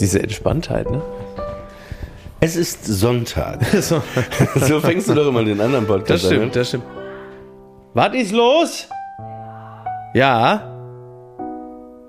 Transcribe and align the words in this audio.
Diese 0.00 0.22
Entspanntheit, 0.22 0.90
ne? 0.90 1.02
Es 2.40 2.56
ist 2.56 2.84
Sonntag. 2.86 3.60
So, 3.82 4.02
so 4.56 4.80
fängst 4.80 5.08
du 5.08 5.14
doch 5.14 5.28
immer 5.28 5.44
den 5.44 5.60
anderen 5.60 5.86
Podcast 5.86 6.24
das 6.24 6.30
an. 6.30 6.36
stimmt, 6.36 6.56
das 6.56 6.68
stimmt. 6.68 6.84
Was 7.92 8.14
ist 8.14 8.32
los? 8.32 8.88
Ja. 10.14 10.66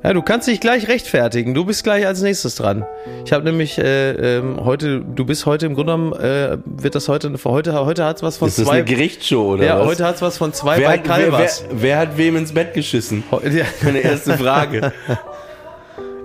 Ja, 0.03 0.13
du 0.13 0.21
kannst 0.23 0.47
dich 0.47 0.59
gleich 0.59 0.87
rechtfertigen. 0.87 1.53
Du 1.53 1.65
bist 1.65 1.83
gleich 1.83 2.07
als 2.07 2.21
nächstes 2.23 2.55
dran. 2.55 2.85
Ich 3.25 3.33
habe 3.33 3.43
nämlich 3.43 3.77
äh, 3.77 4.37
ähm, 4.37 4.63
heute, 4.65 5.01
du 5.01 5.25
bist 5.25 5.45
heute 5.45 5.67
im 5.67 5.75
Grunde 5.75 5.93
genommen, 5.93 6.13
äh, 6.13 6.57
wird 6.65 6.95
das 6.95 7.07
heute, 7.07 7.31
heute, 7.45 7.85
heute 7.85 8.05
hat's 8.05 8.23
was 8.23 8.37
von 8.37 8.47
Ist 8.47 8.57
das 8.57 8.65
zwei. 8.65 8.77
eine 8.77 8.85
Gerichtsshow 8.85 9.53
oder 9.53 9.63
ja, 9.65 9.79
was? 9.79 9.85
heute 9.85 10.05
hat's 10.05 10.21
was 10.23 10.37
von 10.37 10.53
zwei 10.53 10.79
wer, 10.79 10.87
bei 10.87 10.97
hat, 10.97 11.07
wer, 11.07 11.17
wer, 11.17 11.29
Calvas. 11.29 11.65
wer 11.71 11.97
hat 11.99 12.17
wem 12.17 12.35
ins 12.37 12.53
Bett 12.53 12.73
geschissen? 12.73 13.23
Ja. 13.43 13.65
Meine 13.83 13.99
erste 13.99 14.37
Frage. 14.37 14.91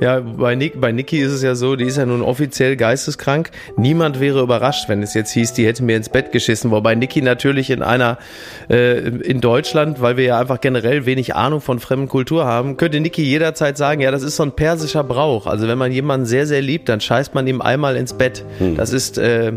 Ja, 0.00 0.20
bei, 0.20 0.54
Nick, 0.54 0.78
bei 0.78 0.92
Niki 0.92 1.18
ist 1.18 1.32
es 1.32 1.42
ja 1.42 1.54
so, 1.54 1.74
die 1.74 1.84
ist 1.84 1.96
ja 1.96 2.04
nun 2.04 2.20
offiziell 2.20 2.76
geisteskrank. 2.76 3.50
Niemand 3.76 4.20
wäre 4.20 4.42
überrascht, 4.42 4.88
wenn 4.88 5.02
es 5.02 5.14
jetzt 5.14 5.32
hieß, 5.32 5.54
die 5.54 5.66
hätte 5.66 5.82
mir 5.82 5.96
ins 5.96 6.10
Bett 6.10 6.32
geschissen. 6.32 6.70
Wobei 6.70 6.94
Niki 6.94 7.22
natürlich 7.22 7.70
in 7.70 7.82
einer, 7.82 8.18
äh, 8.68 8.98
in 8.98 9.40
Deutschland, 9.40 10.02
weil 10.02 10.18
wir 10.18 10.24
ja 10.24 10.38
einfach 10.38 10.60
generell 10.60 11.06
wenig 11.06 11.34
Ahnung 11.34 11.62
von 11.62 11.80
fremden 11.80 12.08
Kultur 12.08 12.44
haben, 12.44 12.76
könnte 12.76 13.00
Niki 13.00 13.22
jederzeit 13.22 13.78
sagen, 13.78 14.02
ja, 14.02 14.10
das 14.10 14.22
ist 14.22 14.36
so 14.36 14.42
ein 14.42 14.52
persischer 14.52 15.02
Brauch. 15.02 15.46
Also 15.46 15.66
wenn 15.66 15.78
man 15.78 15.92
jemanden 15.92 16.26
sehr, 16.26 16.46
sehr 16.46 16.60
liebt, 16.60 16.88
dann 16.90 17.00
scheißt 17.00 17.34
man 17.34 17.46
ihm 17.46 17.62
einmal 17.62 17.96
ins 17.96 18.12
Bett. 18.12 18.44
Das 18.76 18.92
ist, 18.92 19.16
äh, 19.16 19.52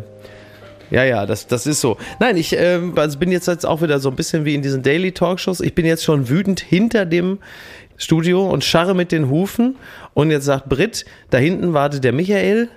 ja, 0.92 1.04
ja, 1.04 1.26
das, 1.26 1.48
das 1.48 1.68
ist 1.68 1.82
so. 1.82 1.98
Nein, 2.20 2.36
ich 2.38 2.56
ähm, 2.58 2.94
also 2.96 3.20
bin 3.20 3.32
jetzt, 3.32 3.48
jetzt 3.48 3.66
auch 3.66 3.82
wieder 3.82 4.00
so 4.00 4.10
ein 4.10 4.16
bisschen 4.16 4.46
wie 4.46 4.56
in 4.56 4.62
diesen 4.62 4.82
Daily 4.82 5.12
Talkshows. 5.12 5.60
Ich 5.60 5.76
bin 5.76 5.86
jetzt 5.86 6.04
schon 6.04 6.30
wütend 6.30 6.60
hinter 6.60 7.06
dem 7.06 7.40
Studio 8.00 8.50
und 8.50 8.64
scharre 8.64 8.96
mit 8.96 9.12
den 9.12 9.30
Hufen. 9.30 9.76
Und 10.16 10.32
jetzt 10.32 10.46
sagt 10.46 10.68
Britt, 10.68 11.06
da 11.30 11.38
hinten 11.38 11.74
wartet 11.74 12.04
der 12.04 12.14
Michael, 12.14 12.70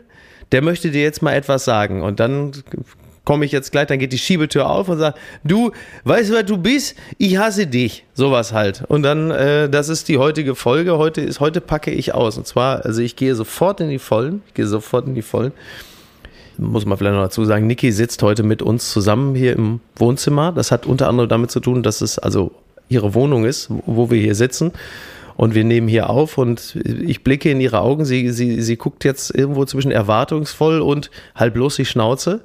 der 0.50 0.60
möchte 0.60 0.90
dir 0.90 1.02
jetzt 1.02 1.22
mal 1.22 1.32
etwas 1.32 1.64
sagen. 1.64 2.02
Und 2.02 2.20
dann 2.20 2.52
komme 3.24 3.44
ich 3.44 3.52
jetzt 3.52 3.72
gleich, 3.72 3.86
dann 3.86 3.98
geht 3.98 4.12
die 4.12 4.18
Schiebetür 4.18 4.68
auf 4.68 4.88
und 4.88 4.98
sagt, 4.98 5.18
du, 5.44 5.70
weißt 6.04 6.30
du, 6.30 6.34
wer 6.34 6.42
du 6.42 6.58
bist? 6.58 6.96
Ich 7.16 7.38
hasse 7.38 7.66
dich. 7.66 8.04
Sowas 8.12 8.52
halt. 8.52 8.84
Und 8.88 9.02
dann, 9.04 9.30
äh, 9.30 9.70
das 9.70 9.88
ist 9.88 10.08
die 10.08 10.18
heutige 10.18 10.54
Folge. 10.54 10.98
Heute 10.98 11.22
ist, 11.22 11.40
heute 11.40 11.60
packe 11.60 11.90
ich 11.90 12.12
aus. 12.12 12.36
Und 12.36 12.46
zwar, 12.46 12.84
also 12.84 13.00
ich 13.00 13.16
gehe 13.16 13.34
sofort 13.34 13.80
in 13.80 13.88
die 13.88 13.98
Vollen. 13.98 14.42
Ich 14.48 14.54
gehe 14.54 14.66
sofort 14.66 15.06
in 15.06 15.14
die 15.14 15.22
Vollen 15.22 15.52
muss 16.58 16.86
man 16.86 16.98
vielleicht 16.98 17.14
noch 17.14 17.22
dazu 17.22 17.44
sagen, 17.44 17.66
Niki 17.66 17.92
sitzt 17.92 18.22
heute 18.22 18.42
mit 18.42 18.62
uns 18.62 18.90
zusammen 18.90 19.34
hier 19.34 19.54
im 19.54 19.80
Wohnzimmer. 19.96 20.52
Das 20.52 20.70
hat 20.70 20.86
unter 20.86 21.08
anderem 21.08 21.28
damit 21.28 21.50
zu 21.50 21.60
tun, 21.60 21.82
dass 21.82 22.00
es 22.00 22.18
also 22.18 22.52
ihre 22.92 23.14
Wohnung 23.14 23.44
ist, 23.44 23.68
wo 23.86 24.10
wir 24.10 24.20
hier 24.20 24.34
sitzen. 24.34 24.72
Und 25.34 25.54
wir 25.54 25.64
nehmen 25.64 25.88
hier 25.88 26.10
auf 26.10 26.36
und 26.36 26.76
ich 26.84 27.24
blicke 27.24 27.50
in 27.50 27.60
ihre 27.60 27.80
Augen. 27.80 28.04
Sie, 28.04 28.30
sie, 28.30 28.60
sie 28.60 28.76
guckt 28.76 29.04
jetzt 29.04 29.34
irgendwo 29.34 29.64
zwischen 29.64 29.90
erwartungsvoll 29.90 30.80
und 30.80 31.10
halt 31.34 31.54
bloß 31.54 31.76
die 31.76 31.86
Schnauze. 31.86 32.44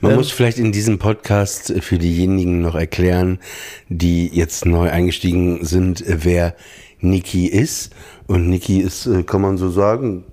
Man 0.00 0.14
muss 0.14 0.30
vielleicht 0.30 0.58
in 0.58 0.72
diesem 0.72 0.98
Podcast 0.98 1.74
für 1.80 1.98
diejenigen 1.98 2.60
noch 2.60 2.74
erklären, 2.74 3.40
die 3.88 4.28
jetzt 4.28 4.64
neu 4.64 4.90
eingestiegen 4.90 5.64
sind, 5.64 6.02
wer 6.06 6.54
Niki 7.00 7.46
ist. 7.46 7.92
Und 8.26 8.48
Niki 8.48 8.80
ist, 8.80 9.06
äh, 9.06 9.22
kann 9.24 9.42
man 9.42 9.58
so 9.58 9.68
sagen, 9.68 10.24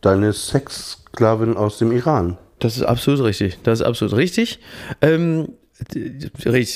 deine 0.00 0.32
Sexsklavin 0.32 1.56
aus 1.56 1.78
dem 1.78 1.92
Iran. 1.92 2.38
Das 2.58 2.76
ist 2.76 2.82
absolut 2.82 3.22
richtig. 3.22 3.58
Das 3.62 3.80
ist 3.80 3.86
absolut 3.86 4.16
richtig. 4.16 4.58
Ähm, 5.00 5.48
richtig, 5.48 5.61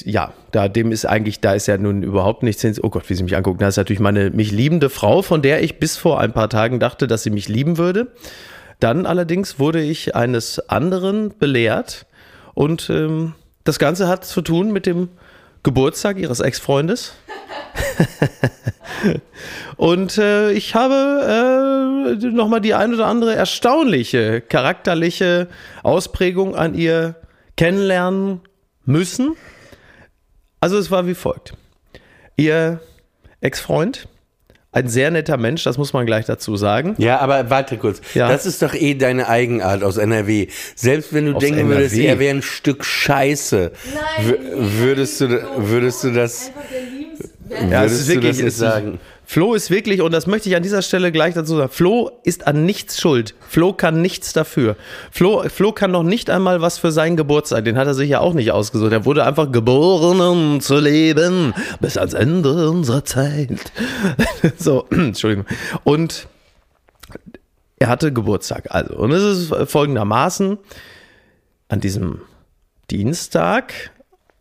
ja, 0.04 0.32
da 0.52 0.68
dem 0.68 0.92
ist 0.92 1.04
eigentlich, 1.04 1.40
da 1.40 1.54
ist 1.54 1.66
ja 1.66 1.78
nun 1.78 2.02
überhaupt 2.02 2.42
nichts 2.42 2.62
hin. 2.62 2.74
Oh 2.82 2.90
Gott, 2.90 3.08
wie 3.08 3.14
sie 3.14 3.22
mich 3.22 3.36
anguckt. 3.36 3.60
Da 3.60 3.68
ist 3.68 3.76
natürlich 3.76 4.00
meine 4.00 4.30
mich 4.30 4.52
liebende 4.52 4.90
Frau, 4.90 5.22
von 5.22 5.42
der 5.42 5.62
ich 5.62 5.78
bis 5.78 5.96
vor 5.96 6.20
ein 6.20 6.32
paar 6.32 6.48
Tagen 6.48 6.80
dachte, 6.80 7.06
dass 7.06 7.22
sie 7.22 7.30
mich 7.30 7.48
lieben 7.48 7.78
würde. 7.78 8.12
Dann 8.80 9.06
allerdings 9.06 9.58
wurde 9.58 9.80
ich 9.80 10.14
eines 10.14 10.58
anderen 10.68 11.36
belehrt 11.38 12.06
und 12.54 12.90
ähm, 12.90 13.34
das 13.64 13.78
Ganze 13.78 14.08
hat 14.08 14.24
zu 14.24 14.42
tun 14.42 14.72
mit 14.72 14.86
dem 14.86 15.08
Geburtstag 15.62 16.18
ihres 16.18 16.40
Ex-Freundes. 16.40 17.14
Und 19.76 20.16
äh, 20.16 20.52
ich 20.52 20.74
habe 20.74 22.16
äh, 22.22 22.26
nochmal 22.28 22.60
die 22.60 22.74
ein 22.74 22.94
oder 22.94 23.06
andere 23.06 23.34
erstaunliche 23.34 24.40
charakterliche 24.40 25.48
Ausprägung 25.82 26.54
an 26.54 26.74
ihr 26.74 27.16
kennenlernen 27.56 28.40
müssen. 28.86 29.34
Also 30.60 30.78
es 30.78 30.90
war 30.90 31.06
wie 31.06 31.14
folgt. 31.14 31.54
Ihr 32.36 32.80
Ex-Freund, 33.40 34.08
ein 34.72 34.88
sehr 34.88 35.10
netter 35.10 35.36
Mensch, 35.36 35.64
das 35.64 35.78
muss 35.78 35.92
man 35.92 36.04
gleich 36.06 36.26
dazu 36.26 36.56
sagen. 36.56 36.94
Ja, 36.98 37.18
aber 37.20 37.48
warte 37.50 37.78
kurz. 37.78 38.00
Ja. 38.14 38.28
Das 38.28 38.44
ist 38.46 38.60
doch 38.62 38.74
eh 38.74 38.94
deine 38.94 39.28
Eigenart 39.28 39.82
aus 39.82 39.96
NRW. 39.96 40.48
Selbst 40.74 41.12
wenn 41.14 41.26
du 41.26 41.34
Aus 41.34 41.40
denken 41.42 41.68
würdest, 41.68 41.94
NRW? 41.94 42.06
er 42.08 42.18
wäre 42.18 42.34
ein 42.36 42.42
Stück 42.42 42.84
Scheiße, 42.84 43.72
Nein, 43.94 44.38
würdest 44.78 45.20
du, 45.20 45.28
würdest 45.56 46.04
du 46.04 46.12
das, 46.12 46.48
Einfach 46.48 46.62
der 46.70 46.80
Liebenswert. 46.82 47.70
Ja, 47.72 47.84
es 47.84 47.90
würdest 47.92 48.00
ist 48.00 48.08
du 48.08 48.12
wirklich, 48.14 48.30
das 48.30 48.36
nicht 48.38 48.46
es 48.48 48.54
ist- 48.54 48.58
sagen? 48.60 48.98
Flo 49.28 49.54
ist 49.54 49.70
wirklich, 49.70 50.00
und 50.02 50.12
das 50.12 50.28
möchte 50.28 50.48
ich 50.48 50.54
an 50.54 50.62
dieser 50.62 50.82
Stelle 50.82 51.10
gleich 51.10 51.34
dazu 51.34 51.56
sagen, 51.56 51.68
Flo 51.68 52.12
ist 52.22 52.46
an 52.46 52.64
nichts 52.64 53.00
schuld. 53.00 53.34
Flo 53.40 53.72
kann 53.72 54.00
nichts 54.00 54.32
dafür. 54.32 54.76
Flo, 55.10 55.42
Flo 55.48 55.72
kann 55.72 55.90
noch 55.90 56.04
nicht 56.04 56.30
einmal 56.30 56.60
was 56.60 56.78
für 56.78 56.92
seinen 56.92 57.16
Geburtstag, 57.16 57.64
den 57.64 57.76
hat 57.76 57.88
er 57.88 57.94
sich 57.94 58.08
ja 58.08 58.20
auch 58.20 58.34
nicht 58.34 58.52
ausgesucht. 58.52 58.92
Er 58.92 59.04
wurde 59.04 59.24
einfach 59.24 59.50
geboren, 59.50 60.20
um 60.20 60.60
zu 60.60 60.78
leben, 60.78 61.54
bis 61.80 61.98
ans 61.98 62.14
Ende 62.14 62.70
unserer 62.70 63.04
Zeit. 63.04 63.72
so, 64.58 64.86
Entschuldigung. 64.90 65.44
Und 65.82 66.28
er 67.78 67.88
hatte 67.88 68.12
Geburtstag. 68.12 68.66
Also, 68.70 68.94
und 68.94 69.10
es 69.10 69.22
ist 69.50 69.70
folgendermaßen, 69.70 70.56
an 71.68 71.80
diesem 71.80 72.20
Dienstag 72.92 73.90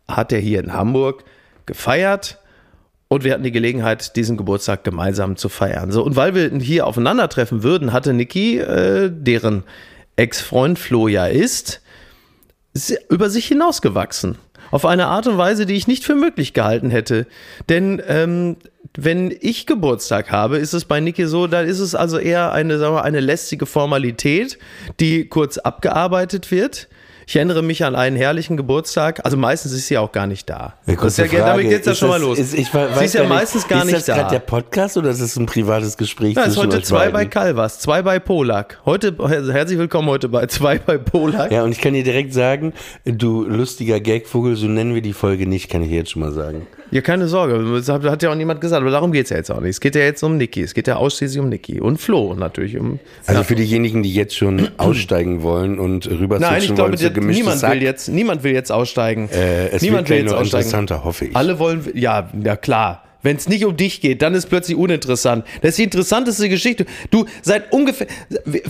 hat 0.06 0.32
er 0.32 0.38
hier 0.38 0.60
in 0.60 0.72
Hamburg 0.72 1.24
gefeiert 1.66 2.38
und 3.08 3.24
wir 3.24 3.32
hatten 3.32 3.44
die 3.44 3.52
Gelegenheit, 3.52 4.16
diesen 4.16 4.36
Geburtstag 4.36 4.82
gemeinsam 4.84 5.36
zu 5.36 5.48
feiern. 5.48 5.92
So, 5.92 6.02
und 6.02 6.16
weil 6.16 6.34
wir 6.34 6.50
hier 6.58 6.86
aufeinandertreffen 6.86 7.62
würden, 7.62 7.92
hatte 7.92 8.12
Niki, 8.12 8.58
äh, 8.58 9.10
deren 9.12 9.62
Ex-Freund 10.16 10.78
Flo 10.78 11.08
ja 11.08 11.26
ist, 11.26 11.82
über 13.08 13.30
sich 13.30 13.46
hinausgewachsen. 13.46 14.38
Auf 14.72 14.84
eine 14.84 15.06
Art 15.06 15.28
und 15.28 15.38
Weise, 15.38 15.64
die 15.64 15.74
ich 15.74 15.86
nicht 15.86 16.04
für 16.04 16.16
möglich 16.16 16.52
gehalten 16.52 16.90
hätte. 16.90 17.26
Denn 17.68 18.02
ähm, 18.08 18.56
wenn 18.96 19.32
ich 19.40 19.66
Geburtstag 19.66 20.32
habe, 20.32 20.58
ist 20.58 20.72
es 20.72 20.84
bei 20.84 20.98
Niki 20.98 21.26
so, 21.26 21.46
da 21.46 21.60
ist 21.60 21.78
es 21.78 21.94
also 21.94 22.18
eher 22.18 22.52
eine, 22.52 22.78
sagen 22.78 22.94
wir, 22.94 23.04
eine 23.04 23.20
lästige 23.20 23.66
Formalität, 23.66 24.58
die 24.98 25.28
kurz 25.28 25.58
abgearbeitet 25.58 26.50
wird. 26.50 26.88
Ich 27.28 27.34
erinnere 27.34 27.60
mich 27.60 27.84
an 27.84 27.96
einen 27.96 28.14
herrlichen 28.14 28.56
Geburtstag. 28.56 29.20
Also 29.24 29.36
meistens 29.36 29.72
ist 29.72 29.88
sie 29.88 29.98
auch 29.98 30.12
gar 30.12 30.28
nicht 30.28 30.48
da. 30.48 30.74
Ja, 30.86 30.94
das 30.94 31.18
ist 31.18 31.32
ja, 31.32 31.44
damit 31.44 31.68
geht's 31.68 31.84
ja 31.84 31.92
schon 31.96 32.08
mal 32.08 32.20
los. 32.20 32.38
Ist, 32.38 32.54
ich 32.54 32.72
we- 32.72 32.88
weiß 32.88 32.98
sie 33.00 33.04
ist 33.06 33.14
ja 33.14 33.22
gar 33.22 33.28
nicht, 33.30 33.36
meistens 33.40 33.66
gar 33.66 33.78
ist 33.80 33.84
nicht 33.86 33.96
das 33.98 34.06
gerade 34.06 34.20
da. 34.20 34.28
der 34.30 34.38
Podcast 34.38 34.96
oder 34.96 35.10
ist 35.10 35.20
das 35.20 35.34
ein 35.34 35.46
privates 35.46 35.96
Gespräch 35.96 36.36
Ja, 36.36 36.44
ist 36.44 36.56
heute 36.56 36.80
zwei 36.82 37.06
bei 37.06 37.10
beiden? 37.10 37.30
Calvas, 37.30 37.80
zwei 37.80 38.02
bei 38.02 38.20
Polak. 38.20 38.78
Heute, 38.84 39.12
herzlich 39.52 39.76
willkommen 39.76 40.08
heute 40.08 40.28
bei 40.28 40.46
zwei 40.46 40.78
bei 40.78 40.98
Polak. 40.98 41.50
Ja, 41.50 41.64
und 41.64 41.72
ich 41.72 41.80
kann 41.80 41.94
dir 41.94 42.04
direkt 42.04 42.32
sagen, 42.32 42.72
du 43.04 43.42
lustiger 43.42 43.98
Gagvogel, 43.98 44.54
so 44.54 44.68
nennen 44.68 44.94
wir 44.94 45.02
die 45.02 45.12
Folge 45.12 45.48
nicht, 45.48 45.68
kann 45.68 45.82
ich 45.82 45.90
jetzt 45.90 46.12
schon 46.12 46.22
mal 46.22 46.30
sagen. 46.32 46.68
Ja, 46.90 47.00
keine 47.00 47.28
Sorge, 47.28 47.64
das 47.74 47.88
hat 47.88 48.22
ja 48.22 48.30
auch 48.30 48.34
niemand 48.34 48.60
gesagt, 48.60 48.80
aber 48.80 48.90
darum 48.90 49.12
geht's 49.12 49.30
ja 49.30 49.36
jetzt 49.36 49.50
auch 49.50 49.60
nicht. 49.60 49.70
Es 49.70 49.80
geht 49.80 49.94
ja 49.94 50.02
jetzt 50.02 50.22
um 50.22 50.36
Niki, 50.36 50.62
es 50.62 50.74
geht 50.74 50.86
ja 50.86 50.96
ausschließlich 50.96 51.40
um 51.40 51.48
Niki 51.48 51.80
und 51.80 52.00
Flo 52.00 52.34
natürlich 52.34 52.78
um. 52.78 52.98
Also 53.26 53.42
für 53.42 53.54
diejenigen, 53.54 54.02
die 54.02 54.14
jetzt 54.14 54.36
schon 54.36 54.68
aussteigen 54.76 55.42
wollen 55.42 55.78
und 55.78 56.08
rüber 56.08 56.38
Nein, 56.38 56.62
ich 56.62 56.74
glaube, 56.74 56.98
wollen 56.98 57.14
gemischtes 57.14 57.36
niemand 57.36 57.58
Sack, 57.60 57.72
will 57.72 57.82
jetzt, 57.82 58.08
niemand 58.08 58.44
will 58.44 58.52
jetzt 58.52 58.70
aussteigen. 58.70 59.28
äh, 59.30 59.68
es 59.68 59.82
niemand 59.82 60.08
wird 60.08 60.18
will 60.18 60.24
jetzt 60.24 60.32
noch 60.32 60.40
aussteigen. 60.40 60.66
interessanter, 60.66 61.04
hoffe 61.04 61.26
ich. 61.26 61.36
Alle 61.36 61.58
wollen, 61.58 61.84
ja, 61.94 62.30
ja 62.42 62.56
klar. 62.56 63.05
Wenn 63.26 63.36
es 63.38 63.48
nicht 63.48 63.64
um 63.64 63.76
dich 63.76 64.00
geht, 64.00 64.22
dann 64.22 64.34
ist 64.36 64.48
plötzlich 64.48 64.76
uninteressant. 64.76 65.44
Das 65.60 65.70
ist 65.70 65.78
die 65.78 65.82
interessanteste 65.82 66.48
Geschichte. 66.48 66.86
Du, 67.10 67.24
seit 67.42 67.72
ungefähr 67.72 68.06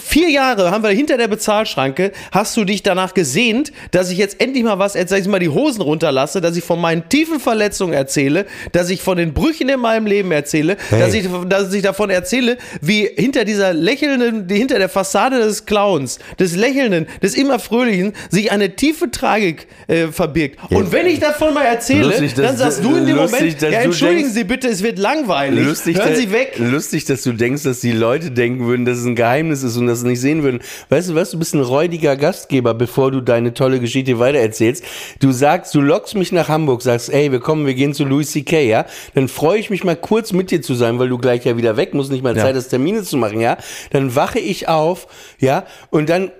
vier 0.00 0.30
Jahre 0.30 0.70
haben 0.70 0.82
wir 0.82 0.88
hinter 0.90 1.18
der 1.18 1.28
Bezahlschranke, 1.28 2.10
hast 2.32 2.56
du 2.56 2.64
dich 2.64 2.82
danach 2.82 3.12
gesehnt, 3.12 3.70
dass 3.90 4.10
ich 4.10 4.16
jetzt 4.16 4.40
endlich 4.40 4.64
mal 4.64 4.78
was, 4.78 4.94
jetzt 4.94 5.10
sag 5.10 5.20
ich 5.20 5.26
mal 5.28 5.40
die 5.40 5.50
Hosen 5.50 5.82
runterlasse, 5.82 6.40
dass 6.40 6.56
ich 6.56 6.64
von 6.64 6.80
meinen 6.80 7.06
tiefen 7.10 7.38
Verletzungen 7.38 7.92
erzähle, 7.92 8.46
dass 8.72 8.88
ich 8.88 9.02
von 9.02 9.18
den 9.18 9.34
Brüchen 9.34 9.68
in 9.68 9.78
meinem 9.78 10.06
Leben 10.06 10.32
erzähle, 10.32 10.78
dass, 10.90 11.12
ich, 11.12 11.28
dass 11.48 11.70
ich 11.74 11.82
davon 11.82 12.08
erzähle, 12.08 12.56
wie 12.80 13.06
hinter 13.14 13.44
dieser 13.44 13.74
lächelnden, 13.74 14.46
die 14.48 14.56
hinter 14.56 14.78
der 14.78 14.88
Fassade 14.88 15.38
des 15.38 15.66
Clowns, 15.66 16.18
des 16.38 16.56
Lächelnden, 16.56 17.06
des 17.22 17.34
immer 17.34 17.58
Fröhlichen, 17.58 18.14
sich 18.30 18.50
eine 18.52 18.74
tiefe 18.74 19.10
Tragik 19.10 19.66
äh, 19.86 20.06
verbirgt. 20.06 20.58
Und 20.70 20.92
wenn 20.92 21.06
ich 21.08 21.20
davon 21.20 21.52
mal 21.52 21.64
erzähle, 21.66 22.06
Lustig, 22.08 22.32
dann 22.34 22.56
sagst 22.56 22.82
du- 22.82 22.96
in 22.96 23.04
dem 23.04 23.16
lustig, 23.16 23.40
Moment, 23.42 23.60
ja, 23.62 23.80
entschuldigen 23.80 24.30
Sie 24.30 24.45
bitte, 24.46 24.68
es 24.68 24.82
wird 24.82 24.98
langweilig. 24.98 25.64
Lustig, 25.64 25.96
Hören 25.98 26.16
Sie 26.16 26.32
weg. 26.32 26.54
lustig, 26.58 27.04
dass 27.04 27.22
du 27.22 27.32
denkst, 27.32 27.62
dass 27.64 27.80
die 27.80 27.92
Leute 27.92 28.30
denken 28.30 28.66
würden, 28.66 28.84
dass 28.84 28.98
es 28.98 29.04
ein 29.04 29.14
Geheimnis 29.16 29.62
ist 29.62 29.76
und 29.76 29.86
das 29.86 30.02
nicht 30.02 30.20
sehen 30.20 30.42
würden. 30.42 30.60
Weißt 30.88 31.10
du 31.10 31.14
was, 31.14 31.30
du 31.30 31.38
bist 31.38 31.54
ein 31.54 31.60
räudiger 31.60 32.16
Gastgeber, 32.16 32.74
bevor 32.74 33.10
du 33.10 33.20
deine 33.20 33.52
tolle 33.54 33.80
Geschichte 33.80 34.18
weitererzählst. 34.18 34.84
Du 35.20 35.32
sagst, 35.32 35.74
du 35.74 35.80
lockst 35.80 36.14
mich 36.14 36.32
nach 36.32 36.48
Hamburg, 36.48 36.82
sagst, 36.82 37.12
ey, 37.12 37.30
wir 37.32 37.40
kommen, 37.40 37.66
wir 37.66 37.74
gehen 37.74 37.94
zu 37.94 38.04
Louis 38.04 38.30
C.K., 38.30 38.62
ja? 38.66 38.86
Dann 39.14 39.28
freue 39.28 39.58
ich 39.58 39.70
mich 39.70 39.84
mal 39.84 39.96
kurz 39.96 40.32
mit 40.32 40.50
dir 40.50 40.62
zu 40.62 40.74
sein, 40.74 40.98
weil 40.98 41.08
du 41.08 41.18
gleich 41.18 41.44
ja 41.44 41.56
wieder 41.56 41.76
weg 41.76 41.94
musst, 41.94 42.10
nicht 42.10 42.22
mal 42.24 42.36
Ja. 42.36 42.42
Zeit 42.42 42.56
hast, 42.56 42.68
Termine 42.68 43.02
zu 43.02 43.16
machen, 43.16 43.40
ja? 43.40 43.56
Dann 43.90 44.14
wache 44.14 44.38
ich 44.38 44.68
auf, 44.68 45.06
ja? 45.38 45.64
Und 45.90 46.08
dann 46.08 46.30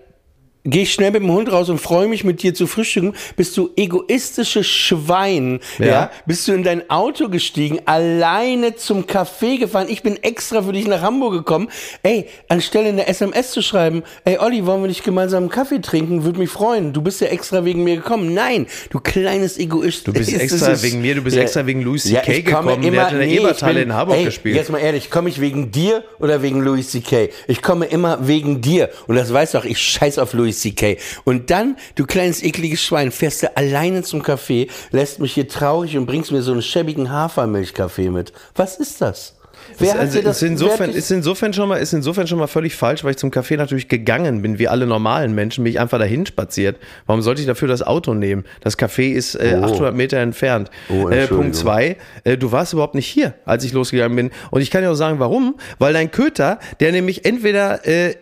gehe 0.66 0.82
ich 0.82 0.92
schnell 0.92 1.10
mit 1.12 1.22
dem 1.22 1.30
Hund 1.32 1.50
raus 1.50 1.68
und 1.68 1.78
freue 1.78 2.08
mich 2.08 2.24
mit 2.24 2.42
dir 2.42 2.54
zu 2.54 2.66
frühstücken, 2.66 3.14
bist 3.36 3.56
du 3.56 3.70
egoistische 3.76 4.62
Schwein, 4.64 5.60
ja. 5.78 5.86
Ja. 5.86 6.10
bist 6.26 6.46
du 6.48 6.52
in 6.52 6.62
dein 6.62 6.88
Auto 6.90 7.28
gestiegen, 7.28 7.78
alleine 7.86 8.76
zum 8.76 9.04
Café 9.06 9.58
gefahren. 9.58 9.86
Ich 9.88 10.02
bin 10.02 10.16
extra 10.22 10.62
für 10.62 10.72
dich 10.72 10.86
nach 10.86 11.00
Hamburg 11.02 11.32
gekommen. 11.34 11.68
Ey, 12.02 12.26
anstelle 12.48 12.88
eine 12.88 13.06
SMS 13.06 13.52
zu 13.52 13.62
schreiben, 13.62 14.02
ey 14.24 14.38
Olli, 14.38 14.66
wollen 14.66 14.82
wir 14.82 14.88
nicht 14.88 15.04
gemeinsam 15.04 15.44
einen 15.44 15.50
Kaffee 15.50 15.80
trinken? 15.80 16.24
Würde 16.24 16.38
mich 16.38 16.50
freuen. 16.50 16.92
Du 16.92 17.02
bist 17.02 17.20
ja 17.20 17.28
extra 17.28 17.64
wegen 17.64 17.84
mir 17.84 17.96
gekommen. 17.96 18.34
Nein, 18.34 18.66
du 18.90 19.00
kleines 19.00 19.58
Egoist. 19.58 20.06
Du 20.08 20.12
bist 20.12 20.32
extra 20.32 20.72
ist- 20.72 20.82
wegen 20.82 21.00
mir, 21.00 21.14
du 21.14 21.22
bist 21.22 21.36
extra 21.36 21.64
wegen 21.66 21.82
Louis 21.82 22.02
C.K. 22.04 22.42
komme 22.42 22.76
gekommen, 22.76 22.92
der 22.92 23.04
hat 23.06 23.12
in 23.12 23.18
der 23.18 23.28
ich 23.28 23.38
Eberthalle 23.40 23.74
bin- 23.74 23.82
in 23.84 23.94
Harburg 23.94 24.16
ey, 24.18 24.24
gespielt. 24.24 24.56
Jetzt 24.56 24.70
mal 24.70 24.78
ehrlich, 24.78 25.10
komme 25.10 25.28
ich 25.28 25.40
wegen 25.40 25.70
dir 25.70 26.02
oder 26.18 26.42
wegen 26.42 26.60
Louis 26.60 26.90
C.K.? 26.90 27.30
Ich 27.46 27.62
komme 27.62 27.86
immer 27.86 28.26
wegen 28.26 28.60
dir. 28.60 28.90
Und 29.06 29.16
das 29.16 29.32
weißt 29.32 29.54
du 29.54 29.58
auch, 29.58 29.64
ich 29.64 29.78
scheiß 29.78 30.18
auf 30.18 30.32
Louis 30.32 30.56
C.K. 30.56 30.99
Und 31.25 31.50
dann, 31.50 31.76
du 31.94 32.05
kleines 32.05 32.43
ekliges 32.43 32.82
Schwein, 32.82 33.12
fährst 33.12 33.43
du 33.43 33.56
alleine 33.56 34.03
zum 34.03 34.23
Café, 34.23 34.69
lässt 34.91 35.20
mich 35.20 35.35
hier 35.35 35.49
traurig 35.49 35.97
und 35.97 36.06
bringst 36.06 36.32
mir 36.32 36.43
so 36.43 36.53
einen 36.53 36.62
schäbigen 36.62 37.11
Hafermilchkaffee 37.11 38.11
mit. 38.11 38.32
Was 38.55 38.76
ist 38.76 39.00
das? 39.00 39.36
Wer 39.78 39.94
hat 39.94 40.00
also 40.00 40.22
das 40.22 40.42
ist, 40.42 40.48
insofern, 40.48 40.90
ist, 40.90 41.10
insofern 41.10 41.52
schon 41.52 41.68
mal, 41.68 41.76
ist 41.76 41.92
insofern 41.92 42.26
schon 42.26 42.38
mal 42.38 42.46
völlig 42.46 42.74
falsch, 42.76 43.04
weil 43.04 43.12
ich 43.12 43.16
zum 43.16 43.30
Café 43.30 43.56
natürlich 43.56 43.88
gegangen 43.88 44.42
bin, 44.42 44.58
wie 44.58 44.68
alle 44.68 44.86
normalen 44.86 45.34
Menschen, 45.34 45.64
bin 45.64 45.72
ich 45.72 45.80
einfach 45.80 45.98
dahin 45.98 46.26
spaziert. 46.26 46.76
Warum 47.06 47.22
sollte 47.22 47.40
ich 47.40 47.46
dafür 47.46 47.68
das 47.68 47.82
Auto 47.82 48.14
nehmen? 48.14 48.44
Das 48.60 48.78
Café 48.78 49.12
ist 49.12 49.34
äh, 49.34 49.56
Oh. 49.56 49.64
800 49.64 49.94
Meter 49.94 50.18
entfernt. 50.18 50.70
Oh, 50.88 50.92
äh, 50.92 50.96
Entschuldigung. 50.96 51.36
Punkt 51.36 51.56
zwei, 51.56 51.96
äh, 52.24 52.36
du 52.36 52.52
warst 52.52 52.72
überhaupt 52.72 52.94
nicht 52.94 53.06
hier, 53.06 53.34
als 53.44 53.64
ich 53.64 53.72
losgegangen 53.72 54.16
bin. 54.16 54.30
Und 54.50 54.60
ich 54.60 54.70
kann 54.70 54.82
dir 54.82 54.90
auch 54.90 54.94
sagen, 54.94 55.18
warum? 55.18 55.56
Weil 55.78 55.92
dein 55.92 56.10
Köter, 56.10 56.58
der 56.80 56.92
nämlich 56.92 57.24
entweder 57.24 57.86
äh, 57.86 58.14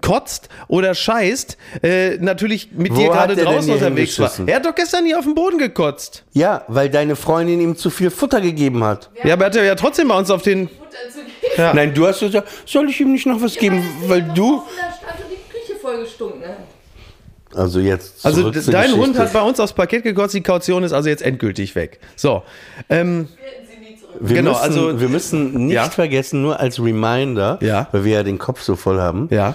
kotzt 0.00 0.48
oder 0.68 0.94
scheißt, 0.94 1.56
äh, 1.82 2.16
natürlich 2.18 2.70
mit 2.72 2.92
Wo 2.92 2.96
dir 2.96 3.08
gerade 3.08 3.36
draußen 3.36 3.72
unterwegs 3.72 4.18
war. 4.18 4.30
Er 4.46 4.56
hat 4.56 4.66
doch 4.66 4.74
gestern 4.74 5.04
hier 5.06 5.18
auf 5.18 5.24
den 5.24 5.34
Boden 5.34 5.58
gekotzt. 5.58 6.24
Ja, 6.32 6.64
weil 6.68 6.88
deine 6.90 7.16
Freundin 7.16 7.60
ihm 7.60 7.76
zu 7.76 7.90
viel 7.90 8.10
Futter 8.10 8.40
gegeben 8.40 8.84
hat. 8.84 9.10
Ja, 9.24 9.34
aber 9.34 9.44
er 9.44 9.50
hat 9.50 9.56
ja 9.56 9.74
trotzdem 9.74 10.08
bei 10.08 10.18
uns 10.18 10.30
auf 10.30 10.42
den... 10.42 10.68
Ja. 11.56 11.74
Nein, 11.74 11.92
du 11.94 12.06
hast 12.06 12.20
gesagt, 12.20 12.48
soll 12.66 12.88
ich 12.90 13.00
ihm 13.00 13.12
nicht 13.12 13.26
noch 13.26 13.40
was 13.40 13.56
geben, 13.56 13.82
weil 14.06 14.22
du... 14.22 14.62
Da 14.78 14.92
stand 14.92 15.20
und 15.24 15.30
die 15.30 15.52
Küche 15.52 15.78
voll 15.80 16.00
gestunken. 16.02 16.40
Ne? 16.40 16.56
Also 17.54 17.80
jetzt 17.80 18.24
Also 18.24 18.50
dein 18.50 18.92
Hund 18.92 19.00
Geschichte. 19.12 19.18
hat 19.20 19.32
bei 19.32 19.42
uns 19.42 19.60
aufs 19.60 19.72
Parkett 19.74 20.04
gekotzt, 20.04 20.34
die 20.34 20.42
Kaution 20.42 20.82
ist 20.84 20.92
also 20.92 21.08
jetzt 21.08 21.22
endgültig 21.22 21.74
weg. 21.74 21.98
So, 22.16 22.42
ähm, 22.88 23.28
Wir 24.20 24.36
Genau, 24.36 24.50
müssen, 24.52 24.62
also- 24.62 25.00
wir 25.00 25.08
müssen 25.08 25.66
nicht 25.66 25.74
Ja. 25.74 25.88
vergessen, 25.88 26.42
nur 26.42 26.60
als 26.60 26.78
Reminder, 26.78 27.58
Ja. 27.62 27.88
weil 27.92 28.04
wir 28.04 28.12
ja 28.16 28.22
den 28.22 28.38
Kopf 28.38 28.62
so 28.62 28.76
voll 28.76 29.00
haben. 29.00 29.28
ja. 29.30 29.54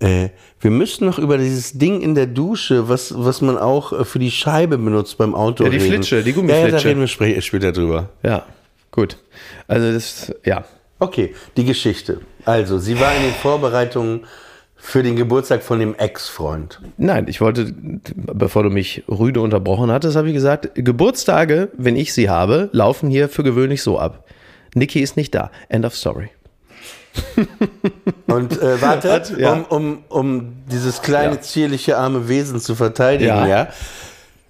Äh, 0.00 0.28
wir 0.60 0.70
müssen 0.70 1.06
noch 1.06 1.18
über 1.18 1.38
dieses 1.38 1.72
Ding 1.76 2.00
in 2.02 2.14
der 2.14 2.26
Dusche, 2.26 2.88
was, 2.88 3.12
was 3.16 3.40
man 3.40 3.58
auch 3.58 3.92
äh, 3.92 4.04
für 4.04 4.20
die 4.20 4.30
Scheibe 4.30 4.78
benutzt 4.78 5.18
beim 5.18 5.34
Auto 5.34 5.64
Ja, 5.64 5.70
die 5.70 5.76
reden. 5.78 5.88
Flitsche, 5.94 6.22
die 6.22 6.30
Ja, 6.30 6.36
ja, 6.36 6.42
da 6.42 6.54
Gummiflitsche. 6.56 6.88
reden 6.88 7.00
wir 7.00 7.08
spre- 7.08 7.40
später 7.40 7.72
drüber. 7.72 8.08
Ja, 8.22 8.44
gut. 8.92 9.16
Also 9.66 9.92
das, 9.92 10.32
ja. 10.44 10.64
Okay, 10.98 11.34
die 11.56 11.64
Geschichte. 11.64 12.20
Also, 12.44 12.78
sie 12.78 12.98
war 13.00 13.14
in 13.14 13.22
den 13.22 13.32
Vorbereitungen 13.34 14.26
für 14.76 15.02
den 15.02 15.16
Geburtstag 15.16 15.62
von 15.62 15.78
dem 15.80 15.94
Ex-Freund. 15.94 16.80
Nein, 16.96 17.26
ich 17.28 17.40
wollte, 17.40 17.72
bevor 18.14 18.62
du 18.62 18.70
mich 18.70 19.02
rüde 19.08 19.40
unterbrochen 19.40 19.90
hattest, 19.90 20.16
habe 20.16 20.28
ich 20.28 20.34
gesagt, 20.34 20.70
Geburtstage, 20.74 21.68
wenn 21.76 21.96
ich 21.96 22.12
sie 22.14 22.30
habe, 22.30 22.68
laufen 22.72 23.10
hier 23.10 23.28
für 23.28 23.42
gewöhnlich 23.42 23.82
so 23.82 23.98
ab. 23.98 24.24
Niki 24.74 25.00
ist 25.00 25.16
nicht 25.16 25.34
da. 25.34 25.50
End 25.68 25.84
of 25.84 25.94
story. 25.96 26.30
Und 28.26 28.60
äh, 28.60 28.80
warte, 28.80 29.12
Hat- 29.12 29.36
ja. 29.38 29.52
um, 29.52 29.64
um, 29.64 29.98
um 30.08 30.52
dieses 30.70 31.02
kleine, 31.02 31.34
Ja. 31.36 31.40
zierliche, 31.40 31.96
arme 31.98 32.28
Wesen 32.28 32.60
zu 32.60 32.74
verteidigen, 32.74 33.28
ja. 33.28 33.46
Ja. 33.46 33.68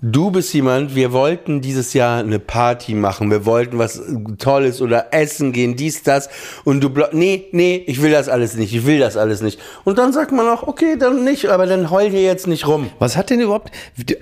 Du 0.01 0.31
bist 0.31 0.55
jemand, 0.55 0.95
wir 0.95 1.13
wollten 1.13 1.61
dieses 1.61 1.93
Jahr 1.93 2.21
eine 2.21 2.39
Party 2.39 2.95
machen, 2.95 3.33
wir 3.33 3.45
wollten 3.45 3.79
was 3.81 4.01
Tolles 4.39 4.81
oder 4.81 5.07
essen 5.11 5.51
gehen, 5.51 5.75
dies, 5.75 6.05
das. 6.05 6.29
Und 6.63 6.83
du 6.83 6.91
nee, 7.11 7.47
nee, 7.51 7.83
ich 7.85 8.01
will 8.01 8.13
das 8.13 8.29
alles 8.29 8.55
nicht, 8.55 8.73
ich 8.73 8.87
will 8.87 9.01
das 9.01 9.17
alles 9.17 9.41
nicht. 9.43 9.59
Und 9.83 9.99
dann 9.99 10.13
sagt 10.13 10.31
man 10.31 10.47
auch, 10.47 10.63
okay, 10.63 10.95
dann 10.97 11.25
nicht, 11.25 11.47
aber 11.47 11.67
dann 11.67 11.91
heul 11.91 12.11
dir 12.11 12.23
jetzt 12.23 12.47
nicht 12.47 12.69
rum. 12.69 12.91
Was 13.01 13.17
hat 13.17 13.31
denn 13.31 13.41
überhaupt, 13.41 13.73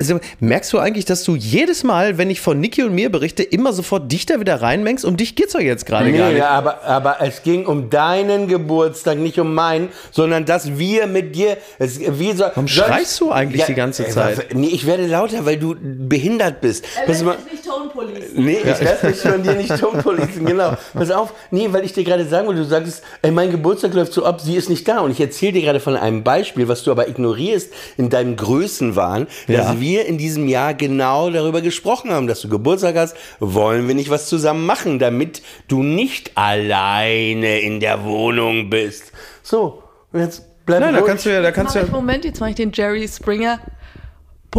also 0.00 0.18
merkst 0.40 0.72
du 0.72 0.78
eigentlich, 0.78 1.04
dass 1.04 1.24
du 1.24 1.36
jedes 1.36 1.84
Mal, 1.84 2.16
wenn 2.16 2.30
ich 2.30 2.40
von 2.40 2.58
Niki 2.58 2.82
und 2.82 2.94
mir 2.94 3.10
berichte, 3.12 3.42
immer 3.42 3.74
sofort 3.74 4.10
dich 4.10 4.24
da 4.24 4.40
wieder 4.40 4.62
reinmengst? 4.62 5.04
Um 5.04 5.18
dich 5.18 5.34
geht's 5.34 5.52
doch 5.52 5.60
jetzt 5.60 5.84
gerade 5.84 6.10
gar 6.10 6.28
Nee, 6.28 6.32
nicht. 6.32 6.38
ja, 6.38 6.48
aber, 6.52 6.84
aber 6.84 7.18
es 7.20 7.42
ging 7.42 7.66
um 7.66 7.90
deinen 7.90 8.48
Geburtstag, 8.48 9.18
nicht 9.18 9.38
um 9.38 9.52
meinen, 9.52 9.90
sondern 10.10 10.46
dass 10.46 10.78
wir 10.78 11.06
mit 11.06 11.36
dir. 11.36 11.58
Es, 11.78 12.00
wie 12.00 12.32
soll, 12.32 12.48
Warum 12.54 12.66
schreist 12.66 13.20
du 13.20 13.30
eigentlich 13.30 13.64
die 13.66 13.74
ganze 13.74 14.08
Zeit? 14.08 14.54
Nee, 14.54 14.68
ich 14.68 14.86
werde 14.86 15.06
lauter, 15.06 15.44
weil 15.44 15.58
du 15.58 15.65
behindert 15.74 16.60
bist. 16.60 16.84
Er 16.96 17.00
Pass 17.06 17.08
lässt 17.08 17.24
mal, 17.24 17.36
nicht 17.50 17.64
Tone 17.64 17.88
Police. 17.90 18.24
Nee, 18.34 18.58
ich 18.58 18.80
lasse 18.80 19.06
mich 19.06 19.16
von 19.16 19.42
dir 19.42 19.54
nicht 19.54 19.76
tumpolizen, 19.78 20.44
genau. 20.44 20.76
Pass 20.94 21.10
auf, 21.10 21.32
nee, 21.50 21.68
weil 21.70 21.84
ich 21.84 21.92
dir 21.92 22.04
gerade 22.04 22.24
sagen 22.26 22.46
wollte, 22.46 22.60
du 22.62 22.66
sagst, 22.66 23.02
ey, 23.22 23.30
mein 23.30 23.50
Geburtstag 23.50 23.94
läuft 23.94 24.12
so 24.12 24.24
ab, 24.24 24.40
sie 24.40 24.54
ist 24.56 24.68
nicht 24.68 24.86
da. 24.86 25.00
Und 25.00 25.10
ich 25.10 25.20
erzähle 25.20 25.52
dir 25.52 25.62
gerade 25.62 25.80
von 25.80 25.96
einem 25.96 26.22
Beispiel, 26.22 26.68
was 26.68 26.82
du 26.84 26.90
aber 26.90 27.08
ignorierst 27.08 27.72
in 27.96 28.10
deinem 28.10 28.36
Größenwahn, 28.36 29.26
Ja. 29.48 29.58
dass 29.58 29.80
wir 29.80 30.06
in 30.06 30.18
diesem 30.18 30.46
Jahr 30.48 30.74
genau 30.74 31.30
darüber 31.30 31.60
gesprochen 31.62 32.10
haben, 32.10 32.26
dass 32.26 32.40
du 32.40 32.48
Geburtstag 32.48 32.96
hast, 32.96 33.16
wollen 33.40 33.88
wir 33.88 33.94
nicht 33.94 34.10
was 34.10 34.28
zusammen 34.28 34.66
machen, 34.66 34.98
damit 34.98 35.42
du 35.68 35.82
nicht 35.82 36.32
alleine 36.36 37.60
in 37.60 37.80
der 37.80 38.04
Wohnung 38.04 38.70
bist. 38.70 39.12
So, 39.42 39.82
und 40.12 40.20
jetzt 40.20 40.42
bleib 40.66 40.80
Nein, 40.80 40.92
da 40.94 41.00
ruhig. 41.00 41.08
kannst 41.08 41.26
du 41.26 41.30
ja, 41.32 41.40
da 41.42 41.52
kannst 41.52 41.74
du 41.74 41.80
ich, 41.80 41.86
ja. 41.86 41.92
Moment, 41.92 42.24
jetzt 42.24 42.40
mache 42.40 42.50
ich 42.50 42.56
den 42.56 42.72
Jerry 42.72 43.06
Springer. 43.08 43.58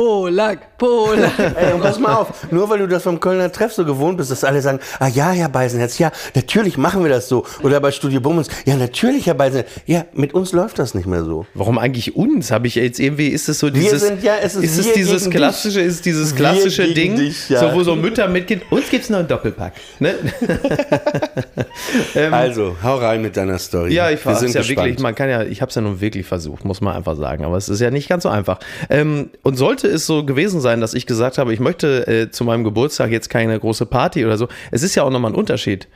Polak, 0.02 0.78
Polak. 0.78 1.32
Ey, 1.56 1.74
und 1.74 1.82
pass 1.82 1.98
mal 1.98 2.14
auf, 2.14 2.52
nur 2.52 2.70
weil 2.70 2.78
du 2.78 2.88
das 2.88 3.02
vom 3.02 3.20
Kölner 3.20 3.52
Treff 3.52 3.74
so 3.74 3.84
gewohnt 3.84 4.16
bist, 4.18 4.30
dass 4.30 4.44
alle 4.44 4.62
sagen, 4.62 4.80
ah 5.00 5.08
ja, 5.08 5.32
Herr 5.32 5.50
Beisenherz, 5.50 5.98
ja, 5.98 6.12
natürlich 6.36 6.78
machen 6.78 7.02
wir 7.02 7.10
das 7.10 7.28
so. 7.28 7.44
Oder 7.64 7.80
bei 7.80 7.90
Studio 7.90 8.22
Bummens, 8.22 8.48
ja, 8.66 8.76
natürlich, 8.76 9.26
Herr 9.26 9.34
Beisenherz. 9.34 9.68
Ja, 9.88 10.06
mit 10.14 10.36
uns 10.36 10.52
läuft 10.52 10.78
das 10.78 10.94
nicht 10.94 11.08
mehr 11.08 11.24
so. 11.24 11.48
Warum 11.56 11.80
eigentlich 11.80 12.16
uns? 12.16 12.52
Habe 12.52 12.68
ich 12.68 12.76
jetzt 12.76 13.00
irgendwie, 13.00 13.30
ist 13.30 13.50
es 13.50 13.58
so 13.58 13.72
dieses, 13.72 14.04
sind 14.04 14.22
ja- 14.22 14.36
es 14.40 14.54
ist 14.56 14.66
ist 14.66 14.78
es 14.78 14.86
wir 14.86 14.94
dieses 14.94 15.30
klassische, 15.32 15.82
ist 15.82 16.06
dieses 16.06 16.34
Wir 16.34 16.38
klassische 16.38 16.94
Ding, 16.94 17.16
dich, 17.16 17.50
ja. 17.50 17.60
so 17.60 17.74
wo 17.74 17.82
so 17.82 17.96
Mütter 17.96 18.28
mitgehen, 18.28 18.62
uns 18.70 18.92
gibt's 18.92 19.10
noch 19.10 19.18
einen 19.18 19.28
Doppelpack. 19.28 19.74
Ne? 19.98 20.14
Also, 22.32 22.76
hau 22.84 22.98
rein 22.98 23.22
mit 23.22 23.38
deiner 23.38 23.58
Story. 23.58 23.90
Ähm, 23.90 23.96
Ja, 23.96 24.10
ich 24.12 24.24
Wir 24.24 24.32
war 24.34 24.40
sind 24.40 24.50
es 24.50 24.54
ja 24.56 24.62
gespannt. 24.62 24.88
wirklich, 24.88 25.00
man 25.02 25.16
kann 25.16 25.30
ja, 25.30 25.44
ich 25.44 25.62
habe 25.62 25.70
es 25.70 25.76
ja 25.76 25.82
nun 25.82 26.02
wirklich 26.02 26.26
versucht, 26.26 26.66
muss 26.66 26.82
man 26.82 26.96
einfach 26.96 27.16
sagen, 27.16 27.46
aber 27.46 27.58
es 27.58 27.70
ist 27.70 27.80
ja 27.80 27.90
nicht 27.92 28.10
ganz 28.10 28.24
so 28.24 28.30
einfach. 28.30 28.60
Ähm, 28.90 29.30
und 29.44 29.56
sollte 29.58 29.87
könnte 29.88 29.96
es 29.96 30.06
so 30.06 30.26
gewesen 30.26 30.60
sein, 30.60 30.82
dass 30.82 30.94
ich 30.94 31.06
gesagt 31.06 31.38
habe, 31.38 31.54
ich 31.54 31.62
möchte 31.62 32.08
äh, 32.08 32.30
zu 32.30 32.44
meinem 32.44 32.66
Geburtstag 32.66 33.10
jetzt 33.10 33.30
keine 33.30 33.58
große 33.58 33.86
Party 33.86 34.26
oder 34.26 34.38
so. 34.38 34.50
Es 34.70 34.84
ist 34.84 34.96
ja 34.96 35.04
auch 35.04 35.10
nochmal 35.10 35.32
ein 35.32 35.36
Unterschied, 35.36 35.88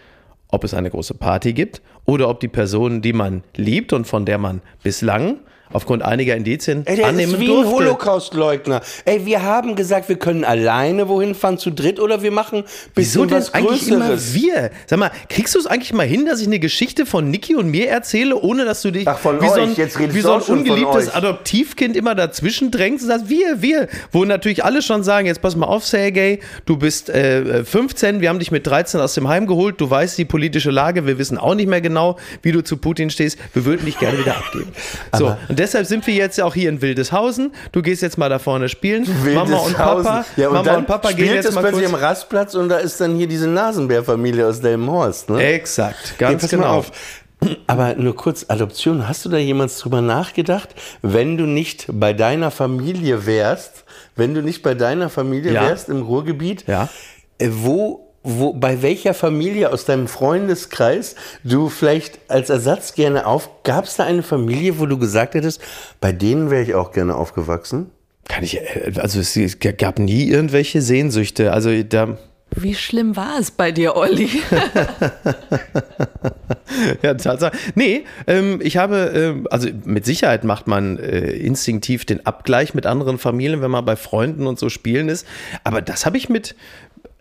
ob 0.47 0.63
es 0.63 0.73
eine 0.73 0.89
große 0.89 1.13
Party 1.15 1.51
gibt 1.51 1.81
oder 2.05 2.29
ob 2.29 2.39
die 2.39 2.47
Person, 2.47 3.01
die 3.01 3.11
man 3.11 3.43
liebt 3.57 3.91
und 3.91 4.07
von 4.07 4.25
der 4.25 4.37
man 4.37 4.61
bislang 4.81 5.39
aufgrund 5.73 6.03
einiger 6.03 6.35
Indizien 6.35 6.83
Ey, 6.85 6.95
der 6.97 7.07
annehmen 7.07 7.33
ist 7.33 7.39
wie 7.39 7.47
durfte. 7.47 7.69
ein 7.69 7.73
Holocaustleugner. 7.75 8.81
Ey, 9.05 9.25
wir 9.25 9.41
haben 9.43 9.75
gesagt, 9.75 10.09
wir 10.09 10.17
können 10.17 10.43
alleine 10.43 11.07
wohin 11.07 11.35
fahren, 11.35 11.57
zu 11.57 11.71
dritt, 11.71 11.99
oder 11.99 12.21
wir 12.21 12.31
machen 12.31 12.63
Wieso 12.95 13.21
bisschen 13.25 13.27
denn 13.29 13.37
was 13.37 13.53
eigentlich 13.53 13.87
immer 13.87 14.07
Größeres. 14.09 14.33
wir? 14.33 14.71
Sag 14.87 14.99
mal, 14.99 15.11
kriegst 15.29 15.55
du 15.55 15.59
es 15.59 15.67
eigentlich 15.67 15.93
mal 15.93 16.05
hin, 16.05 16.25
dass 16.25 16.39
ich 16.41 16.47
eine 16.47 16.59
Geschichte 16.59 17.05
von 17.05 17.29
Niki 17.29 17.55
und 17.55 17.69
mir 17.69 17.89
erzähle, 17.89 18.35
ohne 18.35 18.65
dass 18.65 18.81
du 18.81 18.91
dich 18.91 19.07
Ach, 19.07 19.17
von 19.17 19.41
wie 19.41 19.47
so 19.47 19.53
euch. 19.53 19.61
ein, 19.61 19.75
Jetzt 19.75 19.99
redest 19.99 20.15
wie 20.17 20.21
so 20.21 20.33
ein 20.33 20.41
ungeliebtes. 20.41 21.13
Adoptivkind 21.13 21.95
immer 21.95 22.15
dazwischen 22.15 22.71
drängst 22.71 23.03
und 23.03 23.09
sagst, 23.09 23.29
wir, 23.29 23.61
wir. 23.61 23.87
Wo 24.11 24.25
natürlich 24.25 24.63
alle 24.63 24.81
schon 24.81 25.03
sagen, 25.03 25.27
jetzt 25.27 25.41
pass 25.41 25.55
mal 25.55 25.67
auf, 25.67 25.85
Sergej, 25.85 26.39
du 26.65 26.77
bist 26.77 27.09
äh, 27.09 27.63
15, 27.63 28.21
wir 28.21 28.29
haben 28.29 28.39
dich 28.39 28.51
mit 28.51 28.65
13 28.67 28.99
aus 28.99 29.13
dem 29.13 29.27
Heim 29.27 29.47
geholt, 29.47 29.79
du 29.79 29.89
weißt 29.89 30.17
die 30.17 30.25
politische 30.25 30.71
Lage, 30.71 31.05
wir 31.07 31.17
wissen 31.17 31.37
auch 31.37 31.55
nicht 31.55 31.67
mehr 31.67 31.81
genau, 31.81 32.17
wie 32.41 32.51
du 32.51 32.63
zu 32.63 32.77
Putin 32.77 33.09
stehst, 33.09 33.37
wir 33.53 33.65
würden 33.65 33.85
dich 33.85 33.97
gerne 33.99 34.17
wieder 34.19 34.37
abgeben. 34.37 34.71
So, 35.17 35.35
und 35.49 35.59
deshalb 35.61 35.85
sind 35.85 36.05
wir 36.07 36.13
jetzt 36.13 36.41
auch 36.41 36.53
hier 36.53 36.69
in 36.69 36.81
Wildeshausen, 36.81 37.53
du 37.71 37.81
gehst 37.81 38.01
jetzt 38.01 38.17
mal 38.17 38.29
da 38.29 38.39
vorne 38.39 38.67
spielen, 38.67 39.07
Mama 39.33 39.57
und 39.57 39.75
Papa. 39.77 40.25
Ja, 40.35 40.47
und 40.49 40.55
Mama 40.55 40.75
und 40.77 40.87
Papa 40.87 41.11
gehen 41.11 41.33
jetzt 41.33 41.45
es 41.45 41.55
mal 41.55 41.61
plötzlich 41.61 41.85
kurz... 41.85 41.93
am 41.95 41.99
Rastplatz 41.99 42.55
und 42.55 42.69
da 42.69 42.77
ist 42.77 42.99
dann 42.99 43.15
hier 43.15 43.27
diese 43.27 43.47
Nasenbärfamilie 43.47 44.47
aus 44.47 44.59
Delmenhorst. 44.61 45.29
Ne? 45.29 45.43
Exakt, 45.43 46.17
ganz 46.17 46.41
pass 46.41 46.49
genau. 46.51 46.83
Aber 47.65 47.95
nur 47.95 48.15
kurz, 48.15 48.45
Adoption, 48.49 49.07
hast 49.07 49.25
du 49.25 49.29
da 49.29 49.37
jemals 49.37 49.77
drüber 49.79 50.01
nachgedacht, 50.01 50.69
wenn 51.01 51.37
du 51.37 51.45
nicht 51.45 51.87
bei 51.91 52.13
deiner 52.13 52.51
Familie 52.51 53.25
wärst, 53.25 53.83
wenn 54.15 54.33
du 54.33 54.41
nicht 54.41 54.61
bei 54.61 54.75
deiner 54.75 55.09
Familie 55.09 55.53
Ja. 55.53 55.63
wärst 55.63 55.89
im 55.89 56.01
Ruhrgebiet, 56.03 56.65
Ja. 56.67 56.87
äh, 57.39 57.49
wo, 57.51 58.10
wo, 58.23 58.53
bei 58.53 58.81
welcher 58.81 59.13
Familie 59.13 59.71
aus 59.71 59.85
deinem 59.85 60.07
Freundeskreis 60.07 61.15
du 61.43 61.69
vielleicht 61.69 62.19
als 62.27 62.49
Ersatz 62.49 62.93
gerne 62.93 63.25
auf, 63.25 63.63
gab 63.63 63.85
es 63.85 63.95
da 63.95 64.03
eine 64.03 64.23
Familie, 64.23 64.79
wo 64.79 64.85
du 64.85 64.97
gesagt 64.97 65.33
hättest, 65.33 65.61
bei 65.99 66.11
denen 66.11 66.51
wäre 66.51 66.63
ich 66.63 66.75
auch 66.75 66.91
gerne 66.91 67.15
aufgewachsen? 67.15 67.89
Kann 68.27 68.43
ich, 68.43 68.57
äh, 68.57 68.93
also 68.97 69.19
es 69.19 69.59
gab 69.59 69.99
nie 69.99 70.25
irgendwelche 70.25 70.81
Sehnsüchte. 70.81 71.51
Also 71.51 71.83
da, 71.83 72.17
Wie 72.55 72.75
schlimm 72.75 73.15
war 73.15 73.39
es 73.39 73.49
bei 73.49 73.71
dir, 73.71 73.95
Olli? 73.95 74.29
ja, 77.01 77.13
Tatsache. 77.13 77.55
Nee, 77.75 78.05
ähm, 78.27 78.59
ich 78.61 78.77
habe, 78.77 79.11
ähm, 79.15 79.47
also 79.49 79.69
mit 79.85 80.05
Sicherheit 80.05 80.43
macht 80.43 80.67
man 80.67 80.97
äh, 80.97 81.31
instinktiv 81.31 82.05
den 82.05 82.25
Abgleich 82.25 82.73
mit 82.73 82.85
anderen 82.85 83.17
Familien, 83.17 83.61
wenn 83.61 83.71
man 83.71 83.85
bei 83.85 83.95
Freunden 83.95 84.47
und 84.47 84.59
so 84.59 84.69
spielen 84.69 85.09
ist. 85.09 85.25
Aber 85.63 85.81
das 85.81 86.05
habe 86.05 86.17
ich 86.17 86.29
mit 86.29 86.55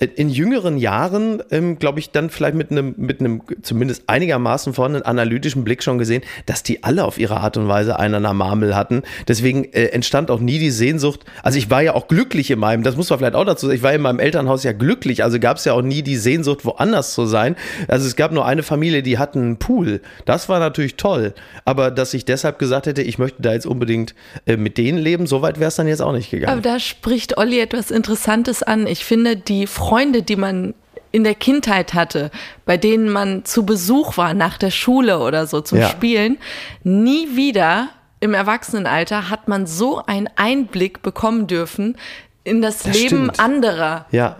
in 0.01 0.31
jüngeren 0.31 0.79
Jahren, 0.79 1.43
ähm, 1.51 1.79
glaube 1.79 2.01
ich, 2.01 2.11
dann 2.11 2.31
vielleicht 2.31 2.55
mit 2.55 2.71
einem, 2.71 2.95
mit 2.97 3.21
einem 3.21 3.43
zumindest 3.63 4.05
einigermaßen 4.07 4.73
vorhandenen 4.73 5.05
analytischen 5.05 5.63
Blick 5.63 5.83
schon 5.83 5.99
gesehen, 5.99 6.23
dass 6.47 6.63
die 6.63 6.83
alle 6.83 7.05
auf 7.05 7.19
ihre 7.19 7.39
Art 7.39 7.57
und 7.57 7.69
Weise 7.69 7.99
einen 7.99 8.25
an 8.25 8.37
Marmel 8.37 8.75
hatten. 8.75 9.03
Deswegen 9.29 9.65
äh, 9.73 9.87
entstand 9.87 10.31
auch 10.31 10.41
nie 10.41 10.59
die 10.59 10.71
Sehnsucht. 10.71 11.25
Also 11.43 11.59
ich 11.59 11.71
war 11.71 11.83
ja 11.83 11.95
auch 11.95 12.09
glücklich 12.09 12.51
in 12.51 12.59
meinem, 12.59 12.83
das 12.83 12.97
muss 12.97 13.11
man 13.11 13.19
vielleicht 13.19 13.35
auch 13.35 13.45
dazu 13.45 13.67
sagen, 13.67 13.77
ich 13.77 13.83
war 13.83 13.93
in 13.93 14.01
meinem 14.01 14.21
Elternhaus 14.21 14.65
ja 14.65 14.73
glücklich, 14.73 15.23
also 15.23 15.39
gab 15.39 15.59
es 15.59 15.67
ja 15.67 15.75
auch 15.75 15.83
nie 15.83 16.03
die 16.03 16.17
Sehnsucht, 16.17 16.65
woanders 16.65 17.13
zu 17.13 17.27
sein. 17.27 17.57
Also 17.87 18.07
es 18.07 18.17
gab 18.17 18.33
nur 18.33 18.47
eine 18.47 18.63
Familie, 18.63 19.03
die 19.03 19.19
hatten 19.19 19.41
einen 19.41 19.57
Pool. 19.59 20.01
Das 20.25 20.49
war 20.49 20.61
natürlich 20.61 20.97
toll. 20.97 21.35
Aber 21.67 21.91
dass 21.91 22.15
ich 22.15 22.25
deshalb 22.25 22.59
gesagt 22.59 22.87
hätte, 22.87 23.03
ich 23.03 23.19
möchte 23.19 23.43
da 23.43 23.53
jetzt 23.53 23.67
unbedingt 23.67 24.15
äh, 24.47 24.57
mit 24.57 24.79
denen 24.79 24.99
leben, 24.99 25.27
so 25.27 25.43
weit 25.43 25.61
wäre 25.61 25.69
es 25.69 25.77
dann 25.77 25.89
jetzt 25.89 26.01
auch 26.01 26.13
nicht 26.13 26.31
gegangen. 26.31 26.53
Aber 26.53 26.63
da 26.63 26.81
spricht 26.81 27.37
Olli 27.37 27.61
etwas 27.61 27.91
Interessantes 27.91 28.63
an. 28.63 28.87
Ich 28.87 29.05
finde, 29.05 29.37
die 29.37 29.67
Freunde, 29.67 29.90
die 30.23 30.37
man 30.37 30.75
in 31.13 31.25
der 31.25 31.35
Kindheit 31.35 31.95
hatte, 31.95 32.31
bei 32.65 32.77
denen 32.77 33.09
man 33.11 33.45
zu 33.45 33.67
Besuch 33.67 34.17
war, 34.17 34.33
nach 34.35 34.59
der 34.59 34.71
Schule 34.71 35.19
oder 35.19 35.47
so 35.47 35.61
zum 35.61 35.79
Ja. 35.81 35.89
Spielen, 35.89 36.39
nie 36.85 37.37
wieder 37.37 37.89
im 38.21 38.35
Erwachsenenalter 38.35 39.31
hat 39.31 39.49
man 39.49 39.67
so 39.67 40.03
einen 40.07 40.29
Einblick 40.37 41.03
bekommen 41.03 41.47
dürfen 41.47 41.97
in 42.45 42.63
das, 42.63 42.83
Das 42.85 42.95
Leben 42.97 43.09
stimmt. 43.09 43.41
anderer. 43.41 44.07
ja. 44.11 44.37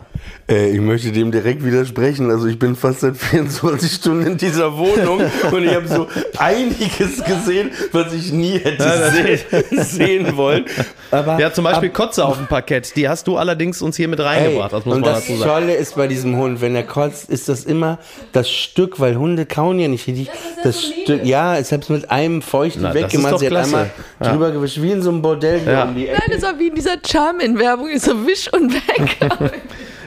Äh, 0.49 0.71
ich 0.73 0.81
möchte 0.81 1.13
dem 1.13 1.31
direkt 1.31 1.65
widersprechen. 1.65 2.31
Also 2.31 2.47
ich 2.47 2.59
bin 2.59 2.75
fast 2.77 3.01
seit 3.01 3.17
24 3.19 3.93
Stunden 3.93 4.27
in 4.27 4.37
dieser 4.37 4.77
Wohnung 4.77 5.21
und 5.53 5.65
ich 5.65 5.75
habe 5.75 5.87
so 5.87 6.09
einiges 6.39 7.23
gesehen, 7.25 7.71
was 7.93 8.13
ich 8.13 8.33
nie 8.33 8.59
hätte 8.59 9.11
sehen, 9.13 9.39
sehen 9.85 10.37
wollen. 10.37 10.65
Aber 11.11 11.39
Ja, 11.39 11.53
zum 11.53 11.65
Beispiel 11.65 11.91
Kotze 11.91 12.25
auf 12.25 12.37
dem 12.37 12.47
Parkett. 12.47 12.95
Die 12.97 13.09
hast 13.09 13.27
du 13.27 13.37
allerdings 13.37 13.81
uns 13.83 13.97
hier 13.97 14.09
mit 14.09 14.21
reingebracht, 14.21 14.73
das 14.73 14.85
muss 14.85 14.95
und 14.97 15.01
man 15.03 15.11
das 15.15 15.21
dazu 15.27 15.37
sagen. 15.39 15.51
Tolle 15.51 15.75
ist 15.75 15.95
bei 15.97 16.07
diesem 16.07 16.37
Hund, 16.37 16.61
wenn 16.61 16.75
er 16.75 16.83
kotzt, 16.85 17.31
ist 17.31 17.49
das 17.49 17.65
immer 17.65 17.99
das 18.33 18.51
Stück, 18.51 18.99
weil 19.01 19.17
Hunde 19.17 19.47
kauen 19.47 19.79
ja 19.79 19.89
nicht 19.89 20.07
richtig. 20.07 20.31
Das, 20.65 20.83
Stück, 20.83 21.25
ja, 21.25 21.59
ich 21.59 21.71
habe 21.73 21.83
es 21.83 21.89
mit 21.89 22.11
einem 22.11 22.43
Feuchten 22.43 22.83
Na, 22.83 22.93
das 22.93 23.03
weggemacht. 23.05 23.35
ist 23.35 23.41
Sie 23.41 23.49
doch 23.49 23.57
hat 23.57 23.65
einmal 23.67 23.85
klasse. 23.85 23.91
Ja. 24.25 24.31
drüber 24.33 24.51
gewischt, 24.51 24.81
wie 24.83 24.91
in 24.93 25.03
so 25.03 25.11
einem 25.11 25.23
Bordell 25.23 25.61
Ja. 25.67 25.85
um 25.85 25.95
die 25.95 26.09
Ecke. 26.09 26.19
Nein, 26.21 26.31
das 26.41 26.43
war 26.43 26.59
wie 26.59 26.69
in 26.69 26.75
dieser 26.75 26.97
Charmin-Werbung, 27.07 27.89
so 27.99 28.27
wisch 28.27 28.53
und 28.53 28.73
weg. 28.75 29.17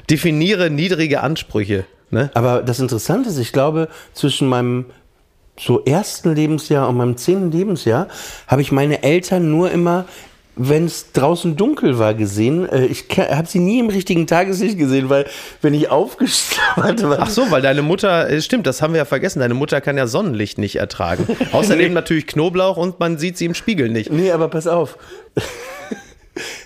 Definiere 0.09 0.69
niedrige 0.69 1.21
Ansprüche. 1.21 1.85
Ne? 2.11 2.29
Aber 2.33 2.61
das 2.61 2.79
Interessante 2.79 3.29
ist, 3.29 3.37
ich 3.37 3.51
glaube, 3.51 3.87
zwischen 4.13 4.47
meinem 4.47 4.85
so 5.59 5.83
ersten 5.85 6.33
Lebensjahr 6.33 6.89
und 6.89 6.97
meinem 6.97 7.17
zehnten 7.17 7.51
Lebensjahr 7.51 8.07
habe 8.47 8.61
ich 8.61 8.71
meine 8.71 9.03
Eltern 9.03 9.51
nur 9.51 9.71
immer, 9.71 10.05
wenn 10.55 10.85
es 10.85 11.11
draußen 11.13 11.55
dunkel 11.55 11.97
war, 11.97 12.13
gesehen. 12.13 12.67
Äh, 12.69 12.85
Ich 12.85 13.05
habe 13.17 13.47
sie 13.47 13.59
nie 13.59 13.79
im 13.79 13.89
richtigen 13.89 14.27
Tageslicht 14.27 14.77
gesehen, 14.77 15.09
weil 15.09 15.25
wenn 15.61 15.73
ich 15.73 15.89
aufgestanden 15.89 17.09
war 17.09 17.19
Ach 17.21 17.29
so, 17.29 17.49
weil 17.49 17.61
deine 17.61 17.81
Mutter, 17.81 18.29
äh, 18.29 18.41
stimmt, 18.41 18.67
das 18.67 18.81
haben 18.81 18.93
wir 18.93 18.99
ja 18.99 19.05
vergessen, 19.05 19.39
deine 19.39 19.53
Mutter 19.55 19.81
kann 19.81 19.97
ja 19.97 20.05
Sonnenlicht 20.05 20.57
nicht 20.57 20.75
ertragen. 20.75 21.25
Außerdem 21.51 21.93
natürlich 21.93 22.27
Knoblauch 22.27 22.77
und 22.77 22.99
man 22.99 23.17
sieht 23.17 23.37
sie 23.37 23.45
im 23.45 23.55
Spiegel 23.55 23.89
nicht. 23.89 24.11
Nee, 24.11 24.31
aber 24.31 24.47
pass 24.47 24.67
auf. 24.67 24.97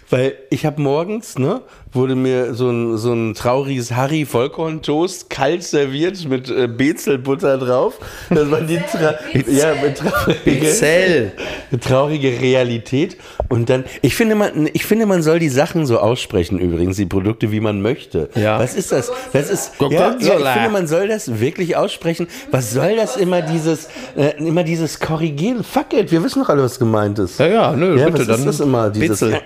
Weil 0.10 0.36
ich 0.50 0.66
habe 0.66 0.82
morgens, 0.82 1.38
ne, 1.38 1.62
wurde 1.92 2.16
mir 2.16 2.54
so 2.54 2.70
ein, 2.70 2.98
so 2.98 3.12
ein 3.12 3.34
trauriges 3.34 3.92
Harry 3.92 4.24
Vollkorntoast 4.26 5.30
kalt 5.30 5.64
serviert 5.64 6.28
mit 6.30 6.50
äh, 6.50 6.68
Bezelbutter 6.68 7.58
drauf. 7.58 8.00
Das 8.30 8.50
war 8.50 8.62
die 8.62 8.78
tra 8.78 9.16
ja, 9.52 9.74
mit 9.82 9.98
traurige, 9.98 11.32
traurige 11.82 12.40
Realität. 12.40 13.18
Und 13.50 13.70
dann, 13.70 13.84
ich 14.02 14.16
finde, 14.16 14.36
man, 14.36 14.70
ich 14.72 14.86
finde, 14.86 15.06
man 15.08 15.22
soll 15.22 15.40
die 15.40 15.50
Sachen 15.50 15.86
so 15.86 16.00
aussprechen, 16.00 16.60
übrigens, 16.60 16.96
die 16.98 17.06
Produkte, 17.06 17.52
wie 17.52 17.60
man 17.60 17.82
möchte. 17.82 18.30
Ja. 18.36 18.60
Was 18.60 18.76
ist 18.76 18.92
das? 18.94 19.12
Das 19.34 19.50
ist, 19.50 19.74
ja, 19.82 19.90
ja, 19.90 20.16
ich 20.20 20.26
finde, 20.28 20.70
man 20.70 20.88
soll 20.88 21.08
das 21.10 21.40
wirklich 21.40 21.76
aussprechen. 21.76 22.28
Was 22.52 22.72
soll 22.72 22.96
das 22.96 23.18
immer 23.18 23.42
dieses, 23.42 23.90
äh, 24.16 24.38
immer 24.38 24.64
dieses 24.64 25.00
Korrigieren? 25.00 25.66
Fuck 25.66 25.94
it, 25.94 26.12
wir 26.12 26.24
wissen 26.24 26.42
doch 26.44 26.50
alle, 26.50 26.64
was 26.64 26.80
gemeint 26.80 27.20
ist. 27.20 27.40
Ja, 27.40 27.48
ja, 27.48 27.72
nö, 27.74 27.98
Ja, 28.00 28.06
bitte, 28.10 28.20
was 28.20 28.28
dann. 28.28 28.40
ist 28.40 28.46
das 28.46 28.60
immer, 28.62 28.90
dieses- 28.90 29.22
Witzel. 29.22 29.42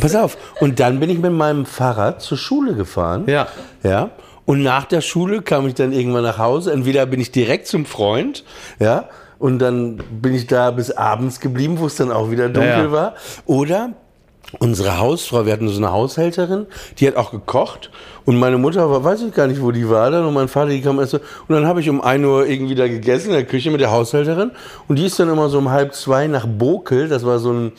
Pass 0.00 0.14
auf. 0.14 0.36
Und 0.60 0.80
dann 0.80 1.00
bin 1.00 1.10
ich 1.10 1.18
mit 1.18 1.32
meinem 1.32 1.66
Fahrrad 1.66 2.22
zur 2.22 2.38
Schule 2.38 2.74
gefahren. 2.74 3.24
Ja. 3.26 3.48
Ja. 3.82 4.10
Und 4.44 4.62
nach 4.62 4.86
der 4.86 5.02
Schule 5.02 5.42
kam 5.42 5.66
ich 5.66 5.74
dann 5.74 5.92
irgendwann 5.92 6.22
nach 6.22 6.38
Hause. 6.38 6.72
Entweder 6.72 7.04
bin 7.06 7.20
ich 7.20 7.30
direkt 7.30 7.66
zum 7.66 7.84
Freund, 7.84 8.44
ja, 8.78 9.08
und 9.38 9.58
dann 9.60 10.02
bin 10.10 10.34
ich 10.34 10.46
da 10.46 10.70
bis 10.70 10.90
abends 10.90 11.40
geblieben, 11.40 11.78
wo 11.78 11.86
es 11.86 11.96
dann 11.96 12.10
auch 12.10 12.30
wieder 12.30 12.48
dunkel 12.48 12.84
Ja, 12.84 12.92
war. 12.92 13.14
Oder 13.46 13.90
unsere 14.58 14.98
Hausfrau, 14.98 15.46
wir 15.46 15.52
hatten 15.52 15.68
so 15.68 15.76
eine 15.76 15.92
Haushälterin, 15.92 16.66
die 16.98 17.06
hat 17.06 17.16
auch 17.16 17.30
gekocht. 17.30 17.90
Und 18.28 18.36
meine 18.36 18.58
Mutter 18.58 18.90
war, 18.90 19.02
weiß 19.02 19.22
ich 19.22 19.32
gar 19.32 19.46
nicht, 19.46 19.62
wo 19.62 19.70
die 19.70 19.88
war 19.88 20.10
dann. 20.10 20.26
Und 20.26 20.34
mein 20.34 20.48
Vater, 20.48 20.68
die 20.68 20.82
kam 20.82 21.00
erst 21.00 21.12
so. 21.12 21.16
Und 21.16 21.54
dann 21.54 21.66
habe 21.66 21.80
ich 21.80 21.88
um 21.88 22.02
1 22.02 22.22
Uhr 22.26 22.46
irgendwie 22.46 22.74
da 22.74 22.86
gegessen 22.86 23.28
in 23.28 23.32
der 23.32 23.46
Küche 23.46 23.70
mit 23.70 23.80
der 23.80 23.90
Haushälterin. 23.90 24.50
Und 24.86 24.98
die 24.98 25.06
ist 25.06 25.18
dann 25.18 25.30
immer 25.30 25.48
so 25.48 25.56
um 25.56 25.70
halb 25.70 25.94
zwei 25.94 26.26
nach 26.26 26.46
Bokel. 26.46 27.08
Das 27.08 27.24
war 27.24 27.38
so 27.38 27.54
ein, 27.54 27.72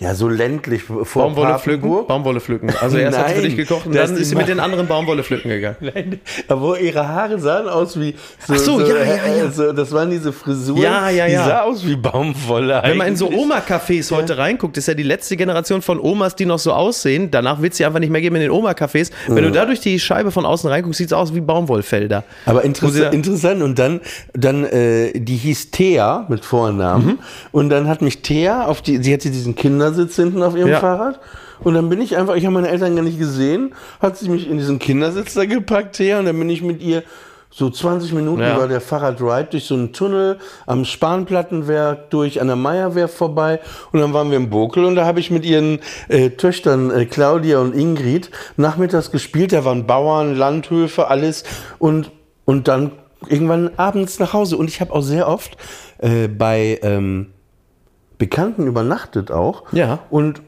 ja, 0.00 0.14
so 0.14 0.28
ländlich 0.28 0.82
vor 0.82 1.04
Baumwolle 1.04 1.58
pflücken? 1.58 1.82
Papenburg. 1.82 2.08
Baumwolle 2.08 2.40
pücken. 2.40 2.70
Also 2.80 2.98
erst 2.98 3.16
hat 3.16 3.28
sie 3.28 3.34
für 3.34 3.40
Nein, 3.40 3.48
dich 3.48 3.56
gekocht 3.56 3.86
und 3.86 3.94
dann 3.94 4.14
die 4.14 4.22
ist 4.22 4.28
sie 4.28 4.34
mit 4.34 4.48
den 4.48 4.58
anderen 4.58 4.88
Baumwolle 4.88 5.22
pflücken 5.22 5.48
gegangen. 5.48 5.76
Nein, 5.80 6.20
aber 6.48 6.80
ihre 6.80 7.08
Haare 7.08 7.38
sahen 7.38 7.68
aus 7.68 7.98
wie 7.98 8.14
so, 8.46 8.54
Ach 8.54 8.58
so, 8.58 8.80
ja, 8.80 8.88
ja, 8.88 9.04
ja. 9.04 9.44
äh, 9.44 9.50
so, 9.50 9.72
das 9.72 9.92
waren 9.92 10.10
diese 10.10 10.32
Frisuren. 10.32 10.82
Ja, 10.82 11.08
ja, 11.10 11.26
Die 11.26 11.32
ja. 11.32 11.46
sah 11.46 11.60
aus 11.62 11.86
wie 11.86 11.94
Baumwolle. 11.94 12.82
Wenn 12.84 12.96
man 12.96 13.06
in 13.08 13.16
so 13.16 13.28
eigentlich. 13.28 13.40
Oma-Cafés 13.40 14.10
heute 14.10 14.36
reinguckt, 14.36 14.76
ist 14.76 14.88
ja 14.88 14.94
die 14.94 15.04
letzte 15.04 15.36
Generation 15.36 15.80
von 15.80 16.00
Omas, 16.00 16.34
die 16.34 16.44
noch 16.44 16.58
so 16.58 16.72
aussehen. 16.72 17.30
Danach 17.30 17.62
wird 17.62 17.72
es 17.72 17.78
sie 17.78 17.84
einfach 17.86 18.00
nicht 18.00 18.10
mehr 18.10 18.20
geben 18.20 18.34
in 18.36 18.42
den 18.42 18.50
Oma-Cafés. 18.50 19.12
Wenn 19.28 19.44
du 19.44 19.52
da 19.52 19.64
durch 19.64 19.80
die 19.80 19.93
Scheibe 19.98 20.30
von 20.30 20.46
außen 20.46 20.68
reinguckst, 20.70 20.98
sieht 20.98 21.08
es 21.08 21.12
aus 21.12 21.34
wie 21.34 21.40
Baumwollfelder. 21.40 22.24
Aber 22.46 22.60
da- 22.60 23.10
interessant. 23.10 23.62
Und 23.62 23.78
dann, 23.78 24.00
dann 24.32 24.64
äh, 24.64 25.12
die 25.18 25.36
hieß 25.36 25.70
Thea 25.70 26.26
mit 26.28 26.44
Vornamen. 26.44 27.06
Mhm. 27.06 27.18
Und 27.52 27.70
dann 27.70 27.88
hat 27.88 28.02
mich 28.02 28.22
Thea 28.22 28.66
auf 28.66 28.82
die, 28.82 29.02
sie 29.02 29.12
hatte 29.12 29.30
diesen 29.30 29.54
Kindersitz 29.54 30.16
hinten 30.16 30.42
auf 30.42 30.56
ihrem 30.56 30.70
Ja. 30.70 30.80
Fahrrad. 30.80 31.20
Und 31.60 31.74
dann 31.74 31.88
bin 31.88 32.00
ich 32.00 32.16
einfach, 32.16 32.34
ich 32.34 32.44
habe 32.44 32.54
meine 32.54 32.68
Eltern 32.68 32.94
gar 32.96 33.02
nicht 33.02 33.18
gesehen, 33.18 33.74
hat 34.00 34.18
sie 34.18 34.28
mich 34.28 34.48
in 34.50 34.58
diesen 34.58 34.78
Kindersitz 34.78 35.34
da 35.34 35.44
gepackt, 35.46 35.96
Thea, 35.96 36.18
und 36.18 36.26
dann 36.26 36.38
bin 36.38 36.50
ich 36.50 36.62
mit 36.62 36.82
ihr 36.82 37.02
So 37.56 37.70
20 37.70 38.12
Minuten 38.12 38.40
Ja. 38.42 38.58
war 38.58 38.66
der 38.66 38.80
Fahrradride 38.80 39.50
durch 39.52 39.66
so 39.66 39.74
einen 39.74 39.92
Tunnel 39.92 40.38
am 40.66 40.84
Spanplattenwerk 40.84 42.10
durch 42.10 42.40
an 42.40 42.48
der 42.48 42.56
Meierwerf 42.56 43.14
vorbei 43.14 43.60
und 43.92 44.00
dann 44.00 44.12
waren 44.12 44.30
wir 44.30 44.38
im 44.38 44.50
Bokel 44.50 44.84
und 44.84 44.96
da 44.96 45.04
habe 45.06 45.20
ich 45.20 45.30
mit 45.30 45.44
ihren 45.44 45.78
äh, 46.08 46.30
Töchtern 46.30 46.90
äh, 46.90 47.04
Claudia 47.06 47.60
und 47.60 47.72
Ingrid 47.72 48.32
nachmittags 48.56 49.12
gespielt. 49.12 49.52
Da 49.52 49.64
waren 49.64 49.86
Bauern, 49.86 50.34
Landhöfe, 50.34 51.06
alles 51.06 51.44
und, 51.78 52.10
und 52.44 52.66
dann 52.66 52.90
irgendwann 53.28 53.70
abends 53.76 54.18
nach 54.18 54.32
Hause. 54.32 54.56
Und 54.56 54.68
ich 54.68 54.80
habe 54.80 54.92
auch 54.92 55.02
sehr 55.02 55.28
oft 55.28 55.56
äh, 55.98 56.26
bei 56.26 56.80
ähm, 56.82 57.28
Bekannten 58.18 58.66
übernachtet 58.66 59.30
auch. 59.30 59.62
Ja. 59.70 60.00
Und 60.10 60.42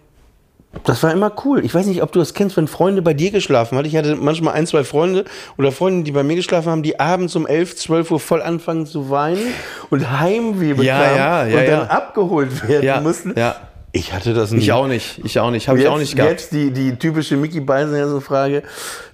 das 0.84 1.02
war 1.02 1.12
immer 1.12 1.32
cool. 1.44 1.64
Ich 1.64 1.74
weiß 1.74 1.86
nicht, 1.86 2.02
ob 2.02 2.12
du 2.12 2.18
das 2.18 2.34
kennst, 2.34 2.56
wenn 2.56 2.68
Freunde 2.68 3.02
bei 3.02 3.14
dir 3.14 3.30
geschlafen 3.30 3.78
haben. 3.78 3.84
Ich 3.86 3.96
hatte 3.96 4.16
manchmal 4.16 4.54
ein, 4.54 4.66
zwei 4.66 4.84
Freunde 4.84 5.24
oder 5.56 5.72
Freundinnen, 5.72 6.04
die 6.04 6.12
bei 6.12 6.22
mir 6.22 6.36
geschlafen 6.36 6.70
haben, 6.70 6.82
die 6.82 7.00
abends 7.00 7.34
um 7.36 7.46
11, 7.46 7.76
12 7.76 8.10
Uhr 8.10 8.20
voll 8.20 8.42
anfangen 8.42 8.86
zu 8.86 9.10
weinen 9.10 9.54
und 9.90 10.20
Heimweh 10.20 10.74
bekamen 10.74 10.84
ja, 10.84 11.46
ja, 11.46 11.58
und 11.58 11.64
ja. 11.64 11.76
dann 11.78 11.88
abgeholt 11.88 12.68
werden 12.68 13.02
mussten. 13.02 13.34
ja. 13.36 13.56
Ich 13.96 14.12
hatte 14.12 14.34
das 14.34 14.50
nicht. 14.50 14.64
Ich 14.64 14.72
auch 14.72 14.86
nicht. 14.86 15.20
Ich 15.24 15.40
auch 15.40 15.50
nicht. 15.50 15.68
Habe 15.68 15.80
ich 15.80 15.88
auch 15.88 15.96
nicht 15.96 16.16
gehabt. 16.16 16.32
Jetzt 16.32 16.52
die, 16.52 16.70
die 16.70 16.96
typische 16.96 17.34
Mickey 17.34 17.60
Beisenherzen-Frage. 17.60 18.62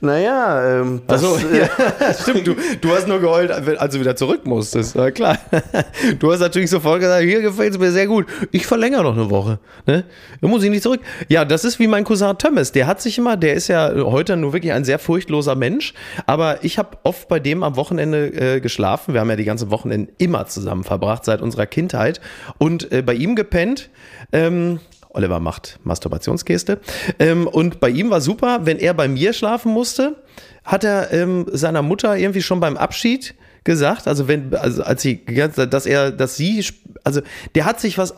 Naja, 0.00 0.80
ähm, 0.80 1.02
das, 1.06 1.22
Achso, 1.22 1.36
äh, 1.36 1.60
ja, 1.60 2.14
stimmt. 2.20 2.48
Du, 2.48 2.56
du 2.80 2.90
hast 2.90 3.06
nur 3.06 3.20
geheult, 3.20 3.52
als 3.52 3.94
du 3.94 4.00
wieder 4.00 4.16
zurück 4.16 4.44
musstest. 4.44 4.96
Ja, 4.96 5.10
klar. 5.10 5.38
Du 6.18 6.32
hast 6.32 6.40
natürlich 6.40 6.70
sofort 6.70 7.00
gesagt, 7.00 7.22
hier 7.24 7.40
gefällt 7.42 7.72
es 7.72 7.78
mir 7.78 7.92
sehr 7.92 8.06
gut. 8.06 8.26
Ich 8.50 8.66
verlängere 8.66 9.04
noch 9.04 9.14
eine 9.14 9.30
Woche. 9.30 9.60
Ne? 9.86 10.04
Da 10.40 10.48
muss 10.48 10.62
ich 10.64 10.70
nicht 10.70 10.82
zurück. 10.82 11.00
Ja, 11.28 11.44
das 11.44 11.64
ist 11.64 11.78
wie 11.78 11.86
mein 11.86 12.04
Cousin 12.04 12.36
Thomas. 12.38 12.72
Der 12.72 12.86
hat 12.86 13.00
sich 13.00 13.18
immer, 13.18 13.36
der 13.36 13.54
ist 13.54 13.68
ja 13.68 13.92
heute 13.94 14.36
nur 14.36 14.52
wirklich 14.52 14.72
ein 14.72 14.84
sehr 14.84 14.98
furchtloser 14.98 15.54
Mensch. 15.54 15.94
Aber 16.26 16.64
ich 16.64 16.78
habe 16.78 16.98
oft 17.04 17.28
bei 17.28 17.38
dem 17.38 17.62
am 17.62 17.76
Wochenende 17.76 18.26
äh, 18.56 18.60
geschlafen. 18.60 19.14
Wir 19.14 19.20
haben 19.20 19.30
ja 19.30 19.36
die 19.36 19.44
ganzen 19.44 19.70
Wochenenden 19.70 20.12
immer 20.18 20.46
zusammen 20.46 20.82
verbracht, 20.82 21.24
seit 21.24 21.40
unserer 21.40 21.66
Kindheit. 21.66 22.20
Und 22.58 22.90
äh, 22.90 23.02
bei 23.02 23.14
ihm 23.14 23.36
gepennt. 23.36 23.90
Ähm, 24.32 24.71
Oliver 25.10 25.40
macht 25.40 25.78
Masturbationsgeste. 25.84 26.80
Ähm, 27.18 27.46
und 27.46 27.80
bei 27.80 27.90
ihm 27.90 28.10
war 28.10 28.20
super, 28.20 28.60
wenn 28.64 28.78
er 28.78 28.94
bei 28.94 29.08
mir 29.08 29.32
schlafen 29.32 29.72
musste, 29.72 30.16
hat 30.64 30.84
er 30.84 31.12
ähm, 31.12 31.46
seiner 31.52 31.82
Mutter 31.82 32.16
irgendwie 32.16 32.42
schon 32.42 32.60
beim 32.60 32.76
Abschied 32.76 33.34
gesagt, 33.64 34.08
also 34.08 34.26
wenn, 34.26 34.54
also 34.54 34.82
als 34.82 35.02
sie, 35.02 35.24
dass 35.24 35.86
er, 35.86 36.10
dass 36.10 36.36
sie, 36.36 36.64
also 37.04 37.20
der 37.54 37.64
hat 37.64 37.80
sich 37.80 37.98
was 37.98 38.14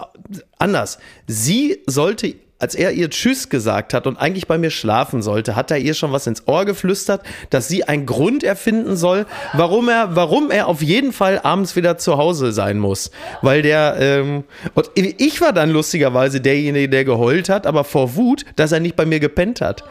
anders. 0.58 0.98
Sie 1.26 1.82
sollte 1.86 2.34
als 2.58 2.74
er 2.74 2.92
ihr 2.92 3.10
Tschüss 3.10 3.48
gesagt 3.48 3.94
hat 3.94 4.06
und 4.06 4.16
eigentlich 4.16 4.46
bei 4.46 4.58
mir 4.58 4.70
schlafen 4.70 5.22
sollte, 5.22 5.56
hat 5.56 5.70
er 5.70 5.78
ihr 5.78 5.94
schon 5.94 6.12
was 6.12 6.26
ins 6.26 6.46
Ohr 6.46 6.64
geflüstert, 6.64 7.22
dass 7.50 7.68
sie 7.68 7.84
einen 7.84 8.06
Grund 8.06 8.44
erfinden 8.44 8.96
soll, 8.96 9.26
warum 9.52 9.88
er, 9.88 10.14
warum 10.16 10.50
er 10.50 10.68
auf 10.68 10.80
jeden 10.80 11.12
Fall 11.12 11.40
abends 11.42 11.76
wieder 11.76 11.98
zu 11.98 12.16
Hause 12.16 12.52
sein 12.52 12.78
muss. 12.78 13.10
Weil 13.42 13.62
der, 13.62 13.96
ähm, 13.98 14.44
und 14.74 14.90
ich 14.94 15.40
war 15.40 15.52
dann 15.52 15.70
lustigerweise 15.70 16.40
derjenige, 16.40 16.88
der 16.88 17.04
geheult 17.04 17.48
hat, 17.48 17.66
aber 17.66 17.84
vor 17.84 18.14
Wut, 18.14 18.44
dass 18.56 18.72
er 18.72 18.80
nicht 18.80 18.96
bei 18.96 19.04
mir 19.04 19.20
gepennt 19.20 19.60
hat. 19.60 19.84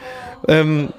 Ähm, 0.48 0.90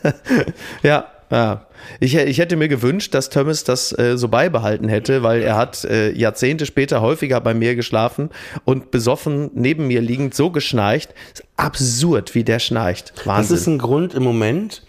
ja, 0.82 1.06
ja. 1.30 1.66
Ich, 2.00 2.16
ich 2.16 2.38
hätte 2.38 2.56
mir 2.56 2.68
gewünscht, 2.68 3.14
dass 3.14 3.30
Thomas 3.30 3.64
das 3.64 3.96
äh, 3.98 4.16
so 4.16 4.28
beibehalten 4.28 4.88
hätte, 4.88 5.22
weil 5.22 5.42
er 5.42 5.56
hat 5.56 5.84
äh, 5.84 6.10
Jahrzehnte 6.12 6.66
später 6.66 7.00
häufiger 7.00 7.40
bei 7.40 7.54
mir 7.54 7.76
geschlafen 7.76 8.30
und 8.64 8.90
besoffen 8.90 9.50
neben 9.54 9.86
mir 9.86 10.00
liegend 10.00 10.34
so 10.34 10.50
geschnarcht. 10.50 11.14
Ist 11.32 11.44
absurd, 11.56 12.34
wie 12.34 12.44
der 12.44 12.58
schnarcht. 12.58 13.12
Das 13.16 13.26
Wahnsinn. 13.26 13.56
ist 13.56 13.66
ein 13.66 13.78
Grund 13.78 14.14
im 14.14 14.22
Moment, 14.22 14.82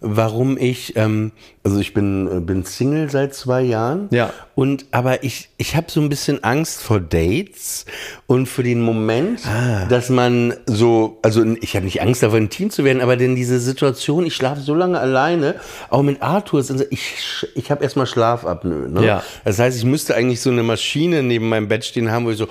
warum 0.00 0.56
ich, 0.58 0.96
ähm, 0.96 1.32
also 1.62 1.78
ich 1.78 1.92
bin, 1.94 2.26
äh, 2.26 2.40
bin 2.40 2.64
Single 2.64 3.10
seit 3.10 3.34
zwei 3.34 3.62
Jahren. 3.62 4.08
Ja. 4.10 4.32
Und 4.54 4.86
aber 4.90 5.24
ich, 5.24 5.50
ich 5.58 5.76
habe 5.76 5.86
so 5.90 6.00
ein 6.00 6.08
bisschen 6.08 6.42
Angst 6.44 6.82
vor 6.82 7.00
Dates 7.00 7.84
und 8.26 8.46
für 8.46 8.62
den 8.62 8.80
Moment, 8.80 9.40
Ah. 9.46 9.86
dass 9.86 10.08
man 10.10 10.54
so, 10.66 11.18
also 11.22 11.44
ich 11.60 11.76
habe 11.76 11.84
nicht 11.84 12.02
Angst 12.02 12.22
davor, 12.22 12.38
intim 12.38 12.70
zu 12.70 12.84
werden, 12.84 13.00
aber 13.02 13.16
denn 13.16 13.34
diese 13.36 13.58
Situation, 13.60 14.26
ich 14.26 14.34
schlafe 14.34 14.60
so 14.60 14.74
lange 14.74 14.98
alleine, 14.98 15.56
auch 15.90 16.02
mit 16.02 16.22
Arthur, 16.22 16.64
ich, 16.90 17.46
ich 17.54 17.70
habe 17.70 17.82
erstmal 17.82 18.06
Schlafapnoe. 18.06 18.88
Ne? 18.88 19.04
Ja. 19.06 19.22
Das 19.44 19.58
heißt, 19.58 19.76
ich 19.78 19.84
müsste 19.84 20.14
eigentlich 20.14 20.40
so 20.40 20.50
eine 20.50 20.62
Maschine 20.62 21.22
neben 21.22 21.48
meinem 21.48 21.68
Bett 21.68 21.84
stehen 21.84 22.10
haben, 22.10 22.24
wo 22.26 22.30
ich 22.30 22.38
so 22.38 22.48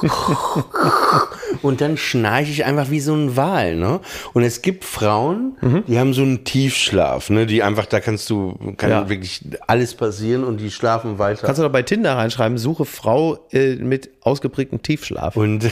und 1.62 1.80
dann 1.80 1.96
schnarche 1.96 2.50
ich 2.50 2.64
einfach 2.64 2.90
wie 2.90 3.00
so 3.00 3.14
ein 3.14 3.36
Wal, 3.36 3.76
ne? 3.76 4.00
Und 4.34 4.42
es 4.42 4.62
gibt 4.62 4.84
Frauen, 4.84 5.56
Mhm. 5.60 5.84
die 5.86 5.98
haben 5.98 6.12
so 6.14 6.22
einen 6.22 6.44
Tiefschlaf, 6.44 7.30
ne? 7.30 7.46
Die 7.46 7.62
einfach, 7.62 7.86
da 7.86 8.00
kannst 8.00 8.28
du, 8.30 8.58
kann 8.76 8.90
Ja. 8.90 9.08
wirklich 9.08 9.42
alles 9.66 9.94
passieren 9.94 10.44
und 10.44 10.58
die 10.58 10.70
schlafen 10.70 11.18
weiter. 11.18 11.46
Kannst 11.46 11.58
du 11.58 11.62
doch 11.64 11.72
bei 11.72 11.82
Tinder 11.82 12.16
reinschreiben, 12.16 12.58
suche 12.58 12.84
Frau 12.84 13.38
äh, 13.52 13.76
mit 13.76 14.10
ausgeprägtem 14.22 14.82
Tiefschlaf. 14.82 15.36
und 15.36 15.70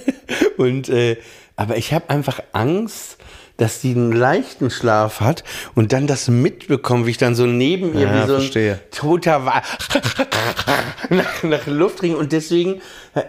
und 0.56 0.88
äh, 0.88 1.16
aber 1.56 1.76
ich 1.76 1.92
habe 1.92 2.08
einfach 2.10 2.40
Angst, 2.52 3.18
dass 3.62 3.80
die 3.80 3.92
einen 3.92 4.10
leichten 4.12 4.70
Schlaf 4.70 5.20
hat 5.20 5.44
und 5.76 5.92
dann 5.92 6.06
das 6.08 6.26
mitbekommt, 6.28 7.06
wie 7.06 7.10
ich 7.12 7.18
dann 7.18 7.34
so 7.36 7.46
neben 7.46 7.94
ihr 7.94 8.00
Ja, 8.08 8.14
wie 8.14 8.26
so 8.26 8.34
ein 8.34 8.40
verstehe. 8.40 8.80
toter 8.90 9.44
Wal 9.46 9.62
nach, 11.10 11.42
nach 11.42 11.66
Luft 11.66 12.02
ringe 12.02 12.16
und 12.16 12.32
deswegen 12.32 12.80
äh, 13.14 13.22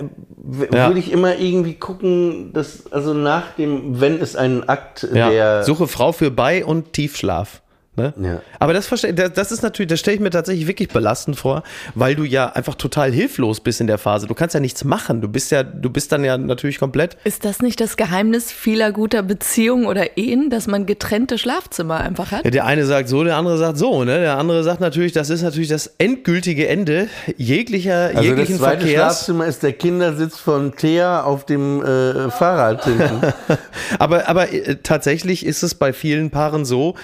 Ja. 0.73 0.87
würde 0.87 0.99
ich 0.99 1.11
immer 1.11 1.37
irgendwie 1.37 1.75
gucken, 1.75 2.51
dass 2.53 2.91
also 2.91 3.13
nach 3.13 3.51
dem, 3.57 3.99
wenn 4.01 4.19
es 4.19 4.35
einen 4.35 4.67
Akt 4.67 5.07
Ja, 5.13 5.29
der 5.29 5.63
suche 5.63 5.87
Frau 5.87 6.11
für 6.11 6.31
Bei- 6.31 6.65
und 6.65 6.93
Tiefschlaf. 6.93 7.61
Ne? 7.95 8.11
Ja. 8.19 8.41
Aber 8.57 8.73
das, 8.73 8.89
das 8.89 9.33
das 9.33 9.51
ist 9.51 9.61
natürlich, 9.61 9.87
das 9.87 9.99
stelle 9.99 10.15
ich 10.15 10.21
mir 10.21 10.31
tatsächlich 10.31 10.65
wirklich 10.65 10.89
belastend 10.89 11.37
vor, 11.37 11.61
weil 11.93 12.15
du 12.15 12.23
ja 12.23 12.47
einfach 12.47 12.73
total 12.73 13.11
hilflos 13.11 13.59
bist 13.59 13.81
in 13.81 13.87
der 13.87 13.99
Phase. 13.99 14.25
Du 14.25 14.33
kannst 14.33 14.55
ja 14.55 14.59
nichts 14.59 14.83
machen. 14.83 15.21
Du 15.21 15.27
bist 15.27 15.51
ja, 15.51 15.61
du 15.61 15.91
bist 15.91 16.11
dann 16.11 16.23
ja 16.23 16.37
natürlich 16.39 16.79
komplett. 16.79 17.17
Ist 17.23 17.45
das 17.45 17.61
nicht 17.61 17.79
das 17.79 17.95
Geheimnis 17.95 18.51
vieler 18.51 18.91
guter 18.91 19.21
Beziehungen 19.21 19.85
oder 19.85 20.17
Ehen, 20.17 20.49
dass 20.49 20.65
man 20.65 20.87
getrennte 20.87 21.37
Schlafzimmer 21.37 21.99
einfach 21.99 22.31
hat? 22.31 22.45
Ja, 22.45 22.49
der 22.49 22.65
eine 22.65 22.85
sagt 22.87 23.09
so, 23.09 23.23
der 23.23 23.37
andere 23.37 23.59
sagt 23.59 23.77
so, 23.77 24.03
ne? 24.03 24.19
Der 24.19 24.37
andere 24.39 24.63
sagt 24.63 24.81
natürlich, 24.81 25.11
das 25.11 25.29
ist 25.29 25.43
natürlich 25.43 25.69
das 25.69 25.93
endgültige 25.99 26.67
Ende 26.67 27.09
jeglicher, 27.37 28.05
also 28.07 28.15
das 28.15 28.25
jeglichen 28.25 28.57
zweite 28.57 28.81
Verkehrs. 28.81 29.17
Schlafzimmer 29.17 29.45
ist 29.45 29.61
der 29.61 29.73
Kindersitz 29.73 30.39
von 30.39 30.75
Thea 30.75 31.21
auf 31.23 31.45
dem 31.45 31.83
äh, 31.83 32.31
Fahrrad 32.31 32.85
hinten. 32.85 33.21
Aber, 33.99 34.27
aber 34.27 34.51
äh, 34.51 34.77
tatsächlich 34.81 35.45
ist 35.45 35.63
es 35.63 35.75
bei 35.75 35.93
vielen 35.93 36.31
Paaren 36.31 36.65
so, 36.65 36.95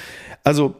also 0.45 0.75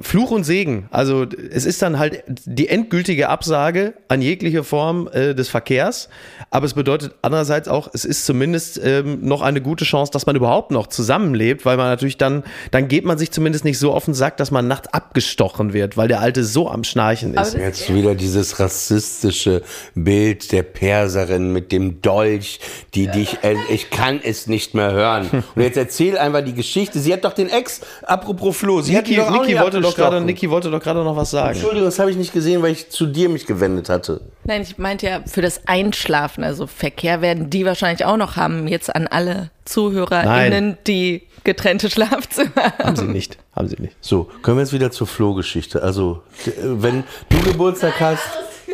Fluch 0.00 0.30
und 0.30 0.44
Segen. 0.44 0.86
Also 0.90 1.26
es 1.50 1.64
ist 1.64 1.80
dann 1.82 1.98
halt 1.98 2.22
die 2.26 2.68
endgültige 2.68 3.28
Absage 3.28 3.94
an 4.08 4.20
jegliche 4.20 4.62
Form 4.62 5.08
äh, 5.12 5.34
des 5.34 5.48
Verkehrs. 5.48 6.08
Aber 6.50 6.66
es 6.66 6.74
bedeutet 6.74 7.14
andererseits 7.22 7.68
auch, 7.68 7.88
es 7.92 8.04
ist 8.04 8.26
zumindest 8.26 8.80
ähm, 8.82 9.20
noch 9.22 9.40
eine 9.40 9.60
gute 9.60 9.84
Chance, 9.84 10.12
dass 10.12 10.26
man 10.26 10.36
überhaupt 10.36 10.70
noch 10.70 10.88
zusammenlebt, 10.88 11.64
weil 11.64 11.76
man 11.76 11.86
natürlich 11.86 12.18
dann, 12.18 12.44
dann 12.70 12.88
geht 12.88 13.04
man 13.04 13.18
sich 13.18 13.30
zumindest 13.30 13.64
nicht 13.64 13.78
so 13.78 13.92
auf 13.92 14.04
den 14.04 14.14
Sack, 14.14 14.36
dass 14.36 14.50
man 14.50 14.68
nachts 14.68 14.88
abgestochen 14.92 15.72
wird, 15.72 15.96
weil 15.96 16.08
der 16.08 16.20
Alte 16.20 16.44
so 16.44 16.68
am 16.68 16.84
Schnarchen 16.84 17.34
ist. 17.34 17.54
Jetzt 17.54 17.92
wieder 17.92 18.14
dieses 18.14 18.60
rassistische 18.60 19.62
Bild 19.94 20.52
der 20.52 20.62
Perserin 20.62 21.52
mit 21.52 21.72
dem 21.72 22.02
Dolch, 22.02 22.60
die 22.94 23.06
dich, 23.06 23.38
äh, 23.42 23.56
ich 23.70 23.90
kann 23.90 24.20
es 24.22 24.46
nicht 24.46 24.74
mehr 24.74 24.92
hören. 24.92 25.44
Und 25.54 25.62
jetzt 25.62 25.76
erzähl 25.76 26.18
einfach 26.18 26.42
die 26.42 26.54
Geschichte. 26.54 26.98
Sie 26.98 27.12
hat 27.12 27.24
doch 27.24 27.32
den 27.32 27.48
Ex, 27.48 27.80
apropos 28.02 28.56
Flo, 28.56 28.82
sie 28.82 28.96
hat 28.96 29.04
Niki, 29.04 29.14
ihn 29.14 29.20
doch 29.20 29.28
auch 29.28 29.40
Niki, 29.42 29.54
nicht 29.54 29.69
wollte 29.74 29.88
doch 29.88 29.96
gerade. 29.96 30.20
Niki 30.20 30.50
wollte 30.50 30.70
doch 30.70 30.82
gerade 30.82 31.02
noch 31.04 31.16
was 31.16 31.30
sagen. 31.30 31.52
Entschuldigung, 31.54 31.84
das 31.86 31.98
habe 31.98 32.10
ich 32.10 32.16
nicht 32.16 32.32
gesehen, 32.32 32.62
weil 32.62 32.72
ich 32.72 32.90
zu 32.90 33.06
dir 33.06 33.28
mich 33.28 33.46
gewendet 33.46 33.88
hatte. 33.88 34.20
Nein, 34.44 34.62
ich 34.62 34.78
meinte 34.78 35.06
ja 35.06 35.20
für 35.26 35.42
das 35.42 35.66
Einschlafen, 35.66 36.44
also 36.44 36.66
Verkehr 36.66 37.20
werden 37.22 37.50
die 37.50 37.64
wahrscheinlich 37.64 38.04
auch 38.04 38.16
noch 38.16 38.36
haben, 38.36 38.68
jetzt 38.68 38.94
an 38.94 39.06
alle 39.06 39.50
ZuhörerInnen, 39.64 40.78
die 40.86 41.22
getrennte 41.44 41.88
Schlafzimmer 41.90 42.50
Haben 42.56 42.84
haben. 42.84 42.96
sie 42.96 43.04
nicht. 43.06 43.38
Haben 43.54 43.68
sie 43.68 43.76
nicht. 43.78 43.96
So, 44.00 44.28
kommen 44.42 44.58
wir 44.58 44.62
jetzt 44.62 44.72
wieder 44.72 44.90
zur 44.90 45.06
Flo-Geschichte. 45.06 45.82
Also, 45.82 46.22
wenn 46.62 47.04
du 47.28 47.38
Geburtstag 47.42 47.98
hast, 48.00 48.22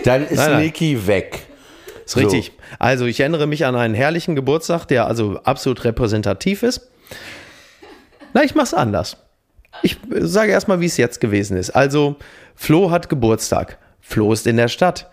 dann 0.04 0.26
ist 0.26 0.36
Nein. 0.36 0.62
Niki 0.62 1.06
weg. 1.06 1.46
Ist 2.04 2.16
richtig. 2.16 2.52
Also 2.78 3.06
ich 3.06 3.18
erinnere 3.18 3.46
mich 3.46 3.64
an 3.66 3.74
einen 3.74 3.94
herrlichen 3.94 4.36
Geburtstag, 4.36 4.86
der 4.86 5.06
also 5.06 5.40
absolut 5.42 5.84
repräsentativ 5.84 6.62
ist. 6.62 6.88
Na, 8.32 8.44
ich 8.44 8.54
mach's 8.54 8.74
anders. 8.74 9.16
Ich 9.82 9.98
sage 10.20 10.52
erstmal, 10.52 10.80
wie 10.80 10.86
es 10.86 10.96
jetzt 10.96 11.20
gewesen 11.20 11.56
ist. 11.56 11.70
Also, 11.70 12.16
Flo 12.54 12.90
hat 12.90 13.08
Geburtstag. 13.08 13.78
Flo 14.00 14.32
ist 14.32 14.46
in 14.46 14.56
der 14.56 14.68
Stadt. 14.68 15.10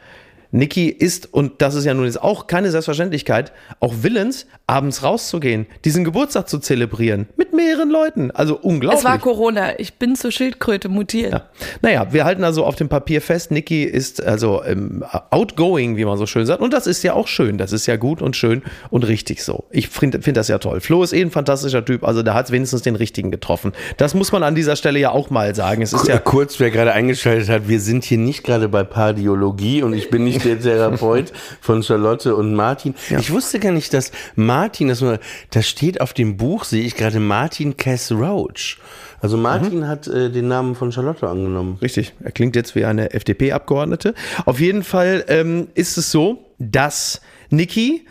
Niki 0.53 0.87
ist, 0.89 1.33
und 1.33 1.61
das 1.63 1.73
ist 1.73 1.83
ja 1.83 1.93
nun 1.93 2.05
jetzt 2.05 2.21
auch 2.21 2.45
keine 2.45 2.69
Selbstverständlichkeit, 2.69 3.51
auch 3.79 3.93
willens, 4.01 4.45
abends 4.67 5.01
rauszugehen, 5.01 5.65
diesen 5.83 6.03
Geburtstag 6.03 6.47
zu 6.47 6.59
zelebrieren. 6.59 7.27
Mit 7.37 7.53
mehreren 7.53 7.89
Leuten. 7.89 8.29
Also 8.31 8.57
unglaublich. 8.59 8.99
Es 8.99 9.05
war 9.05 9.17
Corona. 9.17 9.79
Ich 9.79 9.95
bin 9.95 10.15
zur 10.15 10.31
Schildkröte 10.31 10.89
mutiert. 10.89 11.33
Ja. 11.33 11.49
Naja, 11.81 12.13
wir 12.13 12.23
halten 12.23 12.43
also 12.43 12.65
auf 12.65 12.75
dem 12.75 12.87
Papier 12.87 13.19
fest, 13.19 13.51
Niki 13.51 13.83
ist 13.83 14.23
also 14.23 14.63
ähm, 14.63 15.03
outgoing, 15.31 15.97
wie 15.97 16.05
man 16.05 16.17
so 16.19 16.27
schön 16.27 16.45
sagt. 16.45 16.61
Und 16.61 16.71
das 16.71 16.85
ist 16.85 17.03
ja 17.03 17.13
auch 17.13 17.27
schön. 17.27 17.57
Das 17.57 17.71
ist 17.71 17.87
ja 17.87 17.95
gut 17.95 18.21
und 18.21 18.35
schön 18.35 18.61
und 18.91 19.07
richtig 19.07 19.43
so. 19.43 19.65
Ich 19.71 19.89
finde 19.89 20.21
find 20.21 20.37
das 20.37 20.49
ja 20.49 20.59
toll. 20.59 20.81
Flo 20.81 21.01
ist 21.01 21.13
eh 21.13 21.21
ein 21.21 21.31
fantastischer 21.31 21.83
Typ. 21.83 22.03
Also 22.03 22.21
da 22.21 22.35
hat 22.35 22.45
es 22.45 22.51
wenigstens 22.51 22.83
den 22.83 22.95
richtigen 22.95 23.31
getroffen. 23.31 23.73
Das 23.97 24.13
muss 24.13 24.31
man 24.31 24.43
an 24.43 24.53
dieser 24.53 24.75
Stelle 24.75 24.99
ja 24.99 25.09
auch 25.09 25.31
mal 25.31 25.55
sagen. 25.55 25.81
Es 25.81 25.93
ist 25.93 26.07
ja 26.07 26.19
Kurz, 26.19 26.59
wer 26.59 26.69
gerade 26.71 26.93
eingeschaltet 26.93 27.49
hat, 27.49 27.67
wir 27.67 27.79
sind 27.79 28.03
hier 28.03 28.17
nicht 28.19 28.43
gerade 28.43 28.69
bei 28.69 28.83
Pardiologie 28.83 29.83
und 29.83 29.93
ich 29.93 30.09
bin 30.09 30.23
nicht 30.23 30.42
der 30.43 30.59
Therapeut 30.59 31.31
von 31.61 31.83
Charlotte 31.83 32.35
und 32.35 32.53
Martin. 32.53 32.95
Ich 33.09 33.31
wusste 33.31 33.59
gar 33.59 33.71
nicht, 33.71 33.93
dass 33.93 34.11
Martin, 34.35 34.87
das, 34.87 35.03
das 35.49 35.67
steht 35.67 36.01
auf 36.01 36.13
dem 36.13 36.37
Buch, 36.37 36.63
sehe 36.63 36.83
ich 36.83 36.95
gerade 36.95 37.19
Martin 37.19 37.77
Cass 37.77 38.11
Roach. 38.11 38.77
Also 39.21 39.37
Martin 39.37 39.87
hat 39.87 40.05
äh, 40.07 40.29
den 40.29 40.49
Namen 40.49 40.75
von 40.75 40.91
Charlotte 40.91 41.27
angenommen. 41.29 41.77
Richtig, 41.81 42.13
er 42.21 42.31
klingt 42.31 42.57
jetzt 42.57 42.75
wie 42.75 42.83
eine 42.83 43.13
FDP-Abgeordnete. 43.13 44.13
Auf 44.45 44.59
jeden 44.59 44.83
Fall 44.83 45.23
ähm, 45.29 45.69
ist 45.75 45.97
es 45.97 46.11
so, 46.11 46.45
dass 46.59 47.21
Niki 47.49 48.05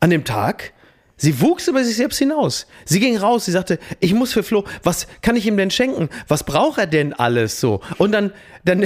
an 0.00 0.10
dem 0.10 0.24
Tag, 0.24 0.72
sie 1.16 1.40
wuchs 1.40 1.66
über 1.68 1.82
sich 1.84 1.96
selbst 1.96 2.18
hinaus. 2.18 2.66
Sie 2.84 3.00
ging 3.00 3.16
raus, 3.16 3.46
sie 3.46 3.52
sagte, 3.52 3.78
ich 4.00 4.12
muss 4.14 4.32
für 4.32 4.42
Flo, 4.42 4.64
was 4.82 5.06
kann 5.22 5.34
ich 5.36 5.46
ihm 5.46 5.56
denn 5.56 5.70
schenken? 5.70 6.08
Was 6.28 6.44
braucht 6.44 6.78
er 6.78 6.86
denn 6.86 7.12
alles 7.14 7.58
so? 7.60 7.80
Und 7.98 8.12
dann, 8.12 8.32
dann, 8.64 8.82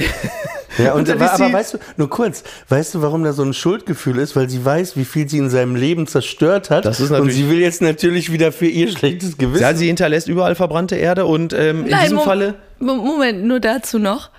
Ja, 0.77 0.93
und, 0.93 1.07
dann 1.09 1.21
aber, 1.21 1.33
aber 1.33 1.51
weißt 1.53 1.73
du, 1.73 1.77
nur 1.97 2.09
kurz, 2.09 2.43
weißt 2.69 2.95
du, 2.95 3.01
warum 3.01 3.23
da 3.23 3.33
so 3.33 3.43
ein 3.43 3.53
Schuldgefühl 3.53 4.17
ist? 4.19 4.35
Weil 4.35 4.49
sie 4.49 4.63
weiß, 4.63 4.95
wie 4.95 5.03
viel 5.05 5.27
sie 5.29 5.39
in 5.39 5.49
seinem 5.49 5.75
Leben 5.75 6.07
zerstört 6.07 6.69
hat. 6.69 6.85
Das 6.85 6.99
ist 6.99 7.11
und 7.11 7.29
sie 7.31 7.49
will 7.49 7.59
jetzt 7.59 7.81
natürlich 7.81 8.31
wieder 8.31 8.51
für 8.51 8.67
ihr 8.67 8.89
schlechtes 8.91 9.37
Gewissen. 9.37 9.61
ja, 9.63 9.73
sie 9.73 9.87
hinterlässt 9.87 10.27
überall 10.29 10.55
verbrannte 10.55 10.95
Erde 10.95 11.25
und 11.25 11.51
ähm, 11.53 11.83
in 11.85 11.91
Nein, 11.91 12.03
diesem 12.03 12.17
Mo- 12.17 12.23
Falle, 12.23 12.55
Mo- 12.79 12.95
Moment, 12.95 13.43
nur 13.43 13.59
dazu 13.59 13.99
noch. 13.99 14.29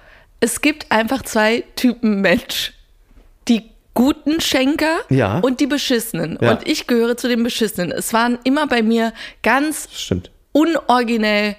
Es 0.40 0.60
gibt 0.60 0.90
einfach 0.90 1.22
zwei 1.22 1.62
Typen 1.76 2.20
Mensch. 2.22 2.72
Die 3.48 3.70
guten 3.94 4.40
Schenker 4.40 4.98
Ja. 5.10 5.38
und 5.40 5.60
die 5.60 5.66
beschissenen. 5.66 6.38
Ja. 6.40 6.52
Und 6.52 6.66
ich 6.68 6.86
gehöre 6.86 7.16
zu 7.16 7.28
den 7.28 7.42
beschissenen. 7.42 7.92
Es 7.92 8.12
waren 8.12 8.38
immer 8.44 8.66
bei 8.66 8.82
mir 8.82 9.12
ganz 9.42 9.88
stimmt. 9.92 10.30
unoriginell 10.52 11.56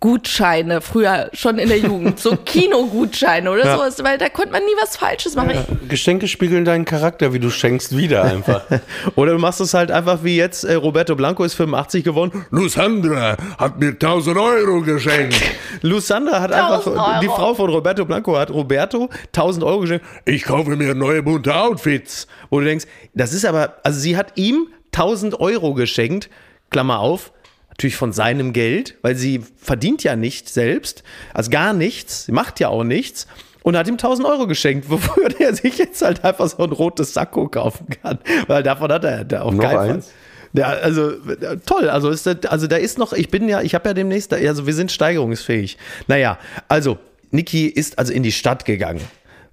Gutscheine, 0.00 0.80
früher 0.80 1.28
schon 1.34 1.58
in 1.58 1.68
der 1.68 1.78
Jugend. 1.78 2.18
So 2.18 2.34
Kinogutscheine 2.44 3.50
oder 3.50 3.64
Ja. 3.66 3.76
sowas, 3.76 4.02
weil 4.02 4.16
da 4.16 4.30
konnte 4.30 4.52
man 4.52 4.62
nie 4.64 4.72
was 4.80 4.96
Falsches 4.96 5.34
machen. 5.36 5.78
Geschenke 5.88 6.26
spiegeln 6.26 6.64
deinen 6.64 6.86
Charakter, 6.86 7.32
wie 7.34 7.38
du 7.38 7.50
schenkst 7.50 7.94
wieder 7.96 8.22
einfach. 8.24 8.62
Oder 9.16 9.32
du 9.32 9.38
machst 9.38 9.60
es 9.60 9.74
halt 9.74 9.90
einfach 9.90 10.24
wie 10.24 10.36
jetzt, 10.36 10.64
äh, 10.64 10.74
Roberto 10.74 11.14
Blanco 11.14 11.44
ist 11.44 11.54
85 11.54 12.02
geworden. 12.02 12.46
Lusandra 12.50 13.36
hat 13.58 13.78
mir 13.78 13.90
1000 13.90 14.36
Euro 14.38 14.80
geschenkt. 14.80 15.36
Lusandra 15.82 16.40
hat 16.40 16.52
einfach, 16.52 16.86
1000 16.86 16.96
Euro. 16.96 17.20
die 17.20 17.26
Frau 17.28 17.54
von 17.54 17.70
Roberto 17.70 18.04
Blanco 18.06 18.36
hat 18.38 18.50
Roberto 18.50 19.10
1000 19.26 19.64
Euro 19.64 19.80
geschenkt. 19.80 20.04
Ich 20.24 20.44
kaufe 20.44 20.76
mir 20.76 20.94
neue 20.94 21.22
bunte 21.22 21.54
Outfits. 21.54 22.26
Wo 22.48 22.60
du 22.60 22.64
denkst, 22.66 22.86
das 23.14 23.32
ist 23.34 23.44
aber, 23.44 23.74
also 23.84 24.00
sie 24.00 24.16
hat 24.16 24.32
ihm 24.36 24.68
1000 24.94 25.38
Euro 25.40 25.74
geschenkt, 25.74 26.30
Klammer 26.70 27.00
auf, 27.00 27.32
natürlich 27.80 27.96
von 27.96 28.12
seinem 28.12 28.52
Geld, 28.52 28.96
weil 29.00 29.16
sie 29.16 29.42
verdient 29.56 30.04
ja 30.04 30.14
nicht 30.14 30.50
selbst, 30.50 31.02
also 31.32 31.50
gar 31.50 31.72
nichts, 31.72 32.26
sie 32.26 32.32
macht 32.32 32.60
ja 32.60 32.68
auch 32.68 32.84
nichts 32.84 33.26
und 33.62 33.74
hat 33.74 33.88
ihm 33.88 33.94
1000 33.94 34.28
Euro 34.28 34.46
geschenkt, 34.46 34.90
wofür 34.90 35.30
er 35.40 35.54
sich 35.54 35.78
jetzt 35.78 36.02
halt 36.02 36.22
einfach 36.22 36.46
so 36.46 36.62
ein 36.62 36.72
rotes 36.72 37.14
Sakko 37.14 37.48
kaufen 37.48 37.86
kann, 38.02 38.18
weil 38.48 38.62
davon 38.62 38.92
hat 38.92 39.04
er 39.04 39.24
da 39.24 39.42
auf 39.42 39.54
Noch 39.54 39.64
keinen? 39.64 40.04
Ja, 40.52 40.66
also 40.66 41.12
äh, 41.12 41.56
toll, 41.64 41.88
also 41.88 42.10
ist 42.10 42.26
das, 42.26 42.44
also 42.46 42.66
da 42.66 42.76
ist 42.76 42.98
noch, 42.98 43.14
ich 43.14 43.30
bin 43.30 43.48
ja, 43.48 43.62
ich 43.62 43.74
habe 43.74 43.88
ja 43.88 43.94
demnächst, 43.94 44.34
also 44.34 44.66
wir 44.66 44.74
sind 44.74 44.92
steigerungsfähig. 44.92 45.78
Naja, 46.06 46.38
also 46.68 46.98
Niki 47.30 47.66
ist 47.66 47.98
also 47.98 48.12
in 48.12 48.22
die 48.22 48.32
Stadt 48.32 48.66
gegangen 48.66 49.00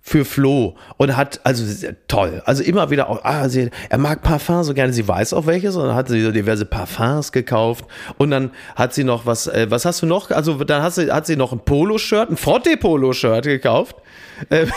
für 0.09 0.23
Flo 0.23 0.75
und 0.95 1.17
hat, 1.17 1.41
also 1.43 1.65
toll, 2.07 2.41
also 2.45 2.63
immer 2.63 2.89
wieder 2.89 3.09
auch, 3.09 3.19
ah, 3.25 3.49
sie, 3.49 3.69
er 3.89 3.97
mag 3.97 4.21
Parfum 4.21 4.63
so 4.63 4.73
gerne, 4.73 4.93
sie 4.93 5.05
weiß 5.05 5.33
auch 5.33 5.47
welches 5.47 5.75
und 5.75 5.85
dann 5.85 5.95
hat 5.95 6.07
sie 6.07 6.21
so 6.23 6.31
diverse 6.31 6.63
Parfums 6.63 7.33
gekauft 7.33 7.83
und 8.17 8.31
dann 8.31 8.51
hat 8.77 8.93
sie 8.93 9.03
noch 9.03 9.25
was, 9.25 9.47
äh, 9.47 9.67
was 9.69 9.83
hast 9.83 10.01
du 10.01 10.05
noch, 10.05 10.31
also 10.31 10.63
dann 10.63 10.81
hat 10.81 10.93
sie, 10.93 11.11
hat 11.11 11.25
sie 11.27 11.35
noch 11.35 11.51
ein 11.51 11.59
Poloshirt, 11.59 12.29
ein 12.29 12.37
Frotte-Polo-Shirt 12.37 13.43
gekauft, 13.43 13.97
ähm, 14.49 14.71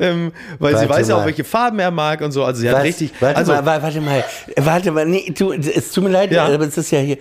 ähm, 0.00 0.32
weil 0.58 0.72
sie 0.74 0.88
Warte 0.88 0.88
weiß 0.88 1.08
ja 1.08 1.16
auch, 1.16 1.20
mal. 1.20 1.26
welche 1.26 1.44
Farben 1.44 1.78
er 1.78 1.90
mag 1.90 2.22
und 2.22 2.32
so, 2.32 2.42
also 2.42 2.62
sie 2.62 2.68
hat 2.70 2.76
Was? 2.76 2.84
richtig, 2.84 3.12
Warte 3.20 3.36
also, 3.36 3.52
mal, 3.52 3.66
wa- 3.66 3.82
warte 3.82 4.00
mal, 4.00 4.24
warte 4.56 4.90
mal, 4.90 5.04
nee, 5.04 5.34
du, 5.36 5.52
es 5.52 5.92
tut 5.92 6.04
mir 6.04 6.10
leid, 6.10 6.32
Ja. 6.32 6.46
aber 6.46 6.66
es 6.66 6.78
ist 6.78 6.90
ja 6.92 7.00
hier. 7.00 7.18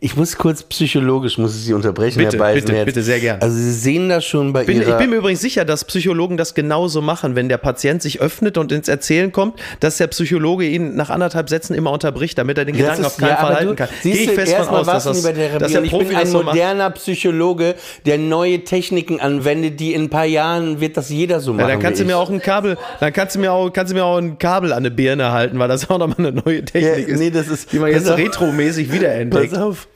Ich 0.00 0.14
muss 0.16 0.36
kurz 0.36 0.62
psychologisch, 0.62 1.38
muss 1.38 1.56
ich 1.56 1.62
Sie 1.64 1.72
unterbrechen, 1.72 2.18
Bitte, 2.18 2.36
Herr 2.36 2.38
Beisenherz. 2.38 2.66
bitte, 2.68 2.84
bitte, 2.84 3.02
sehr 3.02 3.18
gern. 3.18 3.38
Also 3.42 3.56
Sie 3.56 3.72
sehen 3.72 4.08
das 4.08 4.24
schon 4.24 4.52
bei 4.52 4.62
bin, 4.62 4.80
Ihrer... 4.80 4.90
ich 4.92 4.96
bin 4.96 5.10
mir 5.10 5.16
übrigens 5.16 5.40
sicher, 5.40 5.64
dass 5.64 5.84
Psychologen 5.84 6.36
das 6.36 6.54
genauso 6.54 7.02
machen, 7.02 7.34
wenn 7.34 7.48
der 7.48 7.56
Patient 7.58 8.00
sich 8.00 8.20
öffnet 8.20 8.58
und 8.58 8.70
ins 8.70 8.86
Erzählen 8.86 9.32
kommt, 9.32 9.58
dass 9.80 9.96
der 9.96 10.06
Psychologe 10.06 10.66
ihn 10.66 10.94
nach 10.94 11.10
anderthalb 11.10 11.48
Sätzen 11.48 11.74
immer 11.74 11.90
unterbricht, 11.90 12.38
damit 12.38 12.56
er 12.58 12.64
den 12.64 12.74
Das 12.76 12.80
Gedanken 12.82 13.00
ist- 13.00 13.06
auf 13.08 13.16
keinen 13.16 13.28
ja, 13.30 13.36
Fall 13.38 13.54
halten 13.56 13.74
kann. 13.74 13.88
Siehst 14.00 14.18
Gehe 14.18 14.24
ich 14.26 14.30
fest 14.30 14.54
von 14.54 14.68
aus, 14.68 14.86
dass, 14.86 15.02
das, 15.02 15.20
dass 15.22 15.34
der 15.72 15.80
und 15.80 15.84
ich 15.86 15.90
Profi 15.90 16.04
bin 16.06 16.16
ein 16.16 16.26
so 16.28 16.44
moderner 16.44 16.90
Psychologe, 16.90 17.74
der 18.06 18.18
neue 18.18 18.62
Techniken 18.62 19.18
anwendet, 19.18 19.80
die 19.80 19.94
in 19.94 20.02
ein 20.02 20.10
paar 20.10 20.26
Jahren 20.26 20.80
wird 20.80 20.96
das 20.96 21.08
jeder 21.08 21.40
so 21.40 21.52
machen. 21.52 21.62
Ja, 21.62 21.66
dann 21.74 21.80
kannst 21.80 22.00
du 22.00 22.04
mir 22.04 22.18
auch 22.18 22.30
ein 22.30 22.40
Kabel, 22.40 22.78
dann 23.00 23.12
kannst 23.12 23.34
du 23.34 23.40
mir 23.40 23.50
auch, 23.52 23.68
kannst 23.72 23.90
du 23.90 23.96
mir 23.96 24.04
auch 24.04 24.18
ein 24.18 24.38
Kabel 24.38 24.70
an 24.72 24.78
eine 24.78 24.92
Birne 24.92 25.32
halten, 25.32 25.58
weil 25.58 25.66
das 25.66 25.90
auch 25.90 25.98
nochmal 25.98 26.18
eine 26.18 26.30
neue 26.30 26.64
Technik 26.64 27.08
Ja, 27.08 27.14
ist, 27.14 27.18
nee, 27.18 27.30
das 27.30 27.48
ist- 27.48 27.72
die 27.72 27.80
man 27.80 27.90
jetzt 27.90 28.08
retromäßig 28.08 28.92
wiederentdeckt. 28.92 29.50
Pass 29.54 29.60
auf. 29.60 29.87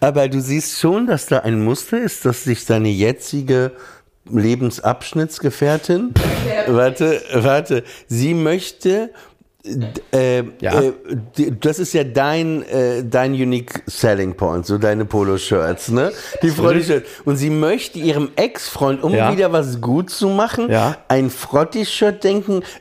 Aber 0.00 0.28
du 0.28 0.40
siehst 0.40 0.78
schon, 0.80 1.06
dass 1.06 1.26
da 1.26 1.40
ein 1.40 1.64
Muster 1.64 2.00
ist, 2.00 2.24
dass 2.24 2.44
sich 2.44 2.66
deine 2.66 2.88
jetzige 2.88 3.72
Lebensabschnittsgefährtin, 4.30 6.12
warte, 6.66 7.22
warte, 7.32 7.84
sie 8.08 8.34
möchte, 8.34 9.10
äh, 10.12 10.42
Ja. 10.60 10.80
äh, 10.80 10.92
das 11.60 11.78
ist 11.78 11.92
ja 11.92 12.04
dein, 12.04 12.62
äh, 12.62 13.04
dein 13.04 13.32
Unique 13.32 13.82
Selling 13.86 14.34
Point, 14.34 14.66
so 14.66 14.78
deine 14.78 15.04
Poloshirts, 15.04 15.90
ne? 15.90 16.12
Die 16.42 16.50
Frotti-Shirts. 16.50 17.08
Und 17.24 17.36
sie 17.36 17.50
möchte 17.50 17.98
ihrem 17.98 18.30
Ex-Freund, 18.36 19.02
um 19.02 19.14
Ja. 19.14 19.32
wieder 19.32 19.52
was 19.52 19.80
gut 19.80 20.10
zu 20.10 20.28
machen, 20.28 20.70
Ja. 20.70 20.96
ein 21.08 21.30
Frotti-Shirt 21.30 22.24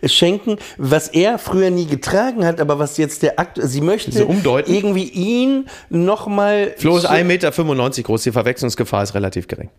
äh, 0.02 0.10
schenken, 0.10 0.60
was 0.78 1.08
er 1.10 1.38
früher 1.38 1.70
nie 1.70 1.86
getragen 1.86 2.46
hat, 2.46 2.60
aber 2.62 2.80
was 2.80 2.98
jetzt 2.98 3.24
der 3.24 3.40
Akt, 3.40 3.60
sie 3.62 3.82
möchte 3.82 4.12
So 4.12 4.28
irgendwie 4.68 5.10
ihn 5.10 5.66
nochmal. 5.90 6.74
Flo 6.78 6.98
ist 6.98 7.06
1,95 7.10 7.24
Meter 7.26 8.04
groß, 8.04 8.24
die 8.24 8.32
Verwechslungsgefahr 8.32 9.04
ist 9.04 9.14
relativ 9.14 9.48
gering. 9.48 9.70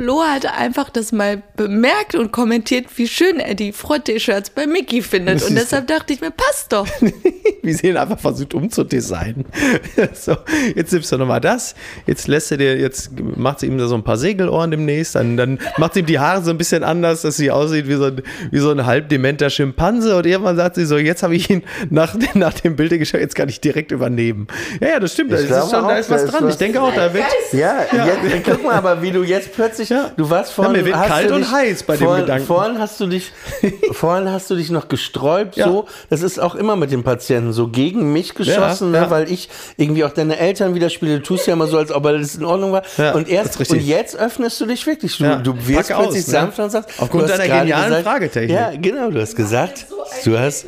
Flo 0.00 0.22
hat 0.22 0.46
einfach 0.46 0.88
das 0.88 1.12
mal 1.12 1.42
bemerkt 1.56 2.14
und 2.14 2.32
kommentiert, 2.32 2.86
wie 2.96 3.06
schön 3.06 3.38
er 3.38 3.54
die 3.54 3.70
Frotte-Shirts 3.70 4.48
bei 4.48 4.66
Mickey 4.66 5.02
findet. 5.02 5.42
Und 5.42 5.54
deshalb 5.54 5.88
dachte 5.88 6.14
ich 6.14 6.22
mir, 6.22 6.30
passt 6.30 6.72
doch. 6.72 6.86
wie 7.62 7.72
sie 7.74 7.88
ihn 7.88 7.98
einfach 7.98 8.18
versucht 8.18 8.54
umzudesignen. 8.54 9.44
so, 10.14 10.38
jetzt 10.74 10.94
nimmst 10.94 11.12
du 11.12 11.18
nochmal 11.18 11.42
das, 11.42 11.74
jetzt 12.06 12.28
lässt 12.28 12.50
er 12.50 12.56
dir, 12.56 12.78
jetzt 12.78 13.10
macht 13.36 13.60
sie 13.60 13.66
ihm 13.66 13.76
da 13.76 13.86
so 13.88 13.94
ein 13.94 14.02
paar 14.02 14.16
Segelohren 14.16 14.70
demnächst, 14.70 15.14
dann, 15.14 15.36
dann 15.36 15.58
macht 15.76 15.92
sie 15.92 16.00
ihm 16.00 16.06
die 16.06 16.18
Haare 16.18 16.42
so 16.42 16.50
ein 16.50 16.56
bisschen 16.56 16.82
anders, 16.82 17.20
dass 17.20 17.36
sie 17.36 17.50
aussieht 17.50 17.86
wie 17.86 17.96
so 17.96 18.04
ein, 18.04 18.22
wie 18.50 18.58
so 18.58 18.70
ein 18.70 18.86
halb 18.86 19.10
dementer 19.10 19.50
Schimpanse 19.50 20.16
und 20.16 20.24
irgendwann 20.24 20.56
sagt 20.56 20.76
sie 20.76 20.86
so, 20.86 20.96
jetzt 20.96 21.22
habe 21.22 21.34
ich 21.36 21.50
ihn 21.50 21.62
nach, 21.90 22.14
nach 22.34 22.54
dem 22.54 22.76
Bild 22.76 22.90
geschaut, 22.92 23.20
jetzt 23.20 23.34
kann 23.34 23.50
ich 23.50 23.60
direkt 23.60 23.92
übernehmen. 23.92 24.46
Ja, 24.80 24.88
ja, 24.88 25.00
das 25.00 25.12
stimmt, 25.12 25.32
da 25.32 25.36
ist, 25.36 25.48
schon, 25.48 25.70
da 25.70 25.82
auch, 25.82 25.96
ist 25.98 26.10
da 26.10 26.14
was 26.14 26.22
ist 26.22 26.32
dran. 26.32 26.44
was- 26.44 26.54
Ich 26.54 26.58
denke 26.58 26.80
auch, 26.80 26.94
da 26.94 27.12
wird, 27.12 27.24
Ja, 27.52 27.80
Jetzt, 27.92 28.44
guck 28.46 28.64
mal, 28.64 28.76
aber 28.76 29.02
wie 29.02 29.10
du 29.10 29.22
jetzt 29.22 29.52
plötzlich, 29.52 29.89
Ja. 29.90 30.10
du 30.16 30.30
warst 30.30 30.52
vorhin, 30.52 30.72
mir 30.72 30.84
wird 30.84 30.96
hast 30.96 31.08
kalt 31.08 31.30
du 31.30 31.34
und 31.34 31.40
dich, 31.42 31.50
heiß 31.52 31.82
bei 31.82 31.96
dem 31.96 32.06
vorhin, 32.06 32.22
Gedanken. 32.24 32.46
Vorhin 32.46 32.78
hast 32.78 32.98
du 33.00 33.06
dich, 33.06 33.32
vorhin 33.92 34.30
hast 34.30 34.48
du 34.50 34.54
dich 34.56 34.70
noch 34.70 34.88
gesträubt, 34.88 35.56
Ja. 35.56 35.66
so. 35.68 35.86
Das 36.08 36.22
ist 36.22 36.38
auch 36.40 36.54
immer 36.54 36.76
mit 36.76 36.90
den 36.90 37.02
Patienten 37.02 37.52
so 37.52 37.68
gegen 37.68 38.12
mich 38.12 38.34
geschossen, 38.34 38.94
Ja, 38.94 39.00
ne, 39.00 39.06
ja. 39.06 39.10
weil 39.10 39.30
ich 39.30 39.48
irgendwie 39.76 40.04
auch 40.04 40.10
deine 40.12 40.38
Eltern 40.38 40.74
widerspiele. 40.74 41.18
Du 41.18 41.22
tust 41.24 41.46
ja 41.46 41.52
immer 41.52 41.66
so, 41.66 41.76
als 41.78 41.92
ob 41.92 42.06
alles 42.06 42.36
in 42.36 42.44
Ordnung 42.44 42.72
war. 42.72 42.82
Ja, 42.96 43.12
und 43.12 43.28
erst, 43.28 43.58
und 43.70 43.82
jetzt 43.82 44.16
öffnest 44.16 44.60
du 44.60 44.66
dich 44.66 44.86
wirklich. 44.86 45.18
Du, 45.18 45.24
Ja, 45.24 45.36
du 45.36 45.54
wirst 45.66 45.88
pack 45.88 45.98
aus, 45.98 46.04
plötzlich 46.04 46.26
ne? 46.26 46.32
sanfter 46.32 46.64
und 46.64 46.70
sagst, 46.70 46.90
Aufgrund 46.98 47.28
deiner 47.28 47.46
genialen 47.46 47.88
gesagt, 47.88 48.04
Fragetechnik. 48.04 48.50
Ja, 48.56 48.70
genau, 48.80 49.10
du 49.10 49.20
hast 49.20 49.34
gesagt, 49.36 49.86
du 50.24 50.38
hast, 50.38 50.66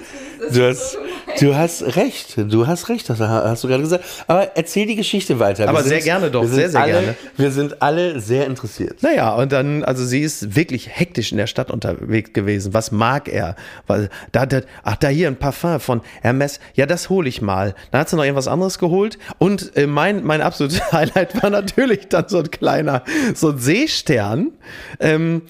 du 0.52 0.66
hast, 0.68 0.98
du 1.40 1.55
hast 1.55 1.96
recht, 1.96 2.35
du 2.37 2.66
hast 2.66 2.88
recht, 2.88 3.09
das 3.09 3.20
hast 3.20 3.64
du 3.64 3.68
gerade 3.68 3.83
gesagt. 3.83 4.05
Aber 4.26 4.57
erzähl 4.57 4.87
die 4.87 4.96
Geschichte 4.96 5.38
weiter. 5.38 5.68
Aber 5.68 5.78
Wir 5.78 5.85
sehr 5.85 5.98
sind- 5.98 6.05
gerne 6.05 6.31
doch, 6.31 6.42
wir 6.42 6.48
sind 6.48 6.57
sehr, 6.59 6.70
sehr 6.70 6.81
alle, 6.81 6.92
gerne. 6.92 7.14
Wir 7.37 7.50
sind 7.50 7.83
alle 7.83 8.20
sehr 8.20 8.46
interessiert. 8.46 9.02
Naja, 9.02 9.35
und 9.35 9.52
dann, 9.52 9.85
also 9.85 10.05
sie 10.05 10.20
ist 10.20 10.57
wirklich 10.57 10.88
hektisch 10.90 11.33
in 11.33 11.38
der 11.38 11.46
Stadt 11.46 11.70
unterwegs 11.70 12.33
gewesen. 12.33 12.74
Was 12.74 12.92
mag 12.92 13.28
er? 13.28 13.57
Weil, 13.87 14.09
da, 14.33 14.46
da, 14.46 14.61
ach, 14.83 14.96
da 14.96 15.09
hier 15.09 15.28
ein 15.28 15.37
Parfum 15.37 15.81
von 15.81 16.00
Hermes. 16.22 16.61
Ja, 16.74 16.87
das 16.87 17.09
hole 17.09 17.28
ich 17.28 17.42
mal. 17.42 17.74
Dann 17.90 18.00
hat 18.00 18.09
sie 18.09 18.16
noch 18.16 18.24
irgendwas 18.24 18.48
anderes 18.48 18.78
geholt. 18.78 19.18
Und 19.38 19.76
äh, 19.76 19.87
mein, 19.87 20.24
mein 20.24 20.40
absolutes 20.40 20.81
Highlight 20.92 21.42
war 21.42 21.50
natürlich 21.50 22.09
dann 22.09 22.28
so 22.28 22.38
ein 22.38 22.50
kleiner, 22.50 23.02
so 23.35 23.50
ein 23.50 23.59
Seestern. 23.59 24.52
Ähm, 25.00 25.42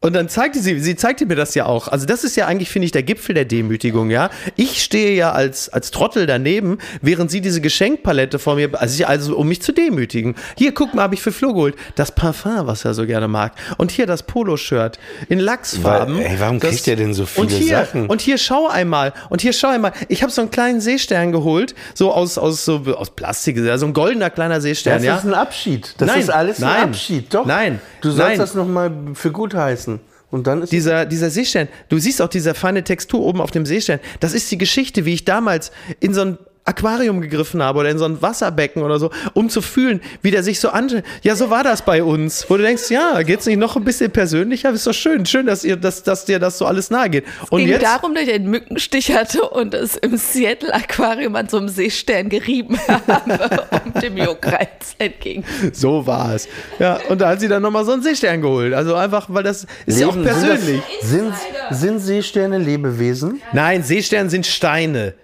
Und 0.00 0.12
dann 0.12 0.28
zeigte 0.28 0.60
sie, 0.60 0.78
sie 0.78 0.94
zeigte 0.94 1.24
mir 1.24 1.36
das 1.36 1.54
ja 1.54 1.64
auch. 1.64 1.88
Also 1.88 2.04
das 2.04 2.22
ist 2.22 2.36
ja 2.36 2.46
eigentlich, 2.46 2.68
finde 2.68 2.84
ich, 2.84 2.92
der 2.92 3.02
Gipfel 3.02 3.34
der 3.34 3.46
Demütigung, 3.46 4.10
ja. 4.10 4.28
Ich 4.54 4.82
stehe 4.82 5.16
ja 5.16 5.32
als, 5.32 5.70
als 5.70 5.90
Trottel 5.90 6.26
daneben, 6.26 6.78
während 7.00 7.30
sie 7.30 7.40
diese 7.40 7.62
Geschenkpalette 7.62 8.38
vor 8.38 8.56
mir, 8.56 8.70
also, 8.78 8.94
ich, 8.94 9.08
also 9.08 9.36
um 9.36 9.48
mich 9.48 9.62
zu 9.62 9.72
demütigen. 9.72 10.34
Hier, 10.56 10.74
guck 10.74 10.94
mal, 10.94 11.02
habe 11.02 11.14
ich 11.14 11.22
für 11.22 11.32
Flo 11.32 11.54
geholt. 11.54 11.76
Das 11.94 12.12
Parfum, 12.12 12.66
was 12.66 12.84
er 12.84 12.92
so 12.92 13.06
gerne 13.06 13.26
mag. 13.26 13.54
Und 13.78 13.90
hier 13.90 14.06
das 14.06 14.22
Poloshirt 14.22 14.98
in 15.30 15.40
Lachsfarben. 15.40 16.18
Weil, 16.18 16.26
ey, 16.26 16.36
warum 16.40 16.60
das, 16.60 16.70
kriegt 16.70 16.88
er 16.88 16.96
denn 16.96 17.14
so 17.14 17.24
viele 17.24 17.46
und 17.46 17.52
hier, 17.52 17.78
Sachen? 17.78 18.06
Und 18.06 18.20
hier 18.20 18.36
schau 18.36 18.68
einmal. 18.68 19.14
Und 19.30 19.40
hier 19.40 19.54
schau 19.54 19.68
einmal. 19.68 19.92
Ich 20.08 20.22
habe 20.22 20.30
so 20.30 20.42
einen 20.42 20.50
kleinen 20.50 20.82
Seestern 20.82 21.32
geholt, 21.32 21.74
so 21.94 22.12
aus, 22.12 22.36
aus, 22.36 22.66
so, 22.66 22.82
aus 22.96 23.10
Plastik, 23.10 23.58
so 23.76 23.86
ein 23.86 23.94
goldener 23.94 24.28
kleiner 24.28 24.60
Seestern, 24.60 24.94
Das 24.96 25.04
ja. 25.04 25.16
ist 25.16 25.24
ein 25.24 25.34
Abschied. 25.34 25.94
Das 25.98 26.06
Nein, 26.06 26.20
ist 26.20 26.30
alles 26.30 26.58
nein, 26.58 26.76
ein 26.76 26.88
Abschied. 26.90 27.32
Doch. 27.34 27.46
nein, 27.46 27.80
Du 28.02 28.10
sollst 28.10 28.28
nein. 28.28 28.38
das 28.38 28.54
nochmal 28.54 28.92
für 29.14 29.32
gut 29.32 29.54
heißen. 29.54 29.95
Und 30.30 30.46
dann 30.46 30.62
ist 30.62 30.72
dieser, 30.72 31.06
dieser 31.06 31.30
Seestern, 31.30 31.68
du 31.88 31.98
siehst 31.98 32.20
auch 32.20 32.28
diese 32.28 32.54
feine 32.54 32.82
Textur 32.82 33.20
oben 33.20 33.40
auf 33.40 33.50
dem 33.50 33.64
Seestern. 33.64 34.00
Das 34.20 34.32
ist 34.32 34.50
die 34.50 34.58
Geschichte, 34.58 35.04
wie 35.04 35.14
ich 35.14 35.24
damals 35.24 35.70
in 36.00 36.14
so 36.14 36.22
ein 36.22 36.38
Aquarium 36.66 37.20
gegriffen 37.20 37.62
habe 37.62 37.78
oder 37.78 37.90
in 37.90 37.98
so 37.98 38.04
ein 38.04 38.20
Wasserbecken 38.20 38.82
oder 38.82 38.98
so, 38.98 39.10
um 39.34 39.48
zu 39.48 39.62
fühlen, 39.62 40.00
wie 40.22 40.30
der 40.30 40.42
sich 40.42 40.60
so 40.60 40.68
anschaut. 40.70 41.04
Ja, 41.22 41.36
so 41.36 41.48
war 41.48 41.62
das 41.64 41.82
bei 41.82 42.02
uns. 42.02 42.44
Wo 42.50 42.56
du 42.56 42.62
denkst, 42.64 42.90
ja, 42.90 43.22
geht's 43.22 43.46
nicht 43.46 43.56
noch 43.58 43.76
ein 43.76 43.84
bisschen 43.84 44.10
persönlicher? 44.10 44.70
Ist 44.70 44.86
doch 44.86 44.92
schön. 44.92 45.24
Schön, 45.26 45.46
dass 45.46 45.64
ihr, 45.64 45.76
dass, 45.76 46.02
dass 46.02 46.24
dir 46.24 46.38
das 46.38 46.58
so 46.58 46.66
alles 46.66 46.90
nahe 46.90 47.08
geht. 47.08 47.24
Und 47.50 47.60
ging 47.60 47.68
jetzt, 47.68 47.84
darum, 47.84 48.14
dass 48.14 48.24
ich 48.24 48.32
einen 48.34 48.50
Mückenstich 48.50 49.12
hatte 49.14 49.42
und 49.48 49.74
es 49.74 49.96
im 49.96 50.16
Seattle 50.16 50.74
Aquarium 50.74 51.36
an 51.36 51.48
so 51.48 51.58
einem 51.58 51.68
Seestern 51.68 52.28
gerieben 52.28 52.78
habe, 52.88 53.64
um 53.84 54.00
dem 54.00 54.16
Juckreiz 54.16 54.94
entgegen. 54.98 55.44
so 55.72 56.06
war 56.06 56.34
es. 56.34 56.48
Ja, 56.78 56.98
und 57.08 57.20
da 57.20 57.28
hat 57.30 57.40
sie 57.40 57.48
dann 57.48 57.62
nochmal 57.62 57.84
so 57.84 57.92
einen 57.92 58.02
Seestern 58.02 58.42
geholt. 58.42 58.74
Also 58.74 58.94
einfach, 58.96 59.26
weil 59.28 59.42
das 59.44 59.66
ist 59.86 60.00
ja 60.00 60.08
auch 60.08 60.16
Leben- 60.16 60.24
sind 60.28 60.34
das- 60.42 60.48
persönlich. 60.60 60.82
Sind, 61.02 61.32
sind 61.70 61.98
Seesterne 62.00 62.58
Lebewesen? 62.58 63.40
Nein, 63.52 63.82
Seesterne 63.82 64.28
sind 64.30 64.46
Steine. 64.46 65.14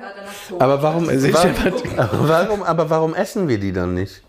Danach. 0.00 0.60
Aber 0.60 0.82
warum, 0.82 1.06
Seestern 1.06 1.54
warum, 1.56 1.98
aber 1.98 2.28
warum, 2.28 2.62
aber 2.62 2.90
warum 2.90 3.14
essen 3.14 3.48
wir 3.48 3.58
die 3.58 3.72
dann 3.72 3.94
nicht? 3.94 4.22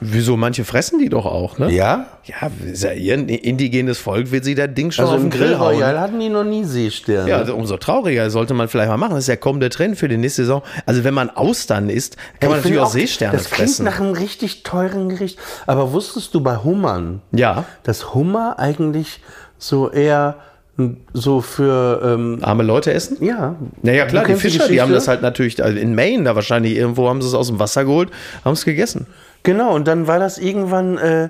Wieso? 0.00 0.36
Manche 0.36 0.64
fressen 0.66 0.98
die 0.98 1.08
doch 1.08 1.24
auch, 1.24 1.58
ne? 1.58 1.70
Ja? 1.72 2.06
Ja, 2.24 2.50
ja 2.74 2.92
ihr 2.92 3.14
indigenes 3.14 3.96
Volk 3.98 4.30
wird 4.30 4.44
sie 4.44 4.54
das 4.54 4.74
Ding 4.74 4.90
schon 4.90 5.04
Also 5.06 5.16
auf 5.16 5.22
im 5.22 5.30
den 5.30 5.38
Grill 5.38 5.48
Grill 5.48 5.58
hauen. 5.58 5.74
Royal 5.76 5.98
hatten 6.00 6.20
die 6.20 6.28
noch 6.28 6.44
nie 6.44 6.64
Seesterne. 6.64 7.30
Ja, 7.30 7.38
also 7.38 7.54
umso 7.54 7.78
trauriger 7.78 8.28
sollte 8.28 8.52
man 8.52 8.68
vielleicht 8.68 8.90
mal 8.90 8.98
machen. 8.98 9.12
Das 9.12 9.20
ist 9.20 9.28
der 9.28 9.38
kommende 9.38 9.70
Trend 9.70 9.96
für 9.96 10.08
die 10.08 10.18
nächste 10.18 10.42
Saison. 10.42 10.62
Also 10.84 11.02
wenn 11.02 11.14
man 11.14 11.30
Austern 11.30 11.88
isst, 11.88 12.16
kann 12.40 12.50
man 12.50 12.58
Ich 12.58 12.64
finde 12.64 12.78
natürlich 12.78 12.80
auch 12.80 12.92
Seesterne 12.92 13.32
Das 13.38 13.46
klingt 13.50 13.70
fressen. 13.70 13.84
nach 13.86 13.98
einem 14.00 14.12
richtig 14.12 14.64
teuren 14.64 15.08
Gericht. 15.08 15.38
Aber 15.66 15.92
wusstest 15.92 16.34
du 16.34 16.42
bei 16.42 16.58
Hummern, 16.58 17.22
Ja, 17.32 17.64
dass 17.82 18.12
Hummer 18.14 18.58
eigentlich 18.58 19.22
so 19.58 19.90
eher 19.90 20.36
so 21.12 21.40
für, 21.40 22.00
ähm, 22.04 22.38
arme 22.42 22.62
Leute 22.62 22.92
essen? 22.92 23.16
ja. 23.24 23.56
Naja, 23.82 24.06
klar, 24.06 24.24
die 24.24 24.28
kennst 24.32 24.44
die 24.44 24.50
Fischer, 24.50 24.68
die 24.68 24.80
haben 24.80 24.92
das 24.92 25.08
halt 25.08 25.22
natürlich, 25.22 25.62
also 25.64 25.78
in 25.78 25.94
Maine 25.94 26.24
da 26.24 26.34
wahrscheinlich 26.34 26.76
irgendwo 26.76 27.08
haben 27.08 27.22
sie 27.22 27.28
es 27.28 27.34
aus 27.34 27.48
dem 27.48 27.58
Wasser 27.58 27.84
geholt, 27.84 28.10
haben 28.44 28.52
es 28.52 28.64
gegessen. 28.64 29.06
Genau, 29.42 29.74
und 29.74 29.86
dann 29.88 30.06
war 30.06 30.18
das 30.18 30.38
irgendwann, 30.38 30.98
äh, 30.98 31.28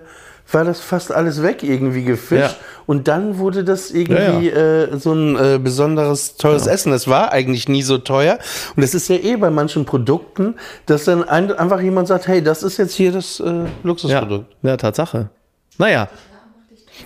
war 0.51 0.65
das 0.65 0.81
fast 0.81 1.13
alles 1.13 1.43
weg 1.43 1.63
irgendwie 1.63 2.05
gefischt. 2.05 2.41
Ja. 2.57 2.67
Und 2.87 3.09
dann 3.09 3.39
wurde 3.39 3.65
das 3.65 3.91
irgendwie 3.91 4.49
Äh, 4.49 4.97
so 4.99 5.13
ein 5.13 5.37
äh, 5.37 5.59
besonderes 5.59 6.37
teures 6.37 6.67
Essen. 6.69 6.93
Das 6.93 7.09
war 7.09 7.33
eigentlich 7.33 7.69
nie 7.69 7.83
so 7.83 7.99
teuer. 7.99 8.39
Und 8.77 8.83
das 8.83 8.95
ist 8.95 9.09
ja 9.09 9.17
eh 9.17 9.37
bei 9.37 9.51
manchen 9.51 9.85
Produkten, 9.85 10.55
dass 10.87 11.05
dann 11.05 11.25
ein, 11.29 11.51
einfach 11.53 11.81
jemand 11.81 12.07
sagt, 12.09 12.29
hey, 12.29 12.43
das 12.43 12.63
ist 12.63 12.77
jetzt 12.79 12.95
hier 12.95 13.11
das 13.13 13.41
äh, 13.41 13.45
Ja, 13.45 13.67
Luxusprodukt. 13.83 14.47
ja, 14.63 14.77
Tatsache. 14.77 15.31
Naja, 15.79 16.09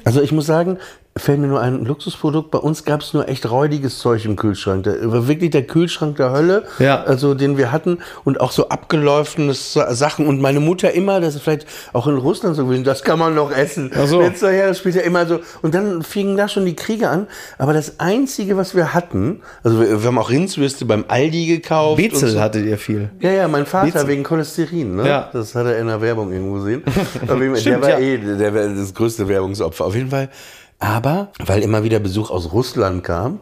Also 0.04 0.20
ich 0.22 0.32
muss 0.32 0.46
sagen, 0.46 0.78
fällt 1.20 1.38
mir 1.40 1.46
nur 1.46 1.60
ein 1.60 1.84
Luxusprodukt. 1.84 2.50
Bei 2.50 2.58
uns 2.58 2.84
gab 2.84 3.00
es 3.00 3.12
nur 3.14 3.28
echt 3.28 3.50
räudiges 3.50 3.98
Zeug 3.98 4.24
im 4.24 4.36
Kühlschrank. 4.36 4.84
Der 4.84 5.10
war 5.12 5.28
wirklich 5.28 5.50
der 5.50 5.62
Kühlschrank 5.66 6.16
der 6.16 6.32
Hölle, 6.32 6.64
Ja. 6.78 7.02
also 7.02 7.34
den 7.34 7.56
wir 7.58 7.72
hatten 7.72 7.98
und 8.24 8.40
auch 8.40 8.52
so 8.52 8.68
abgelaufene 8.68 9.54
Sa- 9.54 9.94
Sachen. 9.94 10.26
Und 10.26 10.40
meine 10.40 10.60
Mutter 10.60 10.92
immer, 10.92 11.20
das 11.20 11.34
ist 11.34 11.42
vielleicht 11.42 11.66
auch 11.92 12.06
in 12.06 12.16
Russland 12.16 12.56
so 12.56 12.64
gewesen, 12.66 12.84
das 12.84 13.02
kann 13.02 13.18
man 13.18 13.34
noch 13.34 13.50
essen. 13.50 13.90
Ach 13.94 14.06
so. 14.06 14.20
Letzter 14.20 14.52
Jahr 14.52 14.72
später 14.74 15.02
immer 15.02 15.26
so. 15.26 15.40
Und 15.62 15.74
dann 15.74 16.02
fingen 16.02 16.36
da 16.36 16.48
schon 16.48 16.64
die 16.64 16.76
Kriege 16.76 17.08
an. 17.08 17.26
Aber 17.58 17.72
das 17.72 18.00
Einzige, 18.00 18.56
was 18.56 18.74
wir 18.74 18.94
hatten, 18.94 19.40
also 19.62 19.80
wir, 19.80 20.02
wir 20.02 20.06
haben 20.06 20.18
auch 20.18 20.30
Rindswürste 20.30 20.84
beim 20.84 21.04
Aldi 21.08 21.46
gekauft. 21.46 21.96
Bezel 21.96 22.30
so. 22.30 22.40
hattet 22.40 22.66
ihr 22.66 22.78
viel. 22.78 23.10
Ja, 23.20 23.30
ja, 23.30 23.48
mein 23.48 23.66
Vater 23.66 23.86
Bezel. 23.92 24.08
wegen 24.08 24.22
Cholesterin, 24.24 24.96
ne? 24.96 25.08
Ja. 25.08 25.30
Das 25.32 25.54
hat 25.54 25.66
er 25.66 25.78
in 25.78 25.86
der 25.86 26.00
Werbung 26.00 26.32
irgendwo 26.32 26.54
gesehen. 26.54 26.82
Stimmt, 27.56 27.64
der 27.66 27.82
war 27.82 27.90
ja. 27.90 27.98
eh 27.98 28.18
der 28.18 28.54
war 28.54 28.68
das 28.68 28.94
größte 28.94 29.28
Werbungsopfer. 29.28 29.84
Auf 29.84 29.94
jeden 29.94 30.10
Fall. 30.10 30.28
Aber, 30.80 31.28
weil 31.44 31.62
immer 31.62 31.84
wieder 31.84 31.98
Besuch 31.98 32.30
aus 32.30 32.52
Russland 32.52 33.04
kam, 33.04 33.40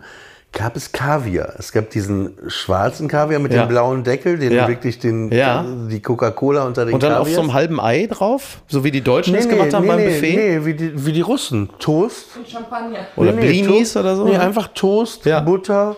gab 0.52 0.74
es 0.76 0.92
Kaviar. 0.92 1.52
Es 1.58 1.72
gab 1.72 1.90
diesen 1.90 2.32
schwarzen 2.48 3.06
Kaviar 3.06 3.38
mit 3.38 3.52
Ja. 3.52 3.64
dem 3.64 3.68
blauen 3.68 4.02
Deckel, 4.02 4.38
den 4.38 4.52
Ja. 4.52 4.66
wirklich 4.66 4.98
den, 4.98 5.30
Ja. 5.30 5.64
die 5.90 6.00
Coca-Cola 6.00 6.64
unter 6.64 6.84
den 6.84 6.94
Und 6.94 7.02
dann 7.02 7.12
auf 7.12 7.18
Kaviars. 7.20 7.36
so 7.36 7.40
einem 7.42 7.52
halben 7.54 7.80
Ei 7.80 8.06
drauf, 8.10 8.62
so 8.66 8.82
wie 8.82 8.90
die 8.90 9.02
Deutschen 9.02 9.34
nee, 9.34 9.38
es 9.40 9.46
nee, 9.46 9.52
gemacht 9.52 9.72
haben 9.74 9.82
nee, 9.82 9.88
beim 9.88 9.98
nee, 9.98 10.06
Buffet. 10.08 10.36
Nee, 10.36 10.64
wie 10.64 10.74
die, 10.74 11.06
wie 11.06 11.12
die 11.12 11.20
Russen. 11.20 11.68
Toast. 11.78 12.26
Champagner. 12.50 12.98
Oder 13.16 13.32
Nee, 13.32 13.40
nee, 13.40 13.62
Blinis 13.62 13.96
oder 13.96 14.16
so. 14.16 14.24
Nee, 14.24 14.36
einfach 14.36 14.68
Toast, 14.74 15.24
Ja. 15.26 15.40
Butter, 15.40 15.96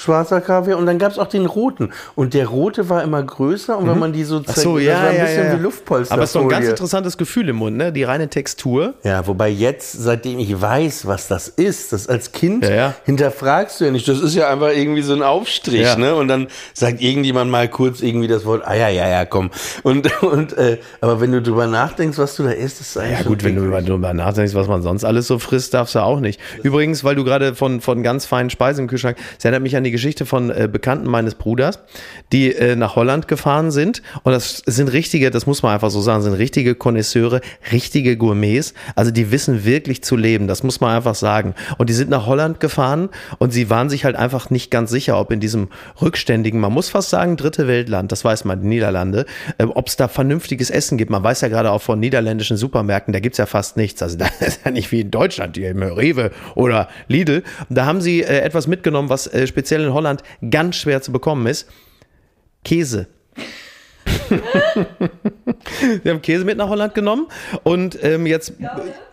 schwarzer 0.00 0.40
Kaviar 0.40 0.78
und 0.78 0.86
dann 0.86 0.98
gab 0.98 1.12
es 1.12 1.18
auch 1.18 1.26
den 1.26 1.46
roten. 1.46 1.90
Und 2.14 2.34
der 2.34 2.46
rote 2.48 2.88
war 2.88 3.02
immer 3.02 3.22
größer 3.22 3.76
und 3.76 3.88
wenn 3.88 3.98
man 3.98 4.12
die 4.12 4.24
so 4.24 4.38
Mhm. 4.40 4.44
Ach 4.48 4.56
so, 4.56 4.76
das 4.78 4.86
ja, 4.86 4.94
war 5.02 5.08
ein 5.10 5.16
ja, 5.16 5.24
bisschen 5.24 5.46
ja. 5.46 5.58
wie 5.58 5.62
Luftpolster. 5.62 6.14
Aber 6.14 6.22
es 6.22 6.30
ist 6.30 6.36
doch 6.36 6.42
ein 6.42 6.48
ganz 6.48 6.66
interessantes 6.66 7.18
Gefühl 7.18 7.48
im 7.50 7.56
Mund, 7.56 7.76
ne? 7.76 7.92
Die 7.92 8.04
reine 8.04 8.28
Textur. 8.28 8.94
Ja, 9.02 9.26
wobei 9.26 9.48
jetzt, 9.50 9.92
seitdem 9.92 10.38
ich 10.38 10.58
weiß, 10.60 11.06
was 11.06 11.28
das 11.28 11.48
ist, 11.48 11.92
das 11.92 12.08
als 12.08 12.32
Kind 12.32 12.64
Ja, 12.66 12.94
hinterfragst 13.04 13.80
du 13.80 13.84
ja 13.84 13.90
nicht. 13.90 14.08
Das 14.08 14.20
ist 14.20 14.34
ja 14.34 14.48
einfach 14.48 14.70
irgendwie 14.70 15.02
so 15.02 15.12
ein 15.12 15.22
Aufstrich, 15.22 15.96
ne? 15.96 16.14
Und 16.14 16.28
dann 16.28 16.46
sagt 16.72 17.00
irgendjemand 17.02 17.50
mal 17.50 17.68
kurz 17.68 18.00
irgendwie 18.00 18.28
das 18.28 18.44
Wort, 18.46 18.62
ah 18.64 18.74
ja, 18.74 18.88
ja, 18.88 19.08
ja, 19.08 19.24
komm. 19.26 19.50
Und, 19.82 20.22
und 20.22 20.56
äh, 20.56 20.78
aber 21.02 21.20
wenn 21.20 21.32
du 21.32 21.42
drüber 21.42 21.66
nachdenkst, 21.66 22.16
was 22.18 22.36
du 22.36 22.44
da 22.44 22.50
isst, 22.52 22.80
ist 22.80 22.96
eigentlich 22.96 23.18
Ja 23.18 23.24
gut, 23.26 23.44
wenn 23.44 23.56
du 23.56 23.62
eklig. 23.62 23.68
über- 23.78 23.82
darüber 23.82 24.14
nachdenkst, 24.14 24.54
was 24.54 24.68
man 24.68 24.80
sonst 24.82 25.04
alles 25.04 25.26
so 25.26 25.38
frisst, 25.38 25.74
darfst 25.74 25.94
du 25.94 25.98
auch 25.98 26.20
nicht. 26.20 26.40
Übrigens, 26.62 27.04
weil 27.04 27.14
du 27.16 27.24
gerade 27.24 27.54
von, 27.54 27.80
von 27.82 28.02
ganz 28.02 28.24
feinen 28.24 28.48
Speisen 28.48 28.84
im 28.84 28.88
Kühlschrank, 28.88 29.16
es 29.38 29.44
erinnert 29.44 29.62
mich 29.62 29.76
an 29.76 29.84
die 29.84 29.89
Geschichte 29.90 30.26
von 30.26 30.50
äh, 30.50 30.68
Bekannten 30.70 31.08
meines 31.08 31.34
Bruders, 31.34 31.80
die 32.32 32.54
äh, 32.54 32.76
nach 32.76 32.96
Holland 32.96 33.28
gefahren 33.28 33.70
sind. 33.70 34.02
Und 34.22 34.32
das 34.32 34.62
sind 34.66 34.92
richtige, 34.92 35.30
das 35.30 35.46
muss 35.46 35.62
man 35.62 35.74
einfach 35.74 35.90
so 35.90 36.00
sagen, 36.00 36.22
sind 36.22 36.34
richtige 36.34 36.74
Konnoisseure, 36.74 37.40
richtige 37.72 38.16
Gourmets. 38.16 38.74
Also 38.96 39.10
die 39.10 39.30
wissen 39.30 39.64
wirklich 39.64 40.02
zu 40.02 40.16
leben, 40.16 40.46
das 40.46 40.62
muss 40.62 40.80
man 40.80 40.96
einfach 40.96 41.14
sagen. 41.14 41.54
Und 41.78 41.88
die 41.88 41.94
sind 41.94 42.10
nach 42.10 42.26
Holland 42.26 42.60
gefahren 42.60 43.10
und 43.38 43.52
sie 43.52 43.70
waren 43.70 43.90
sich 43.90 44.04
halt 44.04 44.16
einfach 44.16 44.50
nicht 44.50 44.70
ganz 44.70 44.90
sicher, 44.90 45.18
ob 45.18 45.32
in 45.32 45.40
diesem 45.40 45.68
rückständigen, 46.00 46.60
man 46.60 46.72
muss 46.72 46.88
fast 46.88 47.10
sagen, 47.10 47.36
dritte 47.36 47.68
Weltland, 47.68 48.12
das 48.12 48.24
weiß 48.24 48.44
man, 48.44 48.60
die 48.62 48.68
Niederlande, 48.68 49.26
äh, 49.58 49.64
ob 49.64 49.88
es 49.88 49.96
da 49.96 50.08
vernünftiges 50.08 50.70
Essen 50.70 50.98
gibt. 50.98 51.10
Man 51.10 51.22
weiß 51.22 51.40
ja 51.42 51.48
gerade 51.48 51.70
auch 51.70 51.82
von 51.82 52.00
niederländischen 52.00 52.56
Supermärkten, 52.56 53.12
da 53.12 53.20
gibt's 53.20 53.38
ja 53.38 53.46
fast 53.46 53.76
nichts. 53.76 54.02
Also 54.02 54.18
da 54.18 54.26
ist 54.40 54.60
ja 54.64 54.70
nicht 54.70 54.90
wie 54.92 55.02
in 55.02 55.10
Deutschland, 55.10 55.56
hier 55.56 55.70
im 55.70 55.82
Rewe 55.82 56.30
oder 56.54 56.88
Lidl. 57.08 57.42
Da 57.68 57.86
haben 57.86 58.00
sie 58.00 58.22
äh, 58.22 58.40
etwas 58.40 58.66
mitgenommen, 58.66 59.08
was 59.08 59.26
äh, 59.26 59.46
speziell 59.46 59.69
in 59.78 59.94
Holland 59.94 60.22
ganz 60.50 60.76
schwer 60.76 61.02
zu 61.02 61.12
bekommen 61.12 61.46
ist. 61.46 61.68
Käse. 62.64 63.08
Wir 66.02 66.12
haben 66.12 66.22
Käse 66.22 66.44
mit 66.44 66.56
nach 66.56 66.68
Holland 66.68 66.94
genommen 66.94 67.26
und 67.62 68.02
ähm, 68.02 68.26
jetzt, 68.26 68.54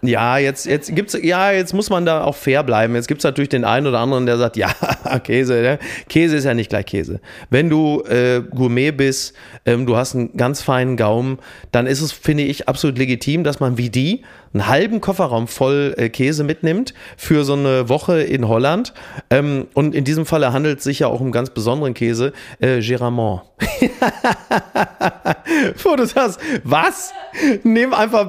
ja, 0.01 0.37
jetzt, 0.37 0.65
jetzt 0.65 0.95
gibt's, 0.95 1.17
ja, 1.21 1.51
jetzt 1.51 1.73
muss 1.73 1.89
man 1.89 2.05
da 2.05 2.23
auch 2.23 2.35
fair 2.35 2.63
bleiben. 2.63 2.95
Jetzt 2.95 3.07
gibt's 3.07 3.23
natürlich 3.23 3.49
den 3.49 3.65
einen 3.65 3.87
oder 3.87 3.99
anderen, 3.99 4.25
der 4.25 4.37
sagt, 4.37 4.57
ja, 4.57 4.69
Käse, 5.23 5.61
ne? 5.61 5.79
Käse 6.09 6.35
ist 6.37 6.43
ja 6.45 6.53
nicht 6.53 6.69
gleich 6.69 6.85
Käse. 6.85 7.19
Wenn 7.49 7.69
du 7.69 8.03
äh, 8.03 8.41
Gourmet 8.41 8.91
bist, 8.91 9.33
ähm, 9.65 9.85
du 9.85 9.97
hast 9.97 10.15
einen 10.15 10.35
ganz 10.37 10.61
feinen 10.61 10.97
Gaumen, 10.97 11.39
dann 11.71 11.87
ist 11.87 12.01
es, 12.01 12.11
finde 12.11 12.43
ich, 12.43 12.67
absolut 12.67 12.97
legitim, 12.97 13.43
dass 13.43 13.59
man 13.59 13.77
wie 13.77 13.89
die 13.89 14.23
einen 14.53 14.67
halben 14.67 15.01
Kofferraum 15.01 15.47
voll 15.47 15.93
äh, 15.97 16.10
Käse 16.10 16.43
mitnimmt 16.43 16.93
für 17.17 17.43
so 17.43 17.53
eine 17.53 17.89
Woche 17.89 18.21
in 18.21 18.47
Holland. 18.47 18.93
Ähm, 19.29 19.67
und 19.73 19.93
in 19.95 20.03
diesem 20.03 20.25
Falle 20.25 20.53
handelt 20.53 20.79
es 20.79 20.83
sich 20.83 20.99
ja 20.99 21.07
auch 21.07 21.19
um 21.19 21.31
ganz 21.31 21.49
besonderen 21.49 21.93
Käse, 21.93 22.33
äh, 22.60 22.79
Géramont. 22.79 23.41
Wo 25.83 25.95
du 25.95 26.05
sagst, 26.05 26.39
was? 26.63 27.13
Nehm 27.63 27.93
einfach, 27.93 28.27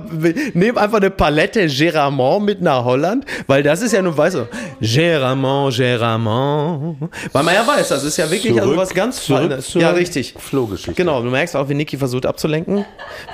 nehm 0.54 0.78
einfach 0.78 0.98
eine 0.98 1.10
Palette 1.10 1.66
Géramont 1.68 2.44
mit 2.44 2.60
nach 2.62 2.84
Holland, 2.84 3.24
weil 3.46 3.62
das 3.62 3.82
ist 3.82 3.92
ja 3.92 4.02
nun, 4.02 4.16
weißt 4.16 4.36
du, 4.36 4.48
Géramont, 4.80 5.74
Géramont. 5.74 6.96
Weil 7.32 7.42
man 7.42 7.54
ja 7.54 7.66
weiß, 7.66 7.88
das 7.88 8.04
ist 8.04 8.16
ja 8.16 8.30
wirklich 8.30 8.52
also 8.54 8.64
Zurück- 8.64 8.76
was 8.78 8.94
ganz 8.94 9.24
zurück 9.24 9.52
Ja, 9.74 9.90
richtig. 9.90 10.34
Flohgeschichte. 10.38 10.92
Genau, 10.94 11.22
du 11.22 11.30
merkst 11.30 11.56
auch, 11.56 11.68
wie 11.68 11.74
Niki 11.74 11.96
versucht 11.96 12.26
abzulenken. 12.26 12.84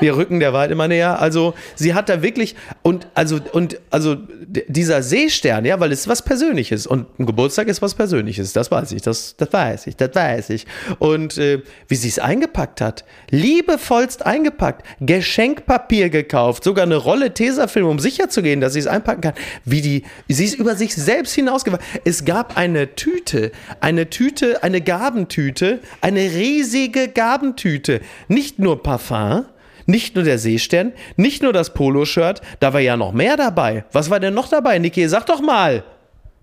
Wir 0.01 0.17
rücken 0.17 0.41
der 0.41 0.53
Wahrheit 0.53 0.71
immer 0.71 0.89
näher. 0.89 1.21
Also, 1.21 1.55
sie 1.75 1.95
hat 1.95 2.09
da 2.09 2.23
wirklich, 2.23 2.55
und, 2.85 3.09
also, 3.15 3.41
und, 3.53 3.81
also, 3.91 4.17
dieser 4.47 5.03
Seestern, 5.03 5.65
ja, 5.65 5.81
weil 5.81 5.91
es 5.91 6.07
was 6.07 6.23
Persönliches 6.23 6.87
und 6.87 7.19
ein 7.19 7.27
Geburtstag 7.27 7.67
ist 7.69 7.83
was 7.83 7.95
Persönliches. 7.95 8.53
Das 8.53 8.71
weiß 8.71 8.93
ich, 8.93 9.03
das, 9.03 9.35
das 9.37 9.53
weiß 9.53 9.87
ich, 9.89 9.97
das 9.97 10.15
weiß 10.15 10.51
ich. 10.51 10.67
Und, 11.01 11.39
äh, 11.39 11.63
wie 11.89 11.97
sie 11.97 12.09
es 12.09 12.19
eingepackt 12.19 12.81
hat, 12.81 13.05
liebevollst 13.31 14.25
eingepackt. 14.25 14.45
eingepackt, 14.45 14.85
Geschenkpapier 15.01 16.11
gekauft, 16.11 16.65
sogar 16.65 16.85
eine 16.85 16.97
Rolle 16.97 17.35
Tesafilm, 17.35 17.87
um 17.87 17.99
sicher 17.99 18.29
zu 18.29 18.43
gehen, 18.43 18.61
dass 18.61 18.75
sie 18.75 18.81
es 18.81 18.87
einpacken 18.87 19.21
kann. 19.21 19.35
Wie 19.65 19.81
die, 19.81 20.05
sie 20.29 20.45
ist 20.45 20.55
über 20.55 20.77
sich 20.77 20.95
selbst 20.95 21.35
hinausgewachsen. 21.35 21.87
Es 22.05 22.25
gab 22.25 22.57
eine 22.57 22.95
Tüte, 22.95 23.53
eine 23.81 24.11
Tüte, 24.11 24.63
eine 24.63 24.81
Gabentüte, 24.81 25.81
eine 26.01 26.21
riesige 26.21 27.09
Gabentüte. 27.09 28.01
Nicht 28.29 28.59
nur 28.59 28.83
Parfum, 28.83 29.47
nicht 29.87 30.15
nur 30.15 30.25
der 30.25 30.39
Seestern, 30.39 30.93
nicht 31.17 31.43
nur 31.43 31.53
das 31.53 31.75
Poloshirt, 31.75 32.41
da 32.61 32.73
war 32.73 32.81
ja 32.81 32.97
noch 32.97 33.13
mehr 33.13 33.37
dabei. 33.37 33.85
Was 33.93 34.11
war 34.11 34.21
denn 34.21 34.35
noch 34.35 34.49
dabei, 34.49 34.79
Niki? 34.79 35.09
Sag 35.09 35.27
doch 35.27 35.41
mal. 35.41 35.85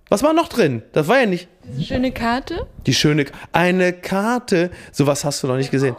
Was 0.09 0.23
war 0.23 0.33
noch 0.33 0.49
drin? 0.49 0.83
Das 0.91 1.07
war 1.07 1.21
ja 1.21 1.25
nicht. 1.25 1.47
Schöne 1.81 2.11
Karte. 2.11 2.67
Die 2.85 2.93
schöne, 2.93 3.25
eine 3.53 3.93
Karte, 3.93 4.69
sowas 4.91 5.23
hast 5.23 5.41
du 5.41 5.47
noch 5.47 5.55
nicht 5.55 5.71
gesehen. 5.71 5.95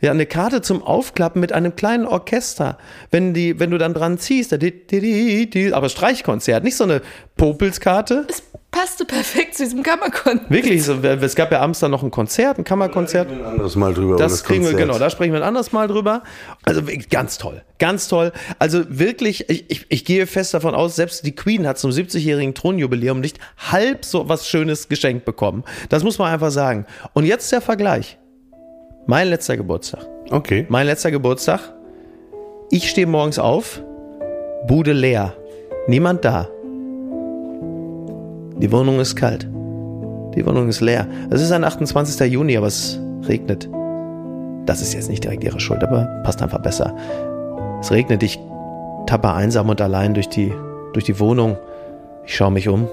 Ja, 0.00 0.10
eine 0.10 0.26
Karte 0.26 0.60
zum 0.60 0.82
Aufklappen 0.82 1.40
mit 1.40 1.52
einem 1.52 1.76
kleinen 1.76 2.04
Orchester. 2.04 2.76
Wenn, 3.10 3.32
die, 3.32 3.58
wenn 3.60 3.70
du 3.70 3.78
dann 3.78 3.94
dran 3.94 4.18
ziehst, 4.18 4.52
da, 4.52 4.56
di, 4.56 4.70
di, 4.70 5.48
di, 5.48 5.72
aber 5.72 5.88
Streichkonzert, 5.88 6.64
nicht 6.64 6.76
so 6.76 6.84
eine 6.84 7.00
Popelskarte. 7.36 8.26
Es 8.28 8.42
passte 8.74 9.04
perfekt 9.04 9.54
zu 9.54 9.62
diesem 9.62 9.84
Kammerkonzert. 9.84 10.50
Wirklich, 10.50 10.82
so, 10.82 10.94
es 10.94 11.36
gab 11.36 11.52
ja 11.52 11.60
abends 11.60 11.78
dann 11.78 11.92
noch 11.92 12.02
ein 12.02 12.10
Konzert, 12.10 12.58
ein 12.58 12.64
Kammerkonzert. 12.64 13.30
Ein 13.30 13.44
anderes 13.44 13.76
Mal 13.76 13.94
drüber. 13.94 14.16
Das, 14.16 14.32
das 14.32 14.44
kriegen 14.44 14.64
wir, 14.64 14.74
genau, 14.74 14.98
da 14.98 15.10
sprechen 15.10 15.32
wir 15.32 15.40
ein 15.40 15.46
anderes 15.46 15.70
Mal 15.70 15.86
drüber. 15.86 16.24
Also 16.64 16.82
ganz 17.08 17.38
toll, 17.38 17.62
ganz 17.78 18.08
toll. 18.08 18.32
Also 18.58 18.82
wirklich, 18.88 19.48
ich, 19.48 19.70
ich, 19.70 19.86
ich 19.88 20.04
gehe 20.04 20.26
fest 20.26 20.54
davon 20.54 20.74
aus, 20.74 20.96
selbst 20.96 21.24
die 21.24 21.36
Queen 21.36 21.68
hat 21.68 21.78
zum 21.78 21.92
70-jährigen 21.92 22.54
Thronjubiläum 22.54 23.20
nicht 23.20 23.38
halb 23.58 24.04
so 24.04 24.28
was 24.28 24.48
Schönes 24.48 24.88
geschenkt 24.88 25.24
bekommen. 25.24 25.62
Das 25.88 26.02
muss 26.02 26.18
man 26.18 26.32
einfach 26.32 26.50
sagen. 26.50 26.84
Und 27.12 27.24
jetzt 27.24 27.52
der 27.52 27.60
Vergleich. 27.60 28.18
Mein 29.06 29.28
letzter 29.28 29.56
Geburtstag. 29.56 30.04
Okay. 30.30 30.66
Mein 30.68 30.86
letzter 30.86 31.12
Geburtstag. 31.12 31.60
Ich 32.70 32.90
stehe 32.90 33.06
morgens 33.06 33.38
auf, 33.38 33.82
Bude 34.66 34.94
leer, 34.94 35.36
niemand 35.86 36.24
da. 36.24 36.48
Die 38.58 38.70
Wohnung 38.70 39.00
ist 39.00 39.16
kalt. 39.16 39.48
Die 40.34 40.46
Wohnung 40.46 40.68
ist 40.68 40.80
leer. 40.80 41.06
Es 41.30 41.40
ist 41.40 41.52
ein 41.52 41.64
28. 41.64 42.32
Juni, 42.32 42.56
aber 42.56 42.66
es 42.66 43.00
regnet. 43.26 43.68
Das 44.66 44.80
ist 44.80 44.94
jetzt 44.94 45.10
nicht 45.10 45.24
direkt 45.24 45.44
ihre 45.44 45.60
Schuld, 45.60 45.82
aber 45.82 46.06
passt 46.24 46.42
einfach 46.42 46.60
besser. 46.60 46.94
Es 47.80 47.90
regnet, 47.90 48.22
ich 48.22 48.38
tappe 49.06 49.32
einsam 49.32 49.68
und 49.68 49.80
allein 49.80 50.14
durch 50.14 50.28
die, 50.28 50.52
durch 50.92 51.04
die 51.04 51.18
Wohnung. 51.20 51.56
Ich 52.24 52.34
schaue 52.36 52.50
mich 52.50 52.68
um. 52.68 52.88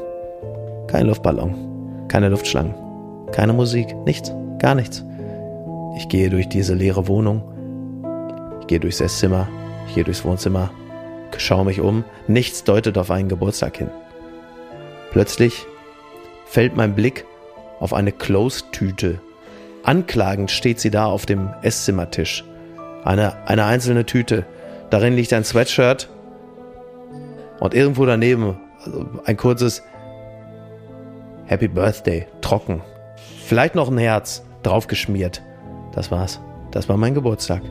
Kein 0.88 1.08
Luftballon, 1.08 1.56
keine 2.10 2.28
Luftschlangen, 2.30 2.74
keine 3.32 3.54
Musik, 3.54 3.96
nichts, 4.06 4.34
gar 4.60 4.76
nichts. 4.76 5.06
Ich 5.96 6.10
gehe 6.10 6.30
durch 6.30 6.50
diese 6.50 6.74
leere 6.74 7.08
Wohnung. 7.08 7.44
Ich 8.60 8.68
gehe 8.68 8.80
durchs 8.80 9.00
Esszimmer, 9.00 9.48
ich 9.88 9.96
gehe 9.96 10.04
durchs 10.04 10.26
Wohnzimmer, 10.26 10.72
schaue 11.38 11.66
mich 11.66 11.80
um. 11.80 12.04
Nichts 12.28 12.64
deutet 12.64 12.98
auf 12.98 13.10
einen 13.12 13.30
Geburtstag 13.30 13.78
hin. 13.78 13.90
Plötzlich 15.12 15.68
fällt 16.46 16.76
mein 16.76 16.96
Blick 16.96 17.26
auf 17.80 17.94
eine 17.94 18.12
Close-Tüte. 18.12 19.20
Anklagend 19.84 20.52
steht 20.52 20.80
sie 20.80 20.90
da 20.92 21.06
auf 21.06 21.26
dem 21.26 21.50
Esszimmertisch. 21.62 22.44
Eine, 23.04 23.48
eine 23.48 23.66
einzelne 23.66 24.06
Tüte. 24.06 24.46
Darin 24.90 25.14
liegt 25.14 25.34
ein 25.34 25.44
Sweatshirt 25.44 26.10
und 27.60 27.74
irgendwo 27.74 28.06
daneben 28.06 28.58
also 28.84 29.06
ein 29.26 29.38
kurzes 29.38 29.84
Happy 31.46 31.68
Birthday, 31.68 32.28
trocken. 32.42 32.82
Vielleicht 33.46 33.76
noch 33.76 33.90
ein 33.90 33.98
Herz, 33.98 34.44
draufgeschmiert. 34.64 35.42
Das 35.94 36.12
war's. 36.12 36.40
Das 36.72 36.88
war 36.88 36.98
mein 36.98 37.14
Geburtstag. 37.14 37.62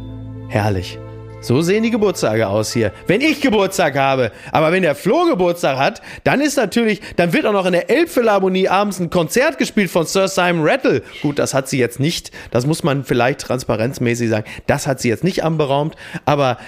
Herrlich. 0.48 0.98
So 1.42 1.62
sehen 1.62 1.82
die 1.82 1.90
Geburtstage 1.90 2.46
aus 2.46 2.70
hier. 2.70 2.92
Wenn 3.06 3.22
ich 3.22 3.40
Geburtstag 3.40 3.96
habe, 3.96 4.30
aber 4.52 4.72
wenn 4.72 4.82
der 4.82 4.94
Flo 4.94 5.24
Geburtstag 5.24 5.78
hat, 5.78 6.02
dann 6.22 6.42
ist 6.42 6.56
natürlich, 6.56 7.00
dann 7.16 7.32
wird 7.32 7.46
auch 7.46 7.52
noch 7.54 7.64
in 7.64 7.72
der 7.72 7.88
Elbphilharmonie 7.88 8.68
abends 8.68 9.00
ein 9.00 9.08
Konzert 9.08 9.56
gespielt 9.56 9.90
von 9.90 10.04
Sir 10.04 10.28
Simon 10.28 10.68
Rattle. 10.68 11.02
Gut, 11.22 11.38
das 11.38 11.54
hat 11.54 11.66
sie 11.66 11.78
jetzt 11.78 11.98
nicht, 11.98 12.30
das 12.50 12.66
muss 12.66 12.82
man 12.82 13.04
vielleicht 13.04 13.40
transparenzmäßig 13.40 14.28
sagen, 14.28 14.44
das 14.66 14.86
hat 14.86 15.00
sie 15.00 15.08
jetzt 15.08 15.24
nicht 15.24 15.42
anberaumt, 15.42 15.96
aber 16.26 16.58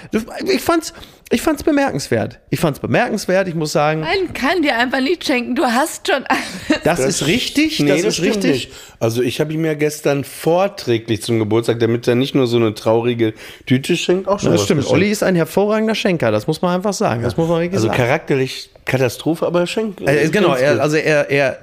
ich 0.51 0.61
fand's, 0.61 0.93
ich 1.33 1.41
fand's 1.41 1.63
bemerkenswert. 1.63 2.39
Ich 2.49 2.59
fand's 2.59 2.79
bemerkenswert, 2.79 3.47
ich 3.47 3.55
muss 3.55 3.71
sagen, 3.71 4.01
Man 4.01 4.33
kann 4.33 4.61
dir 4.61 4.77
einfach 4.77 5.01
nicht 5.01 5.25
schenken. 5.25 5.55
Du 5.55 5.63
hast 5.63 6.07
schon 6.07 6.23
alles. 6.27 6.83
das, 6.83 6.99
ist 6.99 7.25
richtig, 7.27 7.79
Nee, 7.79 7.89
das, 7.89 8.01
das, 8.03 8.19
ist 8.19 8.25
richtig. 8.25 8.51
nicht. 8.51 8.71
Also 8.99 9.21
ich 9.21 9.39
habe 9.39 9.51
ihm 9.53 9.65
ja 9.65 9.73
gestern 9.73 10.23
vorträglich 10.23 11.21
zum 11.21 11.39
Geburtstag, 11.39 11.79
damit 11.79 12.07
er 12.07 12.15
nicht 12.15 12.35
nur 12.35 12.47
so 12.47 12.57
eine 12.57 12.73
traurige 12.75 13.33
Tüte 13.65 13.97
schenkt, 13.97 14.27
auch 14.27 14.39
schon 14.39 14.51
Das 14.51 14.61
was 14.61 14.65
stimmt. 14.65 14.87
Olli 14.87 15.09
ist 15.09 15.23
ein 15.23 15.35
hervorragender 15.35 15.95
Schenker, 15.95 16.31
das 16.31 16.47
muss 16.47 16.61
man 16.61 16.75
einfach 16.75 16.93
sagen. 16.93 17.23
Das 17.23 17.35
muss 17.35 17.47
man 17.47 17.59
wirklich 17.59 17.73
Also 17.75 17.87
sagen. 17.87 17.97
charakterlich 17.97 18.69
Katastrophe, 18.85 19.47
aber 19.47 19.61
er 19.61 19.67
schenkt. 19.67 20.01
Äh, 20.01 20.29
genau, 20.29 20.53
er, 20.53 20.81
also 20.81 20.97
er, 20.97 21.29
er, 21.29 21.57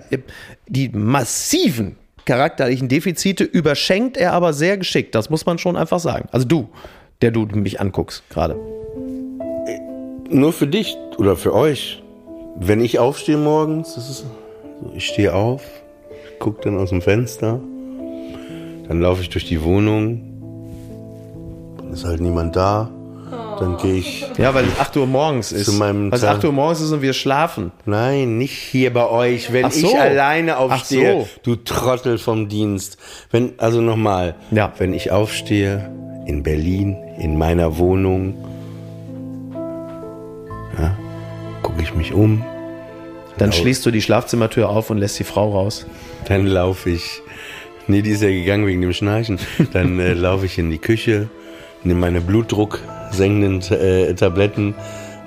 die 0.66 0.88
massiven 0.88 1.96
charakterlichen 2.24 2.88
Defizite 2.88 3.44
überschenkt 3.44 4.16
er 4.16 4.32
aber 4.32 4.52
sehr 4.52 4.78
geschickt. 4.78 5.14
Das 5.14 5.30
muss 5.30 5.46
man 5.46 5.58
schon 5.58 5.76
einfach 5.76 6.00
sagen. 6.00 6.28
Also 6.32 6.46
du, 6.46 6.68
der 7.22 7.30
du 7.30 7.46
mich 7.46 7.80
anguckst 7.80 8.22
gerade. 8.30 8.56
Nur 10.30 10.52
für 10.52 10.66
dich 10.66 10.96
oder 11.18 11.36
für 11.36 11.54
euch. 11.54 12.02
Wenn 12.56 12.80
ich 12.80 12.98
aufstehe 12.98 13.36
morgens, 13.36 13.94
das 13.94 14.08
ist 14.10 14.18
so, 14.18 14.26
ich 14.94 15.06
stehe 15.06 15.34
auf, 15.34 15.62
gucke 16.38 16.62
dann 16.62 16.78
aus 16.78 16.90
dem 16.90 17.02
Fenster, 17.02 17.60
dann 18.88 19.00
laufe 19.00 19.22
ich 19.22 19.28
durch 19.30 19.44
die 19.46 19.62
Wohnung, 19.62 20.20
dann 21.78 21.92
ist 21.92 22.04
halt 22.04 22.20
niemand 22.20 22.56
da, 22.56 22.90
dann 23.58 23.76
gehe 23.78 23.94
ich, 23.94 24.26
Ja, 24.36 24.52
weil 24.54 24.64
8 24.78 24.96
Uhr 24.96 25.06
morgens 25.06 25.52
ist. 25.52 25.66
Zu 25.66 25.72
meinem 25.74 26.10
weil 26.10 26.16
es 26.16 26.22
Tag. 26.22 26.36
8 26.38 26.44
Uhr 26.46 26.52
morgens 26.52 26.80
ist 26.80 26.92
und 26.92 27.02
wir 27.02 27.12
schlafen. 27.12 27.72
nein, 27.86 28.38
nicht 28.38 28.52
hier 28.56 28.92
bei 28.92 29.08
euch, 29.08 29.52
wenn 29.52 29.66
Ach 29.66 29.72
so. 29.72 29.86
ich 29.88 29.98
alleine 29.98 30.58
aufstehe, 30.58 31.22
Ach 31.22 31.26
so. 31.26 31.40
du 31.42 31.56
Trottel 31.56 32.18
vom 32.18 32.48
Dienst. 32.48 32.98
Wenn, 33.30 33.52
also 33.58 33.80
nochmal, 33.80 34.34
Ja. 34.50 34.72
wenn 34.78 34.92
ich 34.92 35.10
aufstehe 35.12 35.90
in 36.26 36.42
Berlin, 36.42 36.96
in 37.18 37.38
meiner 37.38 37.78
Wohnung, 37.78 38.34
ja, 40.78 40.96
gucke 41.62 41.82
ich 41.82 41.94
mich 41.94 42.12
um, 42.12 42.44
Dann 43.38 43.52
schließt 43.52 43.84
du 43.86 43.90
die 43.90 44.02
Schlafzimmertür 44.02 44.68
auf 44.68 44.90
und 44.90 44.98
lässt 44.98 45.18
die 45.18 45.24
Frau 45.24 45.52
raus. 45.52 45.86
Dann 46.26 46.46
laufe 46.46 46.90
ich, 46.90 47.22
nee, 47.86 48.02
die 48.02 48.10
ist 48.10 48.22
ja 48.22 48.28
gegangen 48.28 48.66
wegen 48.66 48.80
dem 48.82 48.92
Schnarchen. 48.92 49.38
Dann 49.72 49.98
äh, 49.98 50.12
laufe 50.14 50.46
ich 50.46 50.58
in 50.58 50.70
die 50.70 50.78
Küche, 50.78 51.28
nehme 51.82 52.00
meine 52.00 52.20
blutdrucksenkenden 52.20 53.62
äh, 53.72 54.14
Tabletten, 54.14 54.74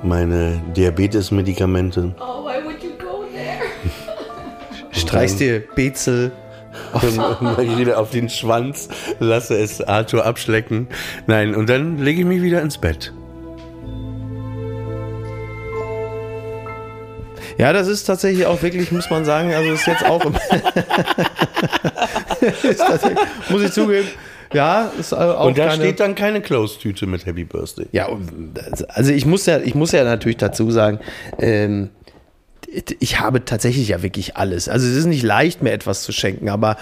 meine 0.03 0.61
Diabetesmedikamente 0.75 2.13
Oh, 2.19 2.45
why 2.45 2.63
would 2.63 2.83
you 2.83 2.91
go 2.99 3.25
there? 3.33 3.63
Streichst 4.91 5.39
dir 5.39 5.63
Bezel. 5.75 6.31
wieder 7.77 7.99
auf 7.99 8.09
den 8.09 8.29
Schwanz, 8.29 8.89
lasse 9.19 9.55
es 9.57 9.81
Arthur 9.81 10.25
abschlecken. 10.25 10.87
Nein, 11.27 11.55
und 11.55 11.69
dann 11.69 11.99
lege 11.99 12.21
ich 12.21 12.27
mich 12.27 12.41
wieder 12.41 12.61
ins 12.61 12.77
Bett. 12.77 13.13
Ja, 17.57 17.73
das 17.73 17.87
ist 17.87 18.05
tatsächlich 18.05 18.45
auch 18.45 18.61
wirklich, 18.61 18.91
muss 18.91 19.09
man 19.09 19.25
sagen, 19.25 19.53
also 19.53 19.71
ist 19.71 19.87
jetzt 19.87 20.05
auch. 20.05 20.23
muss 23.49 23.63
ich 23.63 23.71
zugeben. 23.71 24.07
Ja, 24.53 24.91
ist 24.99 25.13
auch 25.13 25.47
Und 25.47 25.57
da 25.57 25.69
keine, 25.69 25.83
steht 25.83 25.99
dann 25.99 26.15
keine 26.15 26.41
Close-Tüte 26.41 27.07
mit 27.07 27.25
Happy 27.25 27.43
Birthday. 27.43 27.87
Ja, 27.91 28.07
also 28.89 29.11
ich 29.11 29.25
muss 29.25 29.45
ja, 29.45 29.59
ich 29.59 29.75
muss 29.75 29.91
ja 29.91 30.03
natürlich 30.03 30.37
dazu 30.37 30.69
sagen, 30.71 30.99
ähm, 31.39 31.89
ich 32.99 33.19
habe 33.19 33.45
tatsächlich 33.45 33.89
ja 33.89 34.01
wirklich 34.03 34.37
alles. 34.37 34.67
Also 34.69 34.87
es 34.87 34.95
ist 34.95 35.05
nicht 35.05 35.23
leicht, 35.23 35.61
mir 35.61 35.71
etwas 35.71 36.03
zu 36.03 36.11
schenken, 36.11 36.49
aber 36.49 36.77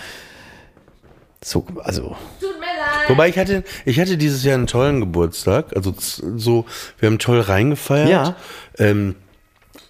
so, 1.44 1.66
also 1.84 2.16
Tut 2.40 2.60
mir 2.60 2.66
leid. 2.66 3.10
Wobei 3.10 3.30
ich 3.30 3.38
hatte, 3.38 3.64
ich 3.86 4.00
hatte 4.00 4.18
dieses 4.18 4.44
Jahr 4.44 4.56
einen 4.56 4.68
tollen 4.68 5.00
Geburtstag. 5.00 5.76
Also 5.76 5.94
so, 5.98 6.66
wir 7.00 7.08
haben 7.08 7.20
toll 7.20 7.40
reingefeiert. 7.42 8.10
Ja. 8.10 8.36
Ähm, 8.78 9.16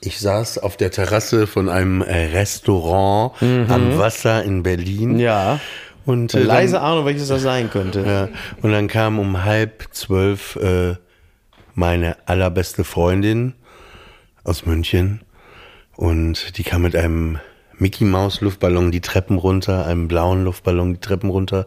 ich 0.01 0.19
saß 0.19 0.57
auf 0.59 0.77
der 0.77 0.91
Terrasse 0.91 1.47
von 1.47 1.69
einem 1.69 2.01
äh, 2.01 2.25
Restaurant 2.27 3.33
am 3.41 3.97
Wasser 3.97 4.43
in 4.43 4.63
Berlin. 4.63 5.13
Mhm. 5.13 5.19
ja, 5.19 5.59
Und, 6.05 6.33
äh, 6.33 6.43
leise 6.43 6.73
dann, 6.73 6.83
Ahnung, 6.83 7.05
welches 7.05 7.27
das 7.27 7.41
sein 7.41 7.69
könnte. 7.69 8.01
ja, 8.01 8.29
und 8.61 8.71
dann 8.71 8.87
kam 8.87 9.19
um 9.19 9.43
halb 9.43 9.87
zwölf 9.91 10.55
äh, 10.55 10.95
meine 11.75 12.17
allerbeste 12.27 12.83
Freundin 12.83 13.53
aus 14.43 14.65
München. 14.65 15.21
Und 15.95 16.57
die 16.57 16.63
kam 16.63 16.81
mit 16.81 16.95
einem 16.95 17.39
Mickey 17.81 18.03
Maus 18.05 18.41
Luftballon 18.41 18.91
die 18.91 19.01
Treppen 19.01 19.37
runter, 19.39 19.85
einem 19.87 20.07
blauen 20.07 20.43
Luftballon 20.43 20.93
die 20.93 20.99
Treppen 20.99 21.31
runter. 21.31 21.65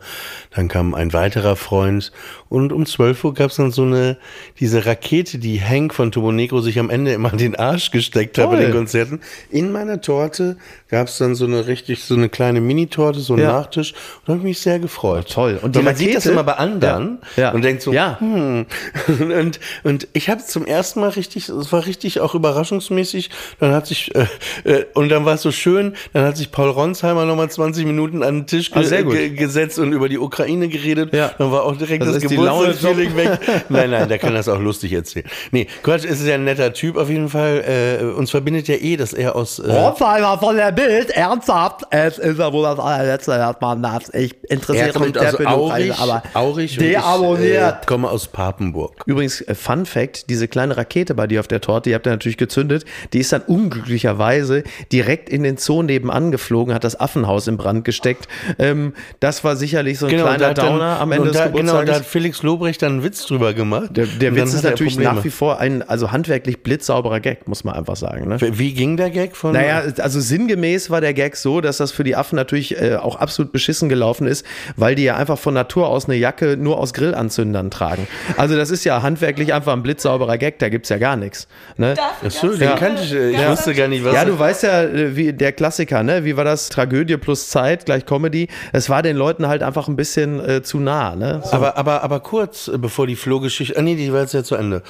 Dann 0.55 0.69
kam 0.69 0.95
ein 0.95 1.13
weiterer 1.13 1.57
Freund 1.57 2.13
und 2.49 2.73
um 2.73 2.87
12 2.87 3.25
Uhr 3.25 3.35
gab 3.35 3.51
es 3.51 3.57
dann 3.57 3.73
so 3.73 3.83
eine, 3.83 4.17
diese 4.61 4.87
Rakete, 4.87 5.39
die 5.39 5.61
Hank 5.61 5.93
von 5.93 6.13
Turbo 6.13 6.31
Negro 6.31 6.61
sich 6.61 6.79
am 6.79 6.89
Ende 6.89 7.13
immer 7.13 7.33
in 7.33 7.39
den 7.39 7.57
Arsch 7.57 7.91
gesteckt 7.91 8.39
hat 8.39 8.49
bei 8.51 8.61
den 8.61 8.73
Konzerten. 8.73 9.21
In 9.51 9.73
meiner 9.73 10.01
Torte 10.01 10.57
gab 10.89 11.09
es 11.09 11.19
dann 11.19 11.35
so 11.35 11.47
eine 11.47 11.67
richtig, 11.67 12.05
so 12.05 12.15
eine 12.15 12.29
kleine 12.29 12.61
Mini-Torte, 12.61 13.19
so 13.19 13.33
einen 13.35 13.43
Ja. 13.43 13.53
Nachtisch. 13.55 13.93
Und 13.93 14.29
da 14.29 14.33
habe 14.35 14.39
ich 14.39 14.45
mich 14.45 14.61
sehr 14.61 14.79
gefreut. 14.79 15.29
toll. 15.33 15.59
Und 15.61 15.77
Und 15.77 15.85
man 15.85 15.97
sieht 15.97 16.15
das 16.15 16.25
Rakete- 16.27 16.31
immer 16.33 16.45
bei 16.45 16.55
anderen 16.55 17.19
Ja. 17.37 17.43
Ja. 17.45 17.51
und 17.53 17.63
denkt 17.63 17.83
so, 17.83 17.93
Ja. 17.93 18.19
hm. 18.21 18.67
Und, 19.35 19.59
und 19.83 20.09
ich 20.13 20.29
habe 20.31 20.45
zum 20.45 20.65
ersten 20.65 21.01
Mal 21.01 21.09
richtig, 21.11 21.49
es 21.49 21.73
war 21.73 21.85
richtig 21.87 22.21
auch 22.21 22.35
überraschungsmäßig. 22.35 23.31
Dann 23.59 23.73
hat 23.73 23.87
sich, 23.89 24.15
äh, 24.15 24.27
äh, 24.65 24.87
und 24.95 25.09
dann 25.09 25.25
war 25.25 25.35
es 25.35 25.43
so 25.43 25.51
schön, 25.51 25.95
dann 26.13 26.25
hat 26.25 26.37
sich 26.37 26.51
Paul 26.51 26.71
Ronsheimer 26.71 27.25
nochmal 27.25 27.51
20 27.51 27.87
Minuten 27.87 28.23
an 28.23 28.41
den 28.41 28.47
Tisch 28.47 28.71
Ah, 28.75 28.83
ge 28.83 29.31
gesetzt 29.31 29.79
und 29.79 29.93
über 29.93 30.09
die 30.09 30.19
Ukraine 30.19 30.69
geredet. 30.69 31.15
Ja. 31.15 31.31
Dann 31.39 31.51
war 31.53 31.65
auch 31.65 31.77
direkt 31.77 32.03
Das 32.03 32.15
das, 32.15 32.23
Geburtstagsfeeling 32.23 33.17
weg. 33.17 33.39
Nein, 33.69 33.91
nein, 33.91 34.09
der 34.09 34.19
kann 34.19 34.35
das 34.35 34.49
auch 34.49 34.59
lustig 34.61 34.93
erzählen. 34.93 35.27
Nee, 35.51 35.67
Quatsch, 35.83 36.05
es 36.05 36.21
ist 36.21 36.27
ja 36.27 36.35
ein 36.35 36.45
netter 36.45 36.73
Typ 36.73 36.97
auf 36.97 37.09
jeden 37.09 37.29
Fall. 37.29 38.01
Äh, 38.01 38.05
uns 38.05 38.31
verbindet 38.31 38.69
ja 38.69 38.77
eh, 38.77 38.97
dass 38.97 39.13
er 39.13 39.37
aus... 39.37 39.59
Äh, 39.59 39.73
Rotzheimer 39.73 40.39
von 40.39 40.57
der 40.57 40.73
Bild, 40.73 41.11
ernsthaft, 41.11 41.83
es 41.91 42.19
ist 42.19 42.39
ja 42.39 42.53
wohl 42.53 42.65
das 42.65 42.79
allerletzte, 42.79 43.33
dass 43.33 43.57
man 43.61 43.83
das. 43.83 44.13
Ich 44.15 44.35
er 44.45 44.51
interessiere 44.51 44.99
mich 45.01 45.17
für 45.17 45.37
die 45.39 45.47
Aurich, 45.47 45.95
aber 45.95 46.23
Aurich 46.35 46.79
und 46.79 46.85
ich 46.85 46.91
äh, 46.91 46.93
deabonniert. 46.93 47.87
komme 47.87 48.09
aus 48.11 48.27
Papenburg. 48.29 49.03
Übrigens, 49.07 49.41
äh, 49.43 49.55
Fun 49.55 49.87
Fact, 49.87 50.29
diese 50.31 50.49
kleine 50.49 50.77
Rakete 50.77 51.15
bei 51.15 51.27
dir 51.27 51.41
auf 51.41 51.49
der 51.49 51.61
Torte, 51.61 51.91
die 51.91 51.95
habt 51.95 52.07
ihr 52.07 52.13
natürlich 52.13 52.37
gezündet, 52.37 52.85
die 53.13 53.21
ist 53.21 53.33
dann 53.33 53.43
unglücklicherweise 53.43 54.65
direkt 54.93 55.29
in 55.29 55.43
den 55.43 55.57
Nebenan 55.87 56.31
geflogen, 56.33 56.75
hat 56.75 56.85
das 56.85 56.99
Affenhaus 56.99 57.47
in 57.49 57.57
Brand 57.57 57.85
gesteckt. 57.85 58.29
Ähm, 58.59 58.95
das 59.21 59.45
war 59.45 59.57
sicherlich 59.57 59.99
so 59.99 60.07
ein 60.07 60.13
und 60.15 60.21
kleiner 60.21 60.39
da 60.39 60.49
hat 60.51 60.59
dann- 60.59 60.67
Downer 60.73 61.01
am 61.01 61.13
Ende 61.13 61.29
und 61.29 61.35
da, 61.35 61.47
des 61.49 61.57
Genau, 61.61 61.83
da 61.83 61.95
hat 61.97 62.05
Felix 62.07 62.43
Lobrecht 62.43 62.83
dann 62.83 62.93
einen 62.93 63.03
Witz 63.05 63.27
drüber 63.27 63.53
gemacht. 63.55 63.89
der 63.97 64.07
der 64.07 64.35
Witz 64.37 64.55
ist 64.55 64.63
natürlich 64.65 64.99
nach 64.99 65.25
wie 65.25 65.31
vor 65.31 65.59
ein, 65.61 65.83
also 65.89 66.13
handwerklich 66.13 66.63
blitzsauberer 66.63 67.21
Gag, 67.21 67.47
muss 67.49 67.65
man 67.65 67.75
einfach 67.75 67.97
sagen. 67.97 68.29
Ne? 68.29 68.39
Wie 68.41 68.73
ging 68.75 68.97
der 68.97 69.11
Gag 69.11 69.37
von? 69.37 69.53
Naja, 69.53 69.83
also 69.99 70.21
sinngemäß 70.21 70.91
war 70.91 71.01
der 71.01 71.15
Gag 71.15 71.37
so, 71.37 71.61
dass 71.61 71.77
das 71.79 71.93
für 71.93 72.05
die 72.05 72.17
Affen 72.17 72.37
natürlich 72.37 72.81
äh, 72.81 72.97
auch 72.97 73.17
absolut 73.17 73.53
beschissen 73.53 73.89
gelaufen 73.89 74.27
ist, 74.27 74.45
weil 74.77 74.95
die 74.95 75.05
ja 75.05 75.17
einfach 75.17 75.39
von 75.39 75.55
Natur 75.55 75.89
aus 75.89 76.07
eine 76.07 76.17
Jacke 76.17 76.57
nur 76.57 76.79
aus 76.79 76.93
Grillanzündern 76.93 77.71
tragen. 77.71 78.07
Also 78.37 78.57
das 78.57 78.71
ist 78.71 78.85
ja 78.85 79.03
handwerklich 79.03 79.53
einfach 79.55 79.73
ein 79.73 79.83
blitzsauberer 79.83 80.39
Gag, 80.39 80.59
da 80.59 80.69
gibt's 80.69 80.89
ja 80.89 80.99
gar 80.99 81.17
nichts. 81.17 81.47
Ne? 81.77 81.95
Ach 81.99 82.31
so, 82.31 82.49
den 82.57 82.75
kannte 82.77 83.03
ich. 83.03 83.13
äh, 83.13 83.31
Ich 83.31 83.39
Ja. 83.41 83.51
wusste 83.51 83.75
gar 83.75 83.89
nicht, 83.89 84.05
was. 84.05 84.15
Ja, 84.15 84.25
du 84.25 84.39
weißt 84.39 84.63
ja, 84.65 84.83
äh, 84.85 85.17
wie 85.17 85.33
der 85.33 85.53
Klassiker, 85.75 86.05
ne? 86.05 86.25
Wie 86.25 86.37
war 86.37 86.45
das? 86.45 86.69
Tragödie 86.69 87.17
plus 87.17 87.49
Zeit 87.49 87.85
gleich 87.85 88.07
Comedy. 88.07 88.47
Es 88.73 88.89
war 88.89 89.03
den 89.03 89.17
Leuten 89.17 89.49
halt 89.49 89.65
einfach 89.65 89.89
ein 89.89 89.97
bisschen 89.97 90.39
äh, 90.39 90.63
zu 90.63 90.79
nah, 90.79 91.17
ne? 91.17 91.43
So. 91.45 91.53
aber, 91.53 91.77
aber, 91.77 92.05
aber 92.05 92.21
kurz, 92.21 92.69
äh, 92.69 92.79
bevor 92.79 93.09
die 93.09 93.17
Flohgeschichte. 93.17 93.77
Ah, 93.77 93.83
nee, 93.83 93.97
die 93.97 94.13
war 94.13 94.21
jetzt 94.21 94.35
ja 94.35 94.45
zu 94.45 94.55
Ende. 94.55 94.83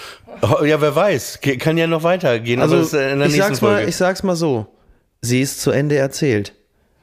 Oh, 0.43 0.63
Ja, 0.63 0.83
wer 0.83 0.95
weiß. 0.95 1.41
Kann 1.59 1.79
ja 1.79 1.87
noch 1.87 2.03
weitergehen. 2.03 2.61
Also, 2.61 2.77
ist 2.77 2.93
äh, 2.93 3.13
in 3.13 3.21
der 3.21 3.29
ich, 3.29 3.37
sag's 3.37 3.63
mal, 3.63 3.77
Folge. 3.77 3.89
ich 3.89 3.97
sag's 3.97 4.23
mal 4.23 4.37
so. 4.37 4.67
Sie 5.23 5.41
ist 5.41 5.63
zu 5.63 5.71
Ende 5.71 5.97
erzählt. 5.97 6.53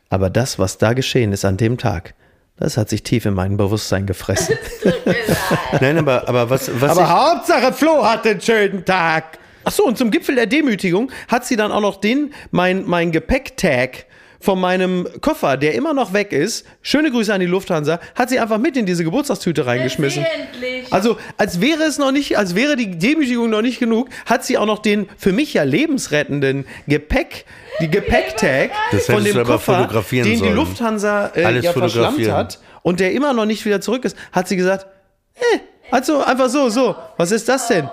Aber 0.10 0.30
das, 0.30 0.60
was 0.60 0.78
da 0.78 0.94
geschehen 0.94 1.34
ist 1.34 1.44
an 1.44 1.58
dem 1.58 1.80
Tag, 1.80 2.14
das 2.58 2.78
hat 2.78 2.90
sich 2.90 3.02
tief 3.02 3.26
in 3.26 3.34
mein 3.34 3.58
Bewusstsein 3.58 4.06
gefressen. 4.06 4.56
Nein, 5.82 5.98
aber, 5.98 6.30
aber 6.30 6.52
was, 6.52 6.70
was 6.80 6.92
Aber 6.92 7.02
ich, 7.02 7.08
Hauptsache 7.08 7.74
Flo 7.74 8.06
hat 8.06 8.28
einen 8.28 8.42
schönen 8.42 8.86
Tag. 8.86 9.40
Ach 9.64 9.72
so, 9.72 9.86
und 9.86 9.98
zum 9.98 10.12
Gipfel 10.12 10.36
der 10.36 10.48
Demütigung 10.48 11.12
hat 11.28 11.46
sie 11.46 11.56
dann 11.56 11.72
auch 11.72 11.82
noch 11.82 11.98
den, 11.98 12.34
mein, 12.52 12.86
mein 12.88 13.12
Gepäcktag 13.12 14.06
von 14.42 14.60
meinem 14.60 15.08
Koffer, 15.22 15.56
der 15.56 15.76
immer 15.76 15.94
noch 15.94 16.14
weg 16.14 16.32
ist, 16.32 16.66
schöne 16.82 17.12
Grüße 17.12 17.32
an 17.32 17.40
die 17.40 17.46
Lufthansa, 17.46 18.00
hat 18.16 18.30
sie 18.30 18.40
einfach 18.40 18.58
mit 18.58 18.76
in 18.76 18.88
diese 18.88 19.04
Geburtstagstüte 19.04 19.68
reingeschmissen. 19.68 20.26
Endlich. 20.26 20.92
Also, 20.92 21.18
als 21.38 21.62
wäre 21.62 21.84
es 21.84 22.00
noch 22.00 22.12
nicht, 22.12 22.38
als 22.38 22.56
wäre 22.56 22.76
die 22.76 22.98
Demütigung 22.98 23.52
noch 23.52 23.62
nicht 23.62 23.80
genug, 23.80 24.10
hat 24.26 24.44
sie 24.44 24.58
auch 24.58 24.66
noch 24.66 24.80
den 24.80 25.08
für 25.16 25.32
mich 25.32 25.54
ja 25.54 25.64
lebensrettenden 25.64 26.66
Gepäck, 26.88 27.46
die 27.80 27.90
Gepäcktag 27.90 28.72
von 29.06 29.24
dem 29.24 29.44
Koffer, 29.44 29.78
fotografieren 29.78 30.28
den 30.28 30.34
die 30.34 30.40
sollen. 30.40 30.56
Lufthansa 30.56 31.32
äh, 31.36 31.46
Alles 31.46 31.66
ja 31.66 31.74
verschlammt 31.74 32.28
hat 32.30 32.60
und 32.82 33.00
der 33.00 33.12
immer 33.12 33.34
noch 33.34 33.46
nicht 33.46 33.64
wieder 33.66 33.80
zurück 33.80 34.06
ist, 34.06 34.18
hat 34.32 34.48
sie 34.48 34.56
gesagt, 34.56 34.88
äh, 35.36 35.60
also 35.92 36.24
einfach 36.24 36.50
so, 36.50 36.70
so, 36.70 36.96
was 37.18 37.32
ist 37.32 37.48
das 37.48 37.68
denn? 37.68 37.90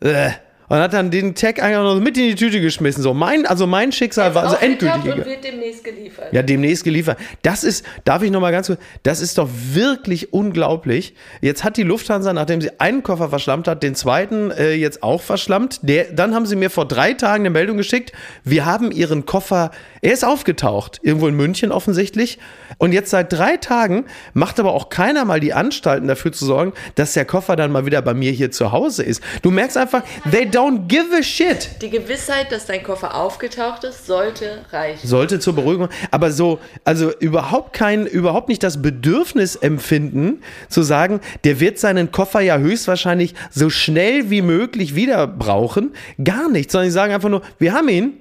Äh. 0.00 0.30
Und 0.68 0.78
hat 0.78 0.92
dann 0.92 1.10
den 1.10 1.34
Tag 1.34 1.62
einfach 1.62 1.82
noch 1.82 2.00
mit 2.00 2.16
in 2.16 2.28
die 2.28 2.34
Tüte 2.34 2.60
geschmissen. 2.60 3.02
So 3.02 3.12
mein, 3.12 3.46
also 3.46 3.66
mein 3.66 3.92
Schicksal 3.92 4.34
war 4.34 4.44
also 4.44 4.56
endgültig. 4.56 5.12
und 5.12 5.26
wird 5.26 5.44
demnächst 5.44 5.84
geliefert. 5.84 6.32
Ja, 6.32 6.42
demnächst 6.42 6.84
geliefert. 6.84 7.18
Das 7.42 7.64
ist, 7.64 7.84
darf 8.04 8.22
ich 8.22 8.30
noch 8.30 8.40
mal 8.40 8.52
ganz 8.52 8.68
kurz, 8.68 8.80
das 9.02 9.20
ist 9.20 9.38
doch 9.38 9.48
wirklich 9.52 10.32
unglaublich. 10.32 11.14
Jetzt 11.40 11.64
hat 11.64 11.76
die 11.76 11.82
Lufthansa, 11.82 12.32
nachdem 12.32 12.60
sie 12.60 12.70
einen 12.80 13.02
Koffer 13.02 13.28
verschlammt 13.28 13.68
hat, 13.68 13.82
den 13.82 13.94
zweiten 13.94 14.50
äh, 14.50 14.72
jetzt 14.72 15.02
auch 15.02 15.20
verschlammt. 15.20 15.80
Der, 15.82 16.04
dann 16.04 16.34
haben 16.34 16.46
sie 16.46 16.56
mir 16.56 16.70
vor 16.70 16.86
drei 16.86 17.12
Tagen 17.12 17.42
eine 17.42 17.50
Meldung 17.50 17.76
geschickt, 17.76 18.12
wir 18.44 18.64
haben 18.64 18.90
ihren 18.90 19.26
Koffer, 19.26 19.72
er 20.00 20.12
ist 20.12 20.24
aufgetaucht, 20.24 21.00
irgendwo 21.02 21.28
in 21.28 21.34
München 21.34 21.72
offensichtlich. 21.72 22.38
Und 22.78 22.92
jetzt 22.92 23.10
seit 23.10 23.32
drei 23.32 23.56
Tagen 23.56 24.06
macht 24.32 24.58
aber 24.58 24.72
auch 24.72 24.88
keiner 24.88 25.24
mal 25.24 25.40
die 25.40 25.52
Anstalten 25.52 26.08
dafür 26.08 26.32
zu 26.32 26.46
sorgen, 26.46 26.72
dass 26.94 27.12
der 27.12 27.24
Koffer 27.24 27.56
dann 27.56 27.72
mal 27.72 27.86
wieder 27.86 28.02
bei 28.02 28.14
mir 28.14 28.32
hier 28.32 28.50
zu 28.50 28.72
Hause 28.72 29.02
ist. 29.02 29.22
Du 29.42 29.50
merkst 29.50 29.76
einfach, 29.76 30.02
they 30.30 30.44
don't 30.44 30.61
give 30.70 31.14
a 31.16 31.22
shit. 31.22 31.70
Die 31.80 31.90
Gewissheit, 31.90 32.50
dass 32.52 32.66
dein 32.66 32.82
Koffer 32.82 33.14
aufgetaucht 33.14 33.84
ist, 33.84 34.06
sollte 34.06 34.64
reichen. 34.70 35.06
Sollte 35.06 35.38
zur 35.40 35.54
Beruhigung. 35.54 35.88
Aber 36.10 36.30
so, 36.30 36.58
also 36.84 37.12
überhaupt 37.18 37.72
kein, 37.72 38.06
überhaupt 38.06 38.48
nicht 38.48 38.62
das 38.62 38.80
Bedürfnis 38.82 39.56
empfinden, 39.56 40.42
zu 40.68 40.82
sagen, 40.82 41.20
der 41.44 41.60
wird 41.60 41.78
seinen 41.78 42.10
Koffer 42.12 42.40
ja 42.40 42.58
höchstwahrscheinlich 42.58 43.34
so 43.50 43.70
schnell 43.70 44.30
wie 44.30 44.42
möglich 44.42 44.94
wieder 44.94 45.26
brauchen. 45.26 45.92
Gar 46.22 46.48
nicht, 46.48 46.70
sondern 46.70 46.86
die 46.88 46.92
sagen 46.92 47.12
einfach 47.12 47.28
nur, 47.28 47.42
wir 47.58 47.72
haben 47.72 47.88
ihn. 47.88 48.20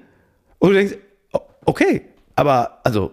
Und 0.59 0.69
du 0.69 0.75
denkst, 0.75 0.95
o- 1.33 1.39
okay, 1.65 2.01
aber 2.35 2.79
also, 2.83 3.11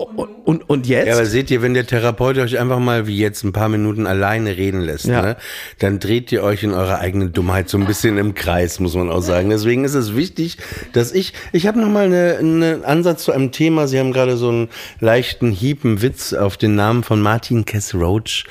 und, 0.00 0.28
und, 0.44 0.68
und 0.68 0.86
jetzt? 0.86 1.06
Ja, 1.08 1.14
aber 1.14 1.26
seht 1.26 1.50
ihr, 1.50 1.62
wenn 1.62 1.74
der 1.74 1.86
Therapeut 1.86 2.38
euch 2.38 2.58
einfach 2.58 2.78
mal 2.78 3.06
wie 3.06 3.18
jetzt 3.18 3.44
ein 3.44 3.52
paar 3.52 3.68
Minuten 3.68 4.06
alleine 4.06 4.56
reden 4.56 4.80
lässt, 4.80 5.06
Ja. 5.06 5.22
ne, 5.22 5.36
dann 5.78 5.98
dreht 5.98 6.32
ihr 6.32 6.42
euch 6.42 6.62
in 6.62 6.72
eurer 6.72 6.98
eigenen 6.98 7.32
Dummheit 7.32 7.68
so 7.68 7.78
ein 7.78 7.86
bisschen 7.86 8.18
im 8.18 8.34
Kreis, 8.34 8.80
muss 8.80 8.94
man 8.94 9.10
auch 9.10 9.22
sagen. 9.22 9.50
Deswegen 9.50 9.84
ist 9.84 9.94
es 9.94 10.16
wichtig, 10.16 10.58
dass 10.92 11.12
ich, 11.12 11.32
ich 11.52 11.66
habe 11.66 11.80
nochmal 11.80 12.06
eine, 12.06 12.36
einen 12.38 12.84
Ansatz 12.84 13.24
zu 13.24 13.32
einem 13.32 13.52
Thema. 13.52 13.86
Sie 13.88 13.98
haben 13.98 14.12
gerade 14.12 14.36
so 14.36 14.48
einen 14.48 14.68
leichten 15.00 15.50
Hieb, 15.50 15.84
einen 15.84 16.02
Witz 16.02 16.32
auf 16.32 16.56
den 16.56 16.74
Namen 16.74 17.02
von 17.02 17.20
Martin 17.20 17.64
Kess 17.64 17.94
Roach 17.94 18.44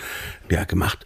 ja, 0.49 0.63
gemacht. 0.63 1.05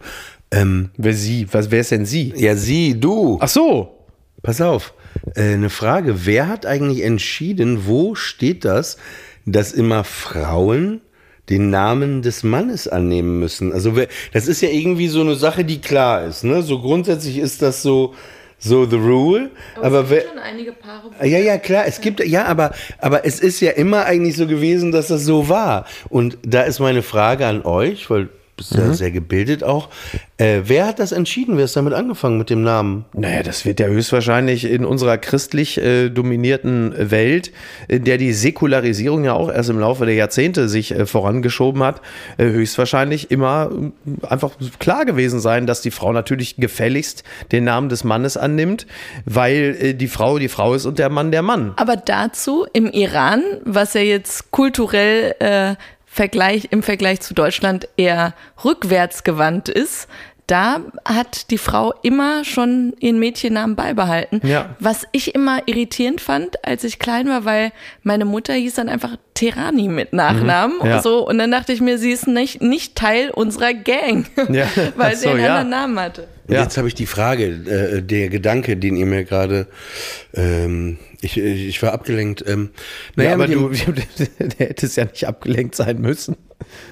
Ähm, 0.51 0.91
wer 0.97 1.13
sie? 1.13 1.47
Was, 1.51 1.71
wer 1.71 1.79
ist 1.81 1.91
denn 1.91 2.05
sie? 2.05 2.33
ja, 2.35 2.55
sie, 2.55 2.99
du. 2.99 3.39
Ach 3.41 3.47
so. 3.47 3.99
Pass 4.43 4.59
auf, 4.59 4.93
äh, 5.35 5.53
eine 5.53 5.69
Frage. 5.69 6.25
Wer 6.25 6.49
hat 6.49 6.65
eigentlich 6.65 7.01
entschieden, 7.03 7.87
wo 7.87 8.13
steht 8.13 8.65
das, 8.65 8.97
dass 9.45 9.71
immer 9.71 10.03
Frauen 10.03 11.01
den 11.49 11.69
Namen 11.69 12.21
des 12.21 12.43
Mannes 12.43 12.87
annehmen 12.87 13.39
müssen? 13.39 13.73
Also 13.73 13.93
das 14.31 14.47
ist 14.47 14.61
ja 14.61 14.69
irgendwie 14.69 15.07
so 15.07 15.21
eine 15.21 15.35
Sache, 15.35 15.65
die 15.65 15.81
klar 15.81 16.25
ist. 16.25 16.43
Ne? 16.43 16.61
So 16.63 16.79
grundsätzlich 16.79 17.37
ist 17.37 17.61
das 17.61 17.81
so, 17.81 18.13
so 18.57 18.85
the 18.85 18.95
rule. 18.95 19.51
Aber, 19.81 20.03
es 20.03 20.09
wer, 20.09 20.19
gibt 20.19 20.29
schon 20.29 20.39
einige 20.39 20.71
Paare, 20.71 21.11
wo 21.19 21.25
ja, 21.25 21.39
ja, 21.39 21.57
klar, 21.57 21.85
es 21.85 21.99
gibt, 22.01 22.25
ja, 22.25 22.45
aber, 22.45 22.73
aber 22.99 23.25
es 23.25 23.39
ist 23.39 23.59
ja 23.59 23.71
immer 23.71 24.05
eigentlich 24.05 24.37
so 24.37 24.47
gewesen, 24.47 24.91
dass 24.91 25.07
das 25.07 25.25
so 25.25 25.49
war. 25.49 25.85
Und 26.09 26.37
da 26.43 26.61
ist 26.61 26.79
meine 26.79 27.01
Frage 27.01 27.45
an 27.45 27.63
euch, 27.63 28.09
weil 28.09 28.29
bist 28.55 28.75
ja 28.75 28.93
sehr 28.93 29.11
gebildet 29.11 29.63
auch. 29.63 29.89
Äh, 30.37 30.61
wer 30.65 30.87
hat 30.87 30.99
das 30.99 31.11
entschieden? 31.11 31.57
Wer 31.57 31.65
ist 31.65 31.75
damit 31.75 31.93
angefangen 31.93 32.37
mit 32.37 32.49
dem 32.49 32.63
Namen? 32.63 33.05
Naja, 33.13 33.43
das 33.43 33.65
wird 33.65 33.79
ja 33.79 33.87
höchstwahrscheinlich 33.87 34.65
in 34.65 34.85
unserer 34.85 35.17
christlich 35.17 35.77
äh, 35.79 36.09
dominierten 36.09 36.93
Welt, 37.11 37.51
in 37.87 38.03
der 38.03 38.17
die 38.17 38.33
Säkularisierung 38.33 39.23
ja 39.23 39.33
auch 39.33 39.51
erst 39.51 39.69
im 39.69 39.79
Laufe 39.79 40.05
der 40.05 40.15
Jahrzehnte 40.15 40.69
sich 40.69 40.91
äh, 40.91 41.05
vorangeschoben 41.05 41.83
hat, 41.83 42.01
äh, 42.37 42.45
höchstwahrscheinlich 42.45 43.31
immer 43.31 43.71
äh, 43.71 44.25
einfach 44.27 44.51
klar 44.79 45.05
gewesen 45.05 45.39
sein, 45.39 45.65
dass 45.65 45.81
die 45.81 45.91
Frau 45.91 46.11
natürlich 46.11 46.57
gefälligst 46.57 47.23
den 47.51 47.63
Namen 47.63 47.89
des 47.89 48.03
Mannes 48.03 48.37
annimmt, 48.37 48.85
weil 49.25 49.77
äh, 49.79 49.93
die 49.93 50.07
Frau 50.07 50.39
die 50.39 50.49
Frau 50.49 50.73
ist 50.73 50.85
und 50.85 50.99
der 50.99 51.09
Mann 51.09 51.31
der 51.31 51.41
Mann. 51.41 51.73
Aber 51.77 51.95
dazu 51.95 52.65
im 52.73 52.87
Iran, 52.87 53.41
was 53.65 53.93
ja 53.93 54.01
jetzt 54.01 54.51
kulturell 54.51 55.35
äh, 55.39 55.75
Vergleich, 56.13 56.67
im 56.69 56.83
Vergleich 56.83 57.21
zu 57.21 57.33
Deutschland 57.33 57.87
eher 57.97 58.33
rückwärtsgewandt 58.63 59.67
ist, 59.69 60.07
da 60.45 60.81
hat 61.05 61.49
die 61.51 61.57
Frau 61.57 61.93
immer 62.03 62.43
schon 62.43 62.93
ihren 62.99 63.17
Mädchennamen 63.17 63.75
beibehalten. 63.77 64.41
Ja. 64.45 64.75
Was 64.79 65.07
ich 65.13 65.33
immer 65.33 65.61
irritierend 65.67 66.19
fand, 66.19 66.63
als 66.65 66.83
ich 66.83 66.99
klein 66.99 67.29
war, 67.29 67.45
weil 67.45 67.71
meine 68.03 68.25
Mutter 68.25 68.53
hieß 68.53 68.75
dann 68.75 68.89
einfach 68.89 69.15
Terani 69.35 69.87
mit 69.87 70.11
Nachnamen 70.11 70.77
Mhm. 70.81 70.85
Ja. 70.85 70.95
und 70.97 71.03
so. 71.03 71.25
Und 71.27 71.37
dann 71.37 71.49
dachte 71.49 71.71
ich 71.71 71.79
mir, 71.81 71.97
sie 71.97 72.11
ist 72.11 72.27
nicht, 72.27 72.61
nicht 72.61 72.95
Teil 72.95 73.29
unserer 73.31 73.73
Gang, 73.73 74.25
Ja. 74.49 74.67
weil 74.97 75.13
Ach 75.13 75.17
sie 75.17 75.23
so, 75.23 75.29
einen 75.29 75.45
anderen 75.45 75.69
Namen 75.69 75.99
hatte. 75.99 76.27
Und 76.47 76.53
Ja. 76.55 76.63
Jetzt 76.63 76.77
habe 76.77 76.87
ich 76.87 76.93
die 76.95 77.05
Frage, 77.05 77.45
äh, 77.45 78.01
der 78.01 78.29
Gedanke, 78.29 78.75
den 78.77 78.95
ihr 78.97 79.05
mir 79.05 79.23
gerade, 79.23 79.67
ähm, 80.33 80.97
ich, 81.21 81.37
ich 81.37 81.81
war 81.81 81.93
abgelenkt. 81.93 82.43
Ähm, 82.47 82.71
naja, 83.15 83.29
Ja, 83.29 83.35
aber 83.35 83.47
du, 83.47 83.69
dem 83.69 83.95
der 84.59 84.67
hätte 84.67 84.85
es 84.85 84.95
ja 84.97 85.05
nicht 85.05 85.25
abgelenkt 85.27 85.75
sein 85.75 86.01
müssen. 86.01 86.35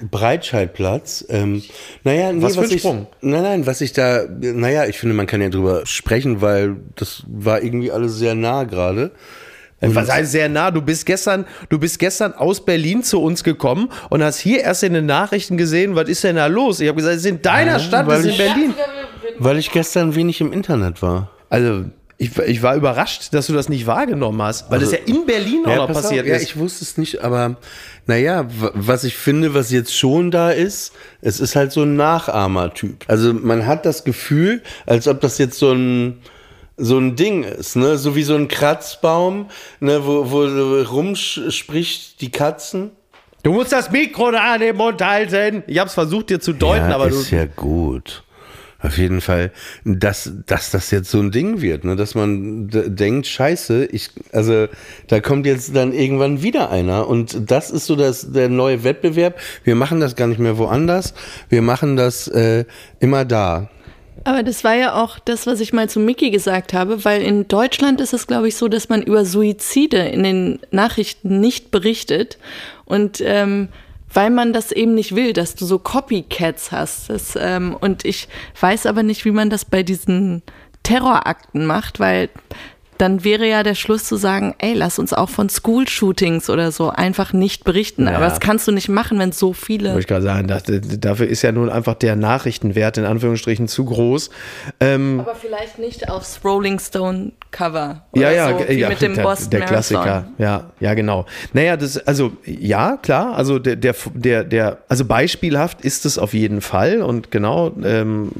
Breitscheidplatz. 0.09 1.25
Ähm, 1.29 1.63
naja, 2.03 2.31
nee, 2.31 2.41
Was 2.41 2.55
für 2.55 2.61
ein 2.61 2.69
ich, 2.71 2.79
Sprung? 2.79 3.07
Nein, 3.21 3.43
nein, 3.43 3.65
was 3.65 3.81
ich 3.81 3.93
da, 3.93 4.23
naja, 4.29 4.85
ich 4.85 4.97
finde, 4.99 5.15
man 5.15 5.27
kann 5.27 5.41
ja 5.41 5.49
drüber 5.49 5.81
sprechen, 5.85 6.41
weil 6.41 6.77
das 6.95 7.23
war 7.27 7.61
irgendwie 7.61 7.91
alles 7.91 8.15
sehr 8.17 8.35
nah 8.35 8.63
gerade. 8.63 9.11
Was 9.83 10.11
heißt 10.11 10.31
sehr 10.31 10.47
nah? 10.47 10.69
Du 10.69 10.83
bist 10.83 11.07
gestern, 11.07 11.45
du 11.69 11.79
bist 11.79 11.97
gestern 11.97 12.33
aus 12.33 12.63
Berlin 12.63 13.01
zu 13.01 13.19
uns 13.19 13.43
gekommen 13.43 13.89
und 14.11 14.21
hast 14.23 14.37
hier 14.37 14.59
erst 14.61 14.83
in 14.83 14.93
den 14.93 15.07
Nachrichten 15.07 15.57
gesehen, 15.57 15.95
was 15.95 16.07
ist 16.07 16.23
denn 16.23 16.35
da 16.35 16.45
los? 16.45 16.79
Ich 16.81 16.87
habe 16.87 16.97
gesagt, 16.97 17.15
es 17.15 17.23
ist 17.25 17.29
in 17.31 17.41
deiner 17.41 17.79
Stadt, 17.79 18.05
weil 18.05 18.19
es 18.19 18.25
ist 18.27 18.39
in 18.39 18.45
ich- 18.45 18.53
Berlin. 18.53 18.73
Weil 19.43 19.57
ich 19.57 19.71
gestern 19.71 20.15
wenig 20.15 20.39
im 20.39 20.53
Internet 20.53 21.01
war. 21.01 21.31
Also, 21.49 21.85
ich, 22.19 22.37
ich 22.37 22.61
war 22.61 22.75
überrascht, 22.75 23.33
dass 23.33 23.47
du 23.47 23.53
das 23.53 23.67
nicht 23.67 23.87
wahrgenommen 23.87 24.39
hast, 24.43 24.69
weil 24.69 24.79
das 24.79 24.91
ja 24.91 24.99
in 25.07 25.25
Berlin 25.25 25.65
auch 25.65 25.75
noch 25.75 25.87
pass 25.87 25.97
auf, 25.97 26.03
passiert 26.03 26.27
ja, 26.27 26.35
ist. 26.35 26.43
ich 26.43 26.57
wusste 26.57 26.83
es 26.83 26.95
nicht, 26.95 27.23
aber 27.23 27.55
naja, 28.05 28.45
was 28.75 29.03
ich 29.03 29.15
finde, 29.15 29.55
was 29.55 29.71
jetzt 29.71 29.97
schon 29.97 30.29
da 30.29 30.51
ist, 30.51 30.93
es 31.21 31.39
ist 31.39 31.55
halt 31.55 31.71
so 31.71 31.81
ein 31.81 31.95
Nachahmertyp. 31.95 33.05
Also 33.07 33.33
man 33.33 33.65
hat 33.65 33.87
das 33.87 34.03
Gefühl, 34.03 34.61
als 34.85 35.07
ob 35.07 35.19
das 35.21 35.39
jetzt 35.39 35.57
so 35.57 35.71
ein 35.71 36.19
so 36.77 36.99
ein 36.99 37.15
Ding 37.15 37.43
ist, 37.43 37.75
ne, 37.75 37.97
so 37.97 38.15
wie 38.15 38.23
so 38.23 38.35
ein 38.35 38.47
Kratzbaum, 38.47 39.49
ne, 39.79 40.05
wo, 40.05 40.29
wo 40.29 40.43
rumspricht 40.83 42.21
die 42.21 42.29
Katzen. 42.29 42.91
du 43.41 43.51
musst 43.51 43.71
das 43.71 43.91
Mikro 43.91 44.29
da 44.29 44.53
an 44.53 44.61
den 44.61 44.75
Mund 44.75 45.01
halten. 45.03 45.63
Ich 45.65 45.79
habe 45.79 45.87
es 45.87 45.95
versucht 45.95 46.29
dir 46.29 46.39
zu 46.39 46.53
deuten, 46.53 46.89
ja, 46.89 46.95
aber 46.95 47.09
du. 47.09 47.15
ist 47.15 47.31
ja 47.31 47.45
gut. 47.45 48.23
Auf 48.81 48.97
jeden 48.97 49.21
Fall, 49.21 49.51
dass, 49.85 50.31
dass 50.47 50.71
das 50.71 50.89
jetzt 50.89 51.11
so 51.11 51.19
ein 51.19 51.31
Ding 51.31 51.61
wird, 51.61 51.83
ne? 51.83 51.95
dass 51.95 52.15
man 52.15 52.67
denkt, 52.69 53.27
scheiße, 53.27 53.85
ich, 53.85 54.09
also 54.31 54.67
da 55.07 55.19
kommt 55.19 55.45
jetzt 55.45 55.75
dann 55.75 55.93
irgendwann 55.93 56.41
wieder 56.41 56.71
einer 56.71 57.07
und 57.07 57.51
das 57.51 57.69
ist 57.69 57.85
so 57.85 57.95
das, 57.95 58.31
der 58.31 58.49
neue 58.49 58.83
Wettbewerb. 58.83 59.39
Wir 59.63 59.75
machen 59.75 59.99
das 59.99 60.15
gar 60.15 60.27
nicht 60.27 60.39
mehr 60.39 60.57
woanders, 60.57 61.13
wir 61.49 61.61
machen 61.61 61.95
das 61.95 62.27
äh, 62.27 62.65
immer 62.99 63.23
da. 63.23 63.69
Aber 64.23 64.43
das 64.43 64.63
war 64.63 64.75
ja 64.75 65.01
auch 65.01 65.19
das, 65.19 65.47
was 65.47 65.59
ich 65.59 65.73
mal 65.73 65.89
zu 65.89 65.99
Mickey 65.99 66.29
gesagt 66.29 66.73
habe, 66.73 67.05
weil 67.05 67.21
in 67.21 67.47
Deutschland 67.47 68.01
ist 68.01 68.13
es, 68.13 68.27
glaube 68.27 68.47
ich, 68.47 68.55
so, 68.55 68.67
dass 68.67 68.89
man 68.89 69.01
über 69.01 69.25
Suizide 69.25 69.97
in 69.97 70.23
den 70.23 70.59
Nachrichten 70.69 71.39
nicht 71.39 71.71
berichtet. 71.71 72.37
Und 72.85 73.21
ähm, 73.23 73.69
weil 74.13 74.29
man 74.29 74.53
das 74.53 74.71
eben 74.71 74.93
nicht 74.95 75.15
will, 75.15 75.33
dass 75.33 75.55
du 75.55 75.65
so 75.65 75.79
Copycats 75.79 76.71
hast. 76.71 77.09
Das, 77.09 77.37
ähm, 77.39 77.75
und 77.79 78.05
ich 78.05 78.27
weiß 78.59 78.85
aber 78.85 79.03
nicht, 79.03 79.25
wie 79.25 79.31
man 79.31 79.49
das 79.49 79.65
bei 79.65 79.83
diesen 79.83 80.41
Terrorakten 80.83 81.65
macht, 81.65 81.99
weil 81.99 82.29
dann 82.97 83.23
wäre 83.23 83.47
ja 83.47 83.63
der 83.63 83.73
Schluss 83.73 84.03
zu 84.03 84.15
sagen, 84.15 84.53
ey, 84.59 84.73
lass 84.75 84.99
uns 84.99 85.11
auch 85.11 85.29
von 85.29 85.49
School-Shootings 85.49 86.51
oder 86.51 86.71
so 86.71 86.91
einfach 86.91 87.33
nicht 87.33 87.63
berichten. 87.63 88.07
Aber 88.07 88.19
Ja. 88.19 88.29
das 88.29 88.39
kannst 88.39 88.67
du 88.67 88.71
nicht 88.71 88.89
machen, 88.89 89.17
wenn 89.17 89.31
so 89.31 89.53
viele. 89.53 89.89
Wollte 89.89 89.99
ich 90.01 90.07
gerade 90.07 90.21
sagen, 90.23 90.47
das, 90.47 90.63
dafür 90.67 91.25
ist 91.27 91.41
ja 91.41 91.51
nun 91.51 91.69
einfach 91.71 91.95
der 91.95 92.15
Nachrichtenwert 92.15 92.99
in 92.99 93.05
Anführungsstrichen 93.05 93.67
zu 93.67 93.85
groß. 93.85 94.29
Ähm, 94.79 95.19
Aber 95.19 95.33
vielleicht 95.33 95.79
nicht 95.79 96.09
aufs 96.09 96.41
Rolling 96.43 96.77
Stone 96.79 97.31
Cover. 97.51 98.03
ja, 98.15 98.31
ja, 98.31 98.57
so, 98.57 98.65
ja, 98.71 98.89
mit 98.89 99.01
dem 99.01 99.13
der, 99.13 99.23
Boston 99.23 99.49
der 99.51 99.59
Marathon. 99.59 99.75
Klassiker. 99.75 100.25
Ja, 100.37 100.71
ja, 100.79 100.93
genau. 100.93 101.25
Naja, 101.53 101.77
das, 101.77 101.97
also, 102.07 102.31
ja, 102.45 102.97
klar, 102.97 103.35
also 103.35 103.59
der, 103.59 103.75
der, 103.75 103.93
der, 104.13 104.43
der, 104.45 104.77
also 104.87 105.05
beispielhaft 105.05 105.81
ist 105.81 106.05
es 106.05 106.17
auf 106.17 106.33
jeden 106.33 106.61
Fall 106.61 107.01
und 107.01 107.29
genau, 107.29 107.71
ähm, 107.83 108.31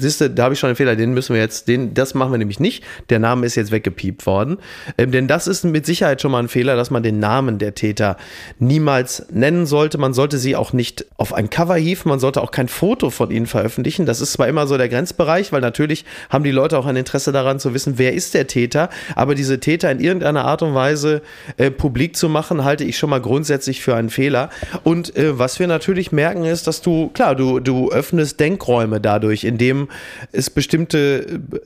Siehste, 0.00 0.30
da 0.30 0.44
habe 0.44 0.54
ich 0.54 0.60
schon 0.60 0.68
einen 0.68 0.76
Fehler, 0.76 0.96
den 0.96 1.14
müssen 1.14 1.34
wir 1.34 1.40
jetzt, 1.40 1.68
den, 1.68 1.94
das 1.94 2.14
machen 2.14 2.32
wir 2.32 2.38
nämlich 2.38 2.60
nicht. 2.60 2.84
Der 3.10 3.18
Name 3.18 3.46
ist 3.46 3.54
jetzt 3.54 3.70
weggepiept 3.70 4.26
worden. 4.26 4.58
Ähm, 4.98 5.10
denn 5.12 5.28
das 5.28 5.46
ist 5.46 5.64
mit 5.64 5.86
Sicherheit 5.86 6.20
schon 6.20 6.32
mal 6.32 6.40
ein 6.40 6.48
Fehler, 6.48 6.76
dass 6.76 6.90
man 6.90 7.02
den 7.02 7.18
Namen 7.18 7.58
der 7.58 7.74
Täter 7.74 8.16
niemals 8.58 9.26
nennen 9.30 9.66
sollte. 9.66 9.98
Man 9.98 10.14
sollte 10.14 10.38
sie 10.38 10.56
auch 10.56 10.72
nicht 10.72 11.06
auf 11.16 11.32
ein 11.32 11.50
Cover 11.50 11.76
hieven, 11.76 12.08
man 12.08 12.20
sollte 12.20 12.42
auch 12.42 12.50
kein 12.50 12.68
Foto 12.68 13.10
von 13.10 13.30
ihnen 13.30 13.46
veröffentlichen. 13.46 14.06
Das 14.06 14.20
ist 14.20 14.32
zwar 14.32 14.48
immer 14.48 14.66
so 14.66 14.76
der 14.76 14.88
Grenzbereich, 14.88 15.52
weil 15.52 15.60
natürlich 15.60 16.04
haben 16.30 16.44
die 16.44 16.50
Leute 16.50 16.78
auch 16.78 16.86
ein 16.86 16.96
Interesse 16.96 17.32
daran 17.32 17.58
zu 17.58 17.74
wissen, 17.74 17.94
wer 17.96 18.12
ist 18.12 18.34
der 18.34 18.46
Täter, 18.46 18.90
aber 19.14 19.34
diese 19.34 19.60
Täter 19.60 19.90
in 19.90 20.00
irgendeiner 20.00 20.44
Art 20.44 20.62
und 20.62 20.74
Weise 20.74 21.22
äh, 21.56 21.70
publik 21.70 22.16
zu 22.16 22.28
machen, 22.28 22.64
halte 22.64 22.84
ich 22.84 22.98
schon 22.98 23.10
mal 23.10 23.20
grundsätzlich 23.20 23.80
für 23.80 23.94
einen 23.94 24.10
Fehler. 24.10 24.50
Und 24.84 25.16
äh, 25.16 25.38
was 25.38 25.58
wir 25.58 25.66
natürlich 25.66 26.12
merken 26.12 26.44
ist, 26.44 26.66
dass 26.66 26.82
du, 26.82 27.08
klar, 27.08 27.34
du, 27.34 27.60
du 27.60 27.90
öffnest 27.90 28.40
Denkräume 28.40 29.00
dadurch, 29.00 29.44
indem 29.44 29.81
es 30.32 30.50
bestimmte 30.50 31.40
äh, 31.52 31.58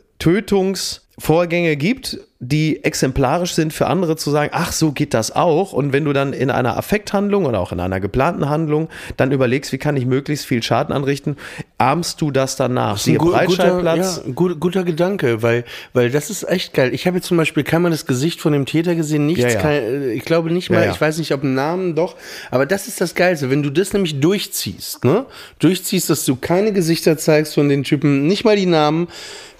Tötungsvorgänge 1.18 1.76
gibt, 1.76 2.18
die 2.38 2.84
exemplarisch 2.84 3.54
sind 3.54 3.72
für 3.72 3.86
andere 3.86 4.16
zu 4.16 4.30
sagen, 4.30 4.50
ach, 4.52 4.70
so 4.72 4.92
geht 4.92 5.14
das 5.14 5.34
auch. 5.34 5.72
Und 5.72 5.94
wenn 5.94 6.04
du 6.04 6.12
dann 6.12 6.34
in 6.34 6.50
einer 6.50 6.76
Affekthandlung 6.76 7.46
oder 7.46 7.58
auch 7.60 7.72
in 7.72 7.80
einer 7.80 7.98
geplanten 7.98 8.50
Handlung 8.50 8.88
dann 9.16 9.32
überlegst, 9.32 9.72
wie 9.72 9.78
kann 9.78 9.96
ich 9.96 10.04
möglichst 10.04 10.44
viel 10.44 10.62
Schaden 10.62 10.94
anrichten, 10.94 11.36
ahmst 11.78 12.20
du 12.20 12.30
das 12.30 12.56
danach. 12.56 12.98
Siehe 12.98 13.16
gu- 13.16 13.30
Breitscheidplatz. 13.30 14.22
ja, 14.26 14.32
gut, 14.34 14.60
guter 14.60 14.84
Gedanke, 14.84 15.42
weil, 15.42 15.64
weil 15.94 16.10
das 16.10 16.28
ist 16.28 16.46
echt 16.46 16.74
geil. 16.74 16.92
Ich 16.92 17.06
habe 17.06 17.16
jetzt 17.16 17.26
zum 17.26 17.38
Beispiel 17.38 17.64
kann 17.64 17.80
man 17.80 17.90
das 17.92 18.04
Gesicht 18.04 18.42
von 18.42 18.52
dem 18.52 18.66
Täter 18.66 18.94
gesehen, 18.94 19.24
nichts, 19.24 19.42
Ja, 19.44 19.48
ja. 19.50 19.60
Kein, 19.60 19.82
äh, 19.82 20.12
ich 20.12 20.24
glaube 20.26 20.50
nicht 20.50 20.68
mal, 20.68 20.90
ich 20.90 21.00
weiß 21.00 21.16
nicht, 21.16 21.32
ob 21.32 21.42
Namen 21.42 21.94
doch, 21.94 22.16
aber 22.50 22.66
das 22.66 22.86
ist 22.86 23.00
das 23.00 23.14
Geilste, 23.14 23.48
wenn 23.50 23.62
du 23.62 23.70
das 23.70 23.94
nämlich 23.94 24.20
durchziehst, 24.20 25.04
ne? 25.06 25.24
Durchziehst, 25.60 26.10
dass 26.10 26.26
du 26.26 26.36
keine 26.36 26.72
Gesichter 26.74 27.16
zeigst 27.16 27.54
von 27.54 27.70
den 27.70 27.82
Typen, 27.82 28.26
nicht 28.26 28.44
mal 28.44 28.56
die 28.56 28.66
Namen, 28.66 29.08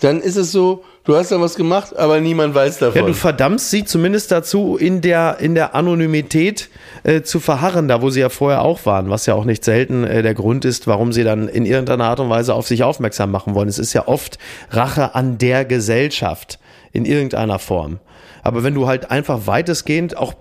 dann 0.00 0.20
ist 0.20 0.36
es 0.36 0.52
so, 0.52 0.84
du 1.06 1.16
hast 1.16 1.32
da 1.32 1.40
was 1.40 1.54
gemacht, 1.54 1.96
aber 1.96 2.20
niemand 2.20 2.54
weiß 2.54 2.78
davon. 2.78 3.00
Ja, 3.00 3.06
du 3.06 3.14
verdammst 3.14 3.70
sie 3.70 3.84
zumindest 3.84 4.30
dazu, 4.30 4.76
in 4.76 5.00
der, 5.00 5.38
in 5.40 5.54
der 5.54 5.74
Anonymität 5.74 6.68
äh, 7.04 7.22
zu 7.22 7.40
verharren, 7.40 7.88
da 7.88 8.02
wo 8.02 8.10
sie 8.10 8.20
ja 8.20 8.28
vorher 8.28 8.62
auch 8.62 8.84
waren, 8.84 9.08
was 9.08 9.24
ja 9.24 9.34
auch 9.34 9.44
nicht 9.44 9.64
selten 9.64 10.04
äh, 10.04 10.22
der 10.22 10.34
Grund 10.34 10.64
ist, 10.64 10.86
warum 10.86 11.12
sie 11.12 11.24
dann 11.24 11.48
in 11.48 11.64
irgendeiner 11.64 12.04
Art 12.04 12.20
und 12.20 12.28
Weise 12.28 12.52
auf 12.54 12.66
sich 12.66 12.82
aufmerksam 12.82 13.30
machen 13.30 13.54
wollen. 13.54 13.68
Es 13.68 13.78
ist 13.78 13.94
ja 13.94 14.06
oft 14.06 14.38
Rache 14.70 15.14
an 15.14 15.38
der 15.38 15.64
Gesellschaft 15.64 16.58
in 16.92 17.04
irgendeiner 17.04 17.58
Form. 17.58 17.98
Aber 18.42 18.62
wenn 18.62 18.74
du 18.74 18.86
halt 18.86 19.10
einfach 19.10 19.46
weitestgehend 19.46 20.16
auch 20.16 20.34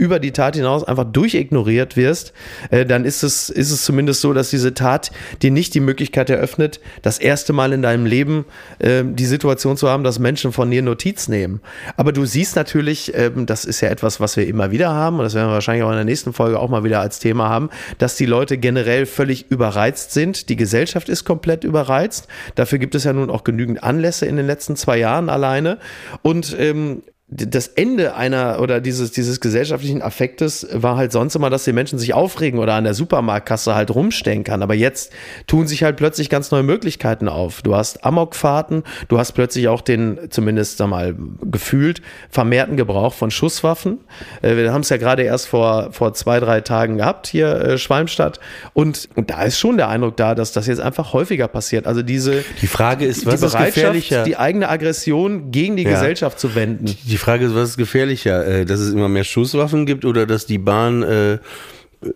über 0.00 0.18
die 0.18 0.32
Tat 0.32 0.56
hinaus 0.56 0.82
einfach 0.82 1.04
durchignoriert 1.04 1.94
wirst, 1.94 2.32
äh, 2.70 2.86
dann 2.86 3.04
ist 3.04 3.22
es, 3.22 3.50
ist 3.50 3.70
es 3.70 3.84
zumindest 3.84 4.22
so, 4.22 4.32
dass 4.32 4.48
diese 4.48 4.72
Tat 4.72 5.12
dir 5.42 5.50
nicht 5.50 5.74
die 5.74 5.80
Möglichkeit 5.80 6.30
eröffnet, 6.30 6.80
das 7.02 7.18
erste 7.18 7.52
Mal 7.52 7.74
in 7.74 7.82
deinem 7.82 8.06
Leben 8.06 8.46
äh, 8.78 9.04
die 9.04 9.26
Situation 9.26 9.76
zu 9.76 9.90
haben, 9.90 10.02
dass 10.02 10.18
Menschen 10.18 10.52
von 10.52 10.70
dir 10.70 10.80
Notiz 10.80 11.28
nehmen. 11.28 11.60
Aber 11.98 12.12
du 12.12 12.24
siehst 12.24 12.56
natürlich, 12.56 13.12
ähm, 13.14 13.44
das 13.44 13.66
ist 13.66 13.82
ja 13.82 13.90
etwas, 13.90 14.20
was 14.20 14.38
wir 14.38 14.46
immer 14.46 14.70
wieder 14.70 14.90
haben, 14.90 15.18
und 15.18 15.24
das 15.24 15.34
werden 15.34 15.48
wir 15.48 15.54
wahrscheinlich 15.54 15.84
auch 15.84 15.90
in 15.90 15.96
der 15.96 16.04
nächsten 16.06 16.32
Folge 16.32 16.58
auch 16.58 16.70
mal 16.70 16.82
wieder 16.82 17.00
als 17.00 17.18
Thema 17.18 17.50
haben, 17.50 17.68
dass 17.98 18.16
die 18.16 18.26
Leute 18.26 18.56
generell 18.56 19.04
völlig 19.04 19.50
überreizt 19.50 20.12
sind. 20.12 20.48
Die 20.48 20.56
Gesellschaft 20.56 21.10
ist 21.10 21.24
komplett 21.26 21.62
überreizt. 21.62 22.26
Dafür 22.54 22.78
gibt 22.78 22.94
es 22.94 23.04
ja 23.04 23.12
nun 23.12 23.28
auch 23.28 23.44
genügend 23.44 23.84
Anlässe 23.84 24.24
in 24.24 24.36
den 24.36 24.46
letzten 24.46 24.76
zwei 24.76 24.96
Jahren 24.96 25.28
alleine. 25.28 25.78
Und 26.22 26.56
ähm, 26.58 27.02
das 27.32 27.68
Ende 27.68 28.16
einer 28.16 28.60
oder 28.60 28.80
dieses, 28.80 29.12
dieses 29.12 29.38
gesellschaftlichen 29.40 30.02
Affektes 30.02 30.66
war 30.72 30.96
halt 30.96 31.12
sonst 31.12 31.36
immer, 31.36 31.48
dass 31.48 31.62
die 31.62 31.72
Menschen 31.72 31.96
sich 31.96 32.12
aufregen 32.12 32.58
oder 32.58 32.74
an 32.74 32.82
der 32.82 32.94
Supermarktkasse 32.94 33.74
halt 33.76 33.94
rumstänkern. 33.94 34.62
Aber 34.62 34.74
jetzt 34.74 35.12
tun 35.46 35.68
sich 35.68 35.84
halt 35.84 35.96
plötzlich 35.96 36.28
ganz 36.28 36.50
neue 36.50 36.64
Möglichkeiten 36.64 37.28
auf. 37.28 37.62
Du 37.62 37.76
hast 37.76 38.04
Amokfahrten, 38.04 38.82
du 39.06 39.18
hast 39.18 39.32
plötzlich 39.32 39.68
auch 39.68 39.80
den, 39.80 40.18
zumindest 40.30 40.78
sag 40.78 40.88
mal, 40.88 41.14
gefühlt 41.42 42.02
vermehrten 42.30 42.76
Gebrauch 42.76 43.14
von 43.14 43.30
Schusswaffen. 43.30 43.98
Äh, 44.42 44.56
Wir 44.56 44.72
haben 44.72 44.80
es 44.80 44.88
ja 44.88 44.96
gerade 44.96 45.22
erst 45.22 45.46
vor, 45.46 45.92
vor 45.92 46.12
zwei, 46.14 46.40
drei 46.40 46.62
Tagen 46.62 46.96
gehabt, 46.96 47.28
hier 47.28 47.48
äh, 47.54 47.78
Schwalmstadt. 47.78 48.40
Und, 48.74 49.08
und 49.14 49.30
da 49.30 49.44
ist 49.44 49.56
schon 49.56 49.76
der 49.76 49.88
Eindruck 49.88 50.16
da, 50.16 50.34
dass 50.34 50.50
das 50.50 50.66
jetzt 50.66 50.80
einfach 50.80 51.12
häufiger 51.12 51.46
passiert. 51.46 51.86
Also 51.86 52.02
diese 52.02 52.44
die 52.60 52.66
Frage 52.66 53.04
ist, 53.06 53.24
was 53.24 53.38
die 53.38 53.46
ist 53.46 53.52
Bereitschaft, 53.52 53.74
gefährlicher? 53.76 54.24
die 54.24 54.36
eigene 54.36 54.68
Aggression 54.68 55.52
gegen 55.52 55.76
die 55.76 55.84
Ja. 55.84 55.90
Gesellschaft 55.90 56.40
zu 56.40 56.56
wenden. 56.56 56.86
Die 56.86 57.19
Frage 57.20 57.46
ist, 57.46 57.54
was 57.54 57.70
ist 57.70 57.76
gefährlicher? 57.76 58.46
Äh, 58.46 58.64
dass 58.64 58.80
es 58.80 58.92
immer 58.92 59.08
mehr 59.08 59.24
Schusswaffen 59.24 59.86
gibt 59.86 60.04
oder 60.04 60.26
dass 60.26 60.46
die 60.46 60.58
Bahn 60.58 61.02
äh, 61.02 61.38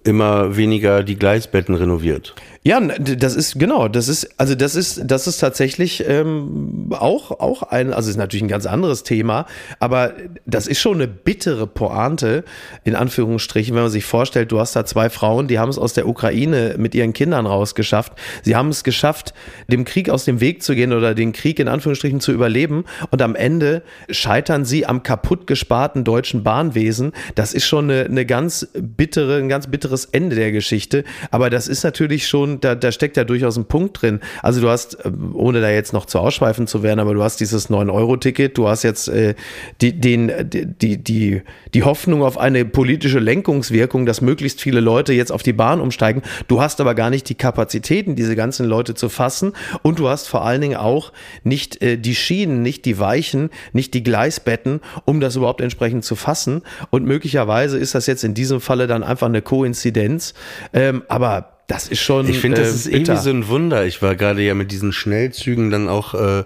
immer 0.03 0.57
weniger 0.57 1.03
die 1.03 1.17
Gleisbetten 1.17 1.75
renoviert? 1.75 2.35
Ja, 2.67 2.81
das 2.81 3.37
ist 3.37 3.59
genau, 3.59 3.89
das 3.89 4.09
ist 4.09 4.41
also 4.41 4.55
das 4.55 4.75
ist 4.75 5.03
das 5.05 5.27
ist 5.27 5.37
tatsächlich 5.37 6.03
ähm, 6.09 6.89
auch 6.99 7.31
auch 7.31 7.63
ein 7.63 7.93
also 7.93 8.09
ist 8.09 8.17
natürlich 8.17 8.43
ein 8.43 8.49
ganz 8.49 8.65
anderes 8.65 9.03
Thema, 9.03 9.45
aber 9.81 10.15
das 10.47 10.67
ist 10.67 10.81
schon 10.81 10.95
eine 10.95 11.07
bittere 11.07 11.67
Pointe 11.67 12.43
in 12.83 12.97
Anführungsstrichen, 12.97 13.75
wenn 13.75 13.83
man 13.83 13.91
sich 13.91 14.07
vorstellt, 14.07 14.51
du 14.51 14.61
hast 14.61 14.75
da 14.75 14.87
zwei 14.87 15.11
Frauen, 15.11 15.47
die 15.47 15.59
haben 15.59 15.69
es 15.69 15.77
aus 15.77 15.93
der 15.93 16.09
Ukraine 16.09 16.77
mit 16.79 16.95
ihren 16.95 17.13
Kindern 17.13 17.45
rausgeschafft. 17.45 18.15
Sie 18.43 18.57
haben 18.57 18.71
es 18.71 18.83
geschafft, 18.83 19.35
dem 19.69 19.85
Krieg 19.85 20.09
aus 20.09 20.25
dem 20.25 20.41
Weg 20.41 20.63
zu 20.63 20.75
gehen 20.75 20.95
oder 20.95 21.15
den 21.15 21.33
Krieg 21.33 21.59
in 21.59 21.69
Anführungsstrichen 21.69 22.21
zu 22.21 22.33
überleben 22.33 22.87
und 23.11 23.21
am 23.21 23.35
Ende 23.35 23.83
scheitern 24.09 24.65
sie 24.65 24.87
am 24.87 25.03
kaputt 25.03 25.47
gesparten 25.47 26.03
deutschen 26.03 26.43
Bahnwesen. 26.45 27.13
Das 27.35 27.53
ist 27.53 27.67
schon 27.67 27.91
eine, 27.91 28.07
eine 28.07 28.25
ganz 28.25 28.69
bittere, 28.73 29.37
ein 29.37 29.51
ganz 29.51 29.67
bitteres 29.67 30.07
Ende 30.07 30.35
der 30.35 30.51
Geschichte, 30.51 31.05
aber 31.31 31.51
das 31.51 31.69
ist 31.69 31.85
natürlich 31.85 32.27
schon 32.27 32.54
schon, 32.55 32.61
da, 32.61 32.75
da 32.75 32.93
steckt 32.93 33.17
ja 33.17 33.25
durchaus 33.25 33.57
ein 33.57 33.67
Punkt 33.67 34.01
drin. 34.01 34.21
Also 34.43 34.61
du 34.61 34.69
hast, 34.69 34.95
äh, 35.05 35.11
ohne 35.35 35.61
da 35.61 35.71
jetzt 35.71 35.93
noch 35.93 36.07
zu 36.07 36.19
ausschweifen 36.19 36.67
zu 36.67 36.83
werden, 36.83 37.01
aber 37.01 37.15
du 37.15 37.23
hast 37.23 37.41
dieses 37.41 37.71
9-Euro-Ticket, 37.71 38.57
du 38.57 38.69
hast 38.69 38.83
jetzt 38.83 39.09
äh, 39.09 39.35
die, 39.81 39.99
den, 39.99 40.33
die, 40.51 41.03
die, 41.03 41.43
die 41.73 41.83
Hoffnung 41.83 42.23
auf 42.23 42.39
eine 42.39 42.65
politische 42.65 43.19
Lenkungswirkung, 43.19 44.07
dass 44.07 44.21
möglichst 44.21 44.61
viele 44.61 44.81
Leute 44.81 45.13
jetzt 45.13 45.33
auf 45.33 45.43
die 45.43 45.53
Bahn 45.53 45.81
umsteigen. 45.81 46.23
Du 46.49 46.61
hast 46.61 46.81
aber 46.81 46.95
gar 46.95 47.11
nicht 47.11 47.29
die 47.29 47.35
Kapazitäten, 47.35 48.17
diese 48.17 48.37
ganzen 48.37 48.67
Leute 48.67 48.95
zu 48.95 49.09
fassen. 49.09 49.53
Und 49.83 49.99
du 49.99 50.09
hast 50.09 50.29
vor 50.29 50.45
allen 50.45 50.61
Dingen 50.61 50.77
auch 50.77 51.13
nicht 51.43 51.83
äh, 51.83 51.97
die 51.97 52.15
Schienen, 52.15 52.63
nicht 52.63 52.85
die 52.85 52.99
Weichen, 52.99 53.51
nicht 53.73 53.95
die 53.95 54.03
Gleisbetten, 54.03 54.81
um 55.05 55.21
das 55.21 55.37
überhaupt 55.37 55.61
entsprechend 55.61 56.05
zu 56.05 56.17
fassen. 56.17 56.63
Und 56.91 57.05
möglicherweise 57.05 57.79
ist 57.79 57.95
das 57.95 58.07
jetzt 58.07 58.25
in 58.25 58.35
diesem 58.35 58.61
Falle 58.61 58.87
dann 58.87 59.03
einfach 59.03 59.27
eine 59.27 59.43
Koinzidenz. 59.43 60.35
Ähm, 60.73 61.03
aber 61.09 61.54
das 61.67 61.89
ist 61.89 62.01
schon. 62.01 62.29
Ich 62.29 62.39
finde, 62.39 62.61
das 62.61 62.69
äh, 62.71 62.75
ist 62.75 62.85
bitter. 62.85 62.97
irgendwie 62.99 63.23
so 63.23 63.31
ein 63.31 63.49
Wunder. 63.49 63.87
Ich 63.87 64.03
war 64.03 64.15
gerade 64.17 64.43
ja 64.43 64.55
mit 64.55 64.71
diesen 64.73 64.93
Schnellzügen 64.93 65.71
dann 65.71 65.89
auch 65.89 66.15
äh, 66.15 66.45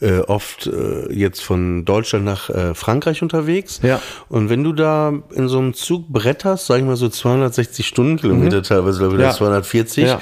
äh, 0.00 0.18
oft 0.20 0.66
äh, 0.66 1.12
jetzt 1.12 1.40
von 1.42 1.84
Deutschland 1.84 2.24
nach 2.24 2.50
äh, 2.50 2.74
Frankreich 2.74 3.22
unterwegs. 3.22 3.80
Ja. 3.82 4.00
Und 4.28 4.50
wenn 4.50 4.64
du 4.64 4.72
da 4.72 5.12
in 5.34 5.48
so 5.48 5.58
einem 5.58 5.74
Zug 5.74 6.08
bretterst, 6.08 6.66
sag 6.66 6.78
ich 6.78 6.84
mal 6.84 6.96
so 6.96 7.08
260 7.08 7.86
Stundenkilometer 7.86 8.62
teilweise, 8.62 8.98
glaube 8.98 9.14
ich, 9.14 9.18
Mhm. 9.18 9.22
Ja. 9.22 9.28
das 9.28 9.36
240. 9.38 10.04
Ja. 10.04 10.20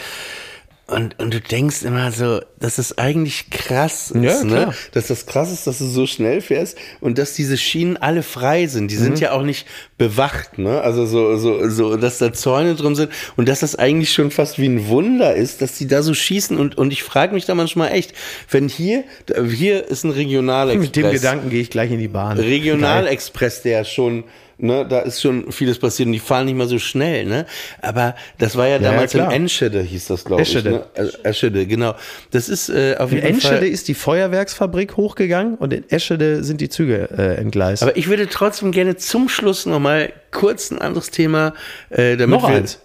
Und, 0.92 1.18
und 1.18 1.32
du 1.34 1.40
denkst 1.40 1.82
immer 1.82 2.12
so, 2.12 2.40
dass 2.60 2.78
es 2.78 2.98
eigentlich 2.98 3.50
krass 3.50 4.10
ist, 4.10 4.22
Ja, 4.22 4.44
ne? 4.44 4.74
Dass 4.92 5.08
das 5.08 5.26
krass 5.26 5.50
ist, 5.52 5.66
dass 5.66 5.78
du 5.78 5.86
so 5.86 6.06
schnell 6.06 6.40
fährst 6.40 6.76
und 7.00 7.18
dass 7.18 7.34
diese 7.34 7.56
Schienen 7.56 7.96
alle 7.96 8.22
frei 8.22 8.66
sind. 8.66 8.90
Die 8.90 8.96
Mhm. 8.96 9.00
sind 9.00 9.20
ja 9.20 9.32
auch 9.32 9.42
nicht 9.42 9.66
bewacht, 9.98 10.58
ne? 10.58 10.80
Also 10.82 11.06
so, 11.06 11.36
so, 11.38 11.68
so, 11.70 11.96
dass 11.96 12.18
da 12.18 12.32
Zäune 12.32 12.74
drin 12.74 12.94
sind 12.94 13.10
und 13.36 13.48
dass 13.48 13.60
das 13.60 13.74
eigentlich 13.76 14.12
schon 14.12 14.30
fast 14.30 14.58
wie 14.58 14.66
ein 14.68 14.86
Wunder 14.88 15.34
ist, 15.34 15.62
dass 15.62 15.78
die 15.78 15.86
da 15.86 16.02
so 16.02 16.14
schießen 16.14 16.56
und, 16.58 16.76
und 16.78 16.92
ich 16.92 17.02
frage 17.02 17.34
mich 17.34 17.46
da 17.46 17.54
manchmal 17.54 17.92
echt, 17.92 18.12
wenn 18.50 18.68
hier, 18.68 19.04
hier 19.48 19.88
ist 19.88 20.04
ein 20.04 20.10
Regionalexpress. 20.10 20.86
Mit 20.86 20.96
dem 20.96 21.10
Gedanken 21.10 21.50
gehe 21.50 21.60
ich 21.62 21.70
gleich 21.70 21.90
in 21.90 21.98
die 21.98 22.08
Bahn. 22.08 22.38
Regionalexpress, 22.38 23.62
der 23.62 23.84
schon, 23.84 24.24
ne, 24.62 24.86
da 24.86 25.00
ist 25.00 25.20
schon 25.20 25.50
vieles 25.52 25.78
passiert 25.78 26.06
und 26.06 26.12
die 26.12 26.18
fahren 26.18 26.46
nicht 26.46 26.56
mal 26.56 26.68
so 26.68 26.78
schnell, 26.78 27.24
ne? 27.24 27.46
Aber 27.80 28.14
das 28.38 28.56
war 28.56 28.66
ja, 28.66 28.76
ja, 28.76 28.78
damals 28.78 29.14
in 29.14 29.20
klar. 29.20 29.32
Enschede, 29.32 29.80
hieß 29.80 30.06
das, 30.06 30.24
glaube 30.24 30.42
ich. 30.42 30.54
Eschede. 30.54 30.70
Ne? 30.70 30.84
Äh, 30.94 31.28
Eschede, 31.28 31.66
genau. 31.66 31.94
Das 32.30 32.48
ist 32.48 32.68
äh, 32.68 32.96
auf 32.98 33.10
In 33.10 33.16
jeden 33.18 33.28
Enschede 33.28 33.56
Fall. 33.56 33.68
ist 33.68 33.88
die 33.88 33.94
Feuerwerksfabrik 33.94 34.96
hochgegangen 34.96 35.56
und 35.56 35.72
in 35.72 35.88
Eschede 35.90 36.44
sind 36.44 36.60
die 36.60 36.68
Züge 36.68 37.08
äh, 37.10 37.36
entgleist. 37.36 37.82
Aber 37.82 37.96
ich 37.96 38.08
würde 38.08 38.28
trotzdem 38.28 38.72
gerne 38.72 38.96
zum 38.96 39.28
Schluss 39.28 39.66
nochmal 39.66 40.12
kurz 40.30 40.70
ein 40.70 40.78
anderes 40.78 41.10
Thema, 41.10 41.54
äh, 41.90 42.16
damit 42.16 42.40
noch 42.40 42.48
wir, 42.48 42.56
eins. 42.56 42.78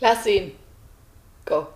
Lass 0.00 0.26
ihn. 0.26 0.52
Go. 1.44 1.66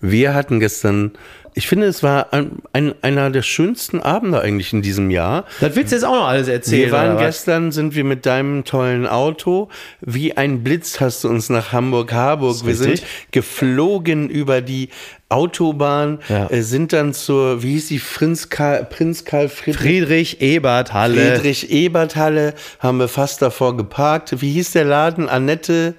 Wir 0.00 0.34
hatten 0.34 0.60
gestern, 0.60 1.12
ich 1.58 1.68
finde, 1.68 1.86
es 1.86 2.02
war 2.02 2.34
ein, 2.34 2.52
ein, 2.74 2.94
einer 3.00 3.30
der 3.30 3.40
schönsten 3.40 3.98
Abende 4.00 4.42
eigentlich 4.42 4.74
in 4.74 4.82
diesem 4.82 5.10
Jahr. 5.10 5.44
Das 5.60 5.74
willst 5.74 5.90
du 5.90 5.96
jetzt 5.96 6.04
auch 6.04 6.14
noch 6.14 6.28
alles 6.28 6.48
erzählen. 6.48 6.82
Wir 6.84 6.92
waren 6.92 7.16
gestern, 7.16 7.72
sind 7.72 7.94
wir 7.94 8.04
mit 8.04 8.26
deinem 8.26 8.64
tollen 8.64 9.06
Auto, 9.06 9.70
wie 10.02 10.36
ein 10.36 10.62
Blitz 10.62 11.00
hast 11.00 11.24
du 11.24 11.28
uns 11.30 11.48
nach 11.48 11.72
Hamburg-Harburg. 11.72 12.66
Wir 12.66 12.76
sind 12.76 13.02
geflogen 13.30 14.28
über 14.28 14.60
die 14.60 14.90
Autobahn, 15.30 16.18
Ja. 16.28 16.48
äh, 16.50 16.60
sind 16.62 16.92
dann 16.92 17.14
zur, 17.14 17.62
wie 17.62 17.72
hieß 17.72 17.88
die, 17.88 17.98
Prinz 18.00 18.48
Karl, 18.48 18.84
Prinz 18.84 19.24
Karl 19.24 19.48
Friedrich, 19.48 19.80
Friedrich 19.80 20.40
Ebert 20.42 20.92
Halle. 20.92 21.36
Friedrich 21.36 21.70
Ebert 21.70 22.16
Halle, 22.16 22.54
haben 22.80 22.98
wir 22.98 23.08
fast 23.08 23.40
davor 23.42 23.76
geparkt. 23.76 24.40
Wie 24.42 24.52
hieß 24.52 24.72
der 24.72 24.84
Laden? 24.84 25.28
Annette? 25.28 25.94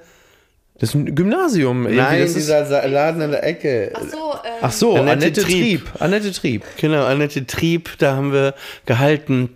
Das 0.79 0.89
ist 0.89 0.95
ein 0.95 1.15
Gymnasium. 1.15 1.83
irgendwie. 1.85 1.97
Nein, 2.01 2.19
das 2.21 2.29
ist, 2.31 2.35
dieser 2.37 2.65
Sa- 2.65 2.85
Laden 2.85 3.21
an 3.21 3.31
der 3.31 3.43
Ecke. 3.43 3.91
Ach 3.95 4.01
so, 4.01 4.17
äh, 4.33 4.47
ach 4.61 4.71
so, 4.71 4.95
Annette 4.95 5.11
Annette, 5.11 5.41
Trieb. 5.41 5.85
Trieb. 5.85 6.01
Annette 6.01 6.31
Trieb. 6.31 6.63
Genau, 6.79 7.03
Annette 7.05 7.45
Trieb, 7.47 7.89
da 7.97 8.15
haben 8.15 8.31
wir 8.31 8.53
gehalten. 8.85 9.49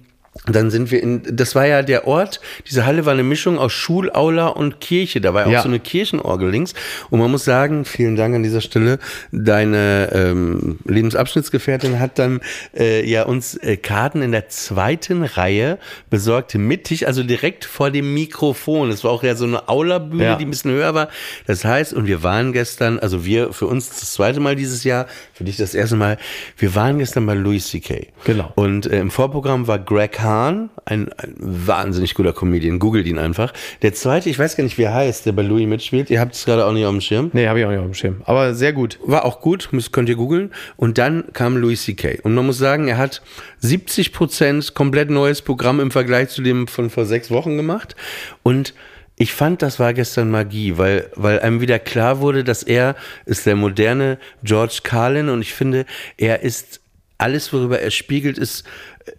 Dann 0.45 0.71
sind 0.71 0.91
wir 0.91 1.03
in, 1.03 1.21
das 1.29 1.55
war 1.55 1.67
ja 1.67 1.81
der 1.83 2.07
Ort, 2.07 2.39
diese 2.67 2.85
Halle 2.85 3.05
war 3.05 3.11
eine 3.11 3.21
Mischung 3.23 3.59
aus 3.59 3.73
Schulaula 3.73 4.47
und 4.47 4.79
Kirche. 4.79 5.19
Da 5.19 5.33
war 5.33 5.45
ja 5.47 5.59
auch 5.59 5.63
so 5.63 5.67
eine 5.67 5.79
Kirchenorgel 5.81 6.49
links. 6.49 6.73
Und 7.09 7.19
man 7.19 7.29
muss 7.29 7.43
sagen, 7.43 7.83
vielen 7.83 8.15
Dank 8.15 8.33
an 8.33 8.41
dieser 8.41 8.61
Stelle, 8.61 8.97
deine 9.33 10.09
ähm, 10.13 10.79
Lebensabschnittsgefährtin 10.85 11.99
hat 11.99 12.17
dann 12.17 12.39
äh, 12.75 13.05
ja 13.07 13.23
uns 13.23 13.55
äh, 13.57 13.75
Karten 13.75 14.21
in 14.21 14.31
der 14.31 14.47
zweiten 14.47 15.23
Reihe 15.23 15.77
besorgt, 16.09 16.55
mittig, 16.55 17.07
also 17.07 17.23
direkt 17.23 17.65
vor 17.65 17.91
dem 17.91 18.13
Mikrofon. 18.13 18.89
Es 18.89 19.03
war 19.03 19.11
auch 19.11 19.23
ja 19.23 19.35
so 19.35 19.45
eine 19.45 19.67
Aula-Bühne, 19.67 20.23
Ja. 20.23 20.35
die 20.35 20.45
ein 20.45 20.49
bisschen 20.49 20.71
höher 20.71 20.93
war. 20.93 21.09
Das 21.45 21.65
heißt, 21.65 21.93
und 21.93 22.07
wir 22.07 22.23
waren 22.23 22.53
gestern, 22.53 22.99
also 22.99 23.25
wir, 23.25 23.51
für 23.51 23.67
uns 23.67 23.89
das 23.89 24.13
zweite 24.13 24.39
Mal 24.39 24.55
dieses 24.55 24.85
Jahr, 24.85 25.07
für 25.33 25.43
dich 25.43 25.57
das 25.57 25.73
erste 25.75 25.97
Mal, 25.97 26.17
wir 26.57 26.73
waren 26.73 26.99
gestern 26.99 27.25
bei 27.25 27.33
Louis 27.33 27.67
C.K. 27.67 28.07
Genau. 28.23 28.51
Und 28.55 28.85
äh, 28.85 28.99
im 28.99 29.11
Vorprogramm 29.11 29.67
war 29.67 29.77
Greg 29.77 30.20
Hahn, 30.21 30.69
ein, 30.85 31.11
ein 31.13 31.35
wahnsinnig 31.37 32.13
guter 32.13 32.33
Comedian, 32.33 32.79
googelt 32.79 33.05
ihn 33.07 33.19
einfach. 33.19 33.53
Der 33.81 33.93
zweite, 33.93 34.29
ich 34.29 34.37
weiß 34.37 34.55
gar 34.55 34.63
nicht, 34.63 34.77
wie 34.77 34.83
er 34.83 34.93
heißt, 34.93 35.25
der 35.25 35.31
bei 35.31 35.41
Louis 35.41 35.67
mitspielt, 35.67 36.09
ihr 36.09 36.19
habt 36.19 36.35
es 36.35 36.45
gerade 36.45 36.65
auch 36.65 36.73
nicht 36.73 36.85
auf 36.85 36.91
dem 36.91 37.01
Schirm. 37.01 37.29
Nee, 37.33 37.47
habe 37.47 37.59
ich 37.59 37.65
auch 37.65 37.69
nicht 37.69 37.79
auf 37.79 37.85
dem 37.85 37.93
Schirm. 37.93 38.21
Aber 38.25 38.53
sehr 38.53 38.73
gut. 38.73 38.99
War 39.03 39.25
auch 39.25 39.41
gut, 39.41 39.69
müsst, 39.71 39.93
könnt 39.93 40.09
ihr 40.09 40.15
googeln. 40.15 40.51
Und 40.77 40.97
dann 40.97 41.25
kam 41.33 41.57
Louis 41.57 41.83
C.K. 41.83 42.19
Und 42.23 42.33
man 42.33 42.45
muss 42.45 42.57
sagen, 42.57 42.87
er 42.87 42.97
hat 42.97 43.21
70 43.59 44.13
Prozent 44.13 44.73
komplett 44.73 45.09
neues 45.09 45.41
Programm 45.41 45.79
im 45.79 45.91
Vergleich 45.91 46.29
zu 46.29 46.41
dem 46.41 46.67
von 46.67 46.89
vor 46.89 47.05
sechs 47.05 47.31
Wochen 47.31 47.57
gemacht. 47.57 47.95
Und 48.43 48.73
ich 49.21 49.33
fand, 49.33 49.61
das 49.61 49.79
war 49.79 49.93
gestern 49.93 50.31
Magie, 50.31 50.77
weil, 50.77 51.11
weil 51.15 51.39
einem 51.41 51.61
wieder 51.61 51.77
klar 51.77 52.21
wurde, 52.21 52.43
dass 52.43 52.63
er 52.63 52.95
ist 53.25 53.45
der 53.45 53.55
moderne 53.55 54.17
George 54.43 54.79
Carlin 54.83 55.29
und 55.29 55.41
ich 55.41 55.53
finde, 55.53 55.85
er 56.17 56.41
ist 56.41 56.81
alles, 57.19 57.53
worüber 57.53 57.79
er 57.79 57.91
spiegelt, 57.91 58.39
ist, 58.39 58.63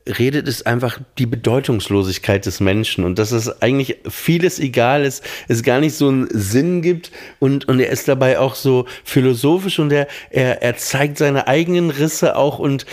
redet 0.06 0.48
es 0.48 0.64
einfach 0.64 1.00
die 1.18 1.26
Bedeutungslosigkeit 1.26 2.46
des 2.46 2.60
Menschen 2.60 3.04
und 3.04 3.18
dass 3.18 3.32
es 3.32 3.62
eigentlich 3.62 3.98
vieles 4.08 4.58
egal 4.58 5.04
ist, 5.04 5.24
es 5.48 5.62
gar 5.62 5.80
nicht 5.80 5.94
so 5.94 6.08
einen 6.08 6.28
Sinn 6.30 6.82
gibt 6.82 7.10
und, 7.38 7.68
und 7.68 7.80
er 7.80 7.90
ist 7.90 8.08
dabei 8.08 8.38
auch 8.38 8.54
so 8.54 8.86
philosophisch 9.04 9.78
und 9.78 9.92
er, 9.92 10.06
er, 10.30 10.62
er 10.62 10.76
zeigt 10.76 11.18
seine 11.18 11.48
eigenen 11.48 11.90
Risse 11.90 12.36
auch 12.36 12.58
und 12.58 12.86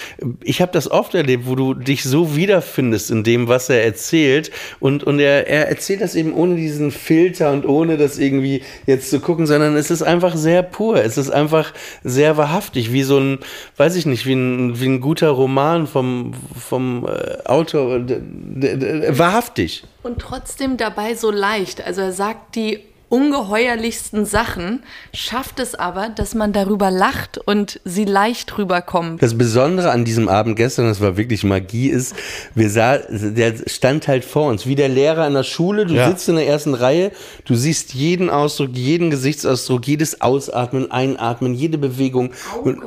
ich 0.43 0.61
habe 0.61 0.71
das 0.71 0.89
oft 0.89 1.13
erlebt, 1.13 1.45
wo 1.45 1.55
du 1.55 1.73
dich 1.73 2.03
so 2.03 2.35
wiederfindest 2.35 3.11
in 3.11 3.23
dem, 3.23 3.47
was 3.47 3.69
er 3.69 3.83
erzählt 3.83 4.51
und, 4.79 5.03
und 5.03 5.19
er, 5.19 5.47
er 5.47 5.67
erzählt 5.69 6.01
das 6.01 6.15
eben 6.15 6.33
ohne 6.33 6.55
diesen 6.55 6.91
Filter 6.91 7.51
und 7.51 7.67
ohne 7.67 7.97
das 7.97 8.17
irgendwie 8.17 8.63
jetzt 8.87 9.09
zu 9.09 9.19
gucken, 9.19 9.45
sondern 9.45 9.75
es 9.75 9.91
ist 9.91 10.01
einfach 10.01 10.35
sehr 10.35 10.63
pur, 10.63 11.03
es 11.03 11.17
ist 11.17 11.29
einfach 11.29 11.73
sehr 12.03 12.37
wahrhaftig, 12.37 12.93
wie 12.93 13.03
so 13.03 13.19
ein, 13.19 13.39
weiß 13.77 13.95
ich 13.95 14.05
nicht, 14.05 14.25
wie 14.25 14.33
ein, 14.33 14.79
wie 14.79 14.87
ein 14.87 15.01
guter 15.01 15.29
Roman 15.29 15.87
vom, 15.87 16.33
vom 16.57 16.78
äh, 17.05 17.37
Autor, 17.45 18.01
wahrhaftig. 18.07 19.83
Und 20.03 20.19
trotzdem 20.19 20.77
dabei 20.77 21.15
so 21.15 21.31
leicht. 21.31 21.81
Also 21.85 22.01
er 22.01 22.11
sagt 22.11 22.55
die 22.55 22.88
ungeheuerlichsten 23.09 24.25
Sachen, 24.25 24.83
schafft 25.13 25.59
es 25.59 25.75
aber, 25.75 26.09
dass 26.09 26.35
man 26.35 26.53
darüber 26.53 26.91
lacht 26.91 27.37
und 27.37 27.79
sie 27.83 28.05
leicht 28.05 28.57
rüberkommt. 28.57 29.21
Das 29.21 29.37
Besondere 29.37 29.91
an 29.91 30.05
diesem 30.05 30.29
Abend 30.29 30.55
gestern, 30.55 30.85
das 30.85 31.01
war 31.01 31.17
wirklich 31.17 31.43
Magie, 31.43 31.89
ist, 31.89 32.15
wir 32.55 32.69
sah, 32.69 32.97
der 33.09 33.53
stand 33.67 34.07
halt 34.07 34.23
vor 34.25 34.47
uns, 34.49 34.65
wie 34.65 34.75
der 34.75 34.89
Lehrer 34.89 35.27
in 35.27 35.33
der 35.33 35.43
Schule, 35.43 35.85
du 35.85 35.95
Ja. 35.95 36.09
sitzt 36.09 36.29
in 36.29 36.35
der 36.35 36.47
ersten 36.47 36.73
Reihe, 36.73 37.11
du 37.45 37.55
siehst 37.55 37.93
jeden 37.93 38.29
Ausdruck, 38.29 38.69
jeden 38.73 39.09
Gesichtsausdruck, 39.09 39.87
jedes 39.87 40.21
Ausatmen, 40.21 40.91
Einatmen, 40.91 41.53
jede 41.53 41.77
Bewegung. 41.77 42.31
Und 42.63 42.77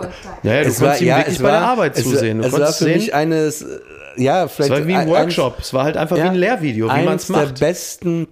Ja, 0.43 0.55
ja, 0.55 0.63
du 0.63 0.69
es 0.69 0.81
war, 0.81 0.99
ihm 1.01 1.07
ja, 1.09 1.17
wirklich 1.19 1.37
es 1.37 1.43
bei 1.43 1.49
war, 1.49 1.61
der 1.61 1.69
Arbeit 1.69 1.97
es, 1.97 2.03
zusehen. 2.05 2.39
Du 2.39 2.45
Es 2.47 2.53
war 2.53 2.67
für 2.73 2.85
sehen, 2.85 2.95
mich 2.99 3.15
eines, 3.15 3.65
ja, 4.17 4.45
es 4.45 4.53
vielleicht 4.53 4.71
war 4.71 4.87
wie 4.87 4.95
ein 4.95 5.09
Workshop. 5.09 5.59
Es 5.59 5.75
war 5.75 5.85
halt 5.85 5.97
einfach 5.97 6.17
wie 6.17 6.21
ein 6.23 6.35
Lehrvideo, 6.35 6.87
wie 6.89 7.03
man 7.05 7.17
es 7.17 7.29
macht. 7.29 7.61
der 7.61 7.67
besten 7.67 8.29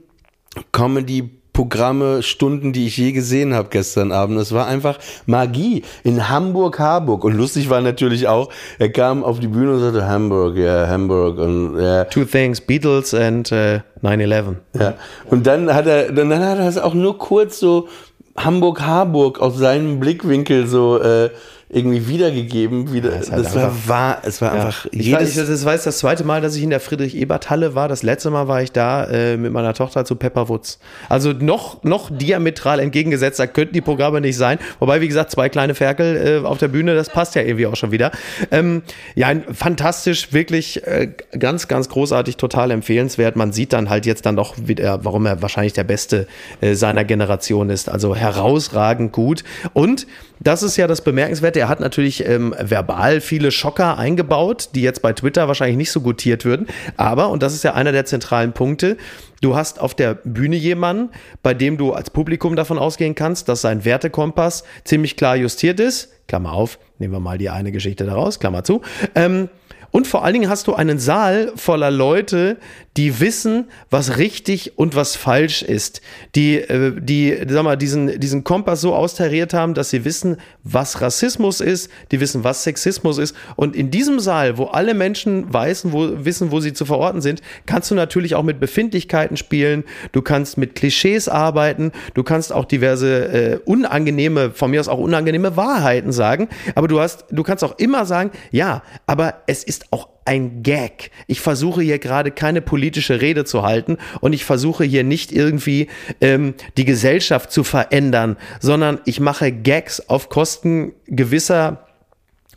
Comedy-Programme, 1.53 2.23
Stunden, 2.23 2.73
die 2.73 2.87
ich 2.87 2.97
je 2.97 3.13
gesehen 3.13 3.55
habe 3.55 3.69
gestern 3.71 4.13
Abend. 4.13 4.39
Es 4.39 4.53
war 4.53 4.67
einfach 4.67 4.99
Magie 5.27 5.83
in 6.05 6.29
Hamburg, 6.29 6.79
Harburg. 6.79 7.25
Und 7.25 7.35
lustig 7.35 7.69
war 7.71 7.81
natürlich 7.81 8.29
auch, 8.29 8.51
er 8.79 8.91
kam 8.91 9.25
auf 9.25 9.41
die 9.41 9.49
Bühne 9.49 9.73
und 9.73 9.81
sagte 9.81 10.07
Hamburg, 10.07 10.57
ja, 10.57 10.89
Hamburg. 10.89 11.39
Und, 11.39 11.79
ja, 11.81 12.05
Two 12.05 12.25
things, 12.25 12.61
Beatles 12.61 13.15
and 13.15 13.51
äh, 13.53 13.81
9-11. 14.03 14.57
ja. 14.79 14.95
und 15.31 15.47
dann 15.47 15.73
hat 15.73 15.87
er, 15.87 16.13
dann, 16.13 16.31
dann 16.31 16.45
hat 16.45 16.59
er 16.59 16.69
es 16.69 16.79
auch 16.79 16.95
nur 16.95 17.19
kurz 17.19 17.59
so 17.59 17.89
Hamburg, 18.37 18.81
Harburg 18.81 19.41
aus 19.41 19.59
seinem 19.59 20.01
Blickwinkel 20.01 20.67
so 20.67 20.99
äh, 20.99 21.31
irgendwie 21.73 22.09
wiedergegeben. 22.09 22.93
Wieder. 22.93 23.11
ist 23.19 23.31
das 23.31 23.31
halt 23.31 23.55
war, 23.55 23.65
einfach- 23.67 23.89
wahr, 23.89 24.19
es 24.25 24.43
war 24.43 24.53
einfach 24.53 24.87
ich 24.91 25.07
jedes. 25.07 25.37
weiß, 25.39 25.47
das 25.47 25.65
war 25.65 25.75
jetzt 25.75 25.87
das 25.87 25.99
zweite 25.99 26.25
Mal, 26.25 26.41
dass 26.41 26.57
ich 26.57 26.63
in 26.65 26.71
der 26.71 26.81
Friedrich-Ebert-Halle 26.81 27.77
war. 27.77 27.87
Das 27.89 28.03
letzte 28.03 28.31
Mal 28.31 28.49
war 28.49 28.61
ich 28.63 28.73
da 28.73 29.05
äh, 29.05 29.37
mit 29.37 29.53
meiner 29.53 29.73
Tochter 29.73 30.05
zu 30.05 30.17
Pepper 30.17 30.49
Woods. 30.49 30.81
Also 31.09 31.33
noch, 31.33 31.85
noch 31.85 32.11
diametral 32.13 32.81
entgegengesetzt, 32.81 33.39
da 33.39 33.47
könnten 33.47 33.75
die 33.75 33.81
Programme 33.81 34.21
nicht 34.21 34.37
sein. 34.37 34.59
Wobei, 34.81 35.01
wie 35.01 35.07
gesagt, 35.07 35.31
zwei 35.31 35.49
kleine 35.49 35.75
Ferkel 35.77 36.41
äh, 36.43 36.47
auf 36.47 36.59
der 36.59 36.69
Bühne, 36.69 36.95
das 36.97 37.09
passt 37.09 37.37
ja 37.37 37.43
irgendwie 37.43 37.67
auch 37.67 37.77
schon 37.77 37.93
wieder. 37.93 38.11
Ähm, 38.51 38.83
ja, 39.15 39.29
fantastisch, 39.53 40.33
wirklich 40.33 40.85
äh, 40.87 41.09
ganz, 41.39 41.69
ganz 41.69 41.89
großartig, 41.89 42.37
total 42.37 42.73
empfehlenswert. 42.73 43.37
Man 43.37 43.53
sieht 43.53 43.73
dann 43.73 43.91
halt 43.91 44.07
jetzt 44.07 44.27
dann 44.27 44.35
doch 44.35 44.57
wieder, 44.59 45.05
warum 45.05 45.25
er 45.25 45.41
wahrscheinlich 45.41 45.75
der 45.75 45.85
Beste 45.85 46.27
äh, 46.61 46.75
seiner 46.75 47.05
Generation 47.05 47.71
ist. 47.71 47.89
Also 47.89 48.17
herausragend 48.17 49.13
gut. 49.13 49.45
Und 49.73 50.09
das 50.41 50.63
ist 50.63 50.77
ja 50.77 50.87
das 50.89 51.03
Bemerkenswerte. 51.03 51.60
Er 51.61 51.69
hat 51.69 51.81
natürlich 51.81 52.25
ähm, 52.27 52.55
verbal 52.59 53.21
viele 53.21 53.51
Schocker 53.51 53.99
eingebaut, 53.99 54.71
die 54.75 54.81
jetzt 54.81 55.03
bei 55.03 55.13
Twitter 55.13 55.47
wahrscheinlich 55.47 55.77
nicht 55.77 55.93
so 55.93 56.01
gutiert 56.01 56.47
würden. 56.47 56.67
Aber, 56.97 57.29
und 57.29 57.43
das 57.43 57.53
ist 57.53 57.65
ja 57.65 57.75
einer 57.75 57.93
der 57.93 58.07
zentralen 58.07 58.55
Punkte, 58.55 58.97
du 59.43 59.55
hast 59.55 59.79
auf 59.79 59.95
der 59.95 60.15
Bühne 60.15 60.57
jemanden, 60.57 61.11
bei 61.43 61.53
dem 61.53 61.77
du 61.77 61.93
als 61.93 62.09
Publikum 62.09 62.57
davon 62.57 62.79
ausgehen 62.79 63.15
kannst, 63.15 63.51
dass 63.51 63.61
sein 63.61 63.85
Wertekompass 63.85 64.65
ziemlich 64.85 65.19
klar 65.19 65.37
justiert 65.37 65.81
ist. 65.81 66.09
Klammer 66.29 66.53
auf, 66.53 66.79
nehmen 66.99 67.13
wir 67.13 67.21
mal 67.21 67.37
die 67.37 67.51
eine 67.51 67.73
Geschichte 67.73 68.07
daraus, 68.07 68.41
Klammer 68.41 68.65
zu. 68.65 68.81
Ähm, 69.15 69.51
und 69.91 70.07
vor 70.07 70.25
allen 70.25 70.35
Dingen 70.35 70.51
hast 70.51 70.67
du 70.67 70.75
einen 70.75 70.99
Saal 70.99 71.53
voller 71.57 71.91
Leute, 71.91 72.59
die 72.97 73.21
wissen, 73.21 73.67
was 73.89 74.19
richtig 74.19 74.79
und 74.79 74.97
was 74.97 75.17
falsch 75.17 75.63
ist. 75.63 76.01
Die, 76.35 76.57
äh, 76.57 76.93
die 77.01 77.37
sag 77.49 77.63
mal, 77.63 77.77
diesen, 77.77 78.19
diesen 78.19 78.43
Kompass 78.43 78.81
so 78.81 78.95
austariert 78.95 79.55
haben, 79.55 79.75
dass 79.75 79.91
sie 79.91 80.05
wissen, 80.05 80.39
was 80.65 81.01
Rassismus 81.01 81.61
ist, 81.61 81.91
die 82.11 82.21
wissen, 82.21 82.43
was 82.43 82.65
Sexismus 82.65 83.19
ist. 83.19 83.35
Und 83.57 83.77
in 83.77 83.91
diesem 83.91 84.19
Saal, 84.19 84.59
wo 84.59 84.65
alle 84.65 84.95
Menschen 84.95 85.53
weißen, 85.53 85.93
wo, 85.93 86.25
wissen, 86.25 86.51
wo 86.51 86.61
sie 86.61 86.73
zu 86.73 86.85
verorten 86.85 87.21
sind, 87.21 87.43
kannst 87.67 87.91
du 87.91 87.95
natürlich 87.95 88.35
auch 88.35 88.43
mit 88.43 88.59
Befindlichkeiten 88.59 89.37
spielen, 89.37 89.85
du 90.13 90.21
kannst 90.21 90.59
mit 90.59 90.75
Klischees 90.75 91.29
arbeiten, 91.29 91.93
du 92.15 92.25
kannst 92.25 92.53
auch 92.53 92.65
diverse 92.65 93.25
äh, 93.25 93.59
unangenehme, 93.65 94.51
von 94.51 94.71
mir 94.71 94.81
aus 94.81 94.89
auch 94.89 94.99
unangenehme 94.99 95.57
Wahrheiten 95.57 96.11
sagen, 96.11 96.49
aber 96.75 96.89
du 96.89 97.01
hast, 97.01 97.27
du 97.31 97.43
kannst 97.45 97.63
auch 97.63 97.79
immer 97.79 98.05
sagen, 98.05 98.31
ja, 98.51 98.83
aber 99.07 99.43
es 99.47 99.63
ist 99.63 99.80
auch 99.91 100.09
ein 100.25 100.63
Gag. 100.63 101.11
Ich 101.27 101.41
versuche 101.41 101.83
hier 101.83 101.99
gerade 101.99 102.31
keine 102.31 102.61
politische 102.61 103.21
Rede 103.21 103.45
zu 103.45 103.63
halten 103.63 103.99
und 104.21 104.33
ich 104.33 104.45
versuche 104.45 104.85
hier 104.85 105.05
nicht 105.05 105.33
irgendwie 105.33 105.89
ähm, 106.21 106.55
die 106.77 106.85
Gesellschaft 106.85 107.51
zu 107.51 107.65
verändern, 107.65 108.37
sondern 108.61 109.01
ich 109.05 109.21
mache 109.21 109.53
Gags 109.53 110.09
auf 110.09 110.29
Kosten 110.29 110.93
gewisser 111.07 111.87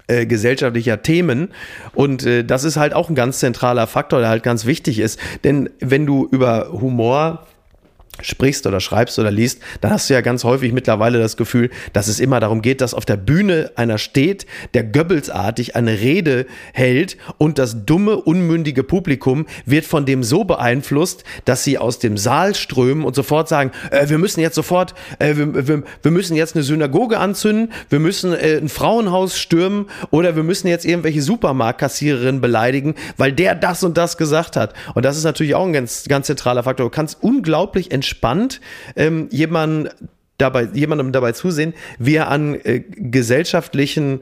äh, 0.07 0.25
gesellschaftlicher 0.25 1.01
Themen. 1.01 1.49
Und 1.93 2.25
äh, 2.25 2.43
das 2.43 2.65
ist 2.65 2.77
halt 2.77 2.93
auch 2.93 3.09
ein 3.09 3.15
ganz 3.15 3.39
zentraler 3.39 3.87
Faktor, 3.87 4.19
der 4.19 4.29
halt 4.29 4.43
ganz 4.43 4.65
wichtig 4.65 4.99
ist. 4.99 5.19
Denn 5.43 5.69
wenn 5.79 6.05
du 6.05 6.27
über 6.29 6.73
Humor 6.73 7.47
sprichst 8.21 8.67
oder 8.67 8.79
schreibst 8.79 9.17
oder 9.19 9.31
liest, 9.31 9.61
dann 9.81 9.91
hast 9.91 10.09
du 10.09 10.13
ja 10.13 10.21
ganz 10.21 10.43
häufig 10.43 10.71
mittlerweile 10.71 11.19
das 11.19 11.37
Gefühl, 11.37 11.69
dass 11.93 12.07
es 12.07 12.19
immer 12.19 12.39
darum 12.39 12.61
geht, 12.61 12.81
dass 12.81 12.93
auf 12.93 13.05
der 13.05 13.17
Bühne 13.17 13.71
einer 13.75 13.97
steht, 13.97 14.45
der 14.73 14.83
Goebbelsartig 14.83 15.75
eine 15.75 15.99
Rede 15.99 16.45
hält 16.73 17.17
und 17.37 17.57
das 17.57 17.85
dumme, 17.85 18.17
unmündige 18.17 18.83
Publikum 18.83 19.45
wird 19.65 19.85
von 19.85 20.05
dem 20.05 20.23
so 20.23 20.43
beeinflusst, 20.43 21.23
dass 21.45 21.63
sie 21.63 21.77
aus 21.77 21.99
dem 21.99 22.17
Saal 22.17 22.55
strömen 22.55 23.03
und 23.03 23.15
sofort 23.15 23.49
sagen, 23.49 23.71
äh, 23.91 24.09
wir 24.09 24.17
müssen 24.17 24.41
jetzt 24.41 24.55
sofort, 24.55 24.93
äh, 25.19 25.35
wir, 25.35 25.67
wir, 25.67 25.83
wir 26.01 26.11
müssen 26.11 26.35
jetzt 26.35 26.55
eine 26.55 26.63
Synagoge 26.63 27.19
anzünden, 27.19 27.71
wir 27.89 27.99
müssen 27.99 28.33
äh, 28.33 28.57
ein 28.57 28.69
Frauenhaus 28.69 29.37
stürmen 29.39 29.87
oder 30.11 30.35
wir 30.35 30.43
müssen 30.43 30.67
jetzt 30.67 30.85
irgendwelche 30.85 31.21
Supermarktkassiererinnen 31.21 32.41
beleidigen, 32.41 32.95
weil 33.17 33.31
der 33.31 33.55
das 33.55 33.83
und 33.83 33.97
das 33.97 34.17
gesagt 34.17 34.55
hat. 34.55 34.73
Und 34.93 35.03
das 35.03 35.17
ist 35.17 35.23
natürlich 35.23 35.55
auch 35.55 35.65
ein 35.65 35.73
ganz, 35.73 36.05
ganz 36.07 36.27
zentraler 36.27 36.63
Faktor. 36.63 36.85
Du 36.85 36.89
kannst 36.91 37.17
unglaublich 37.21 37.91
entspannt 38.03 38.59
ähm, 38.97 39.27
jemanden 39.31 39.89
dabei, 40.37 40.67
jemandem 40.73 41.13
dabei 41.13 41.31
zusehen, 41.31 41.73
wie 41.99 42.15
er 42.15 42.27
an 42.29 42.55
äh, 42.55 42.81
gesellschaftlichen 42.81 44.19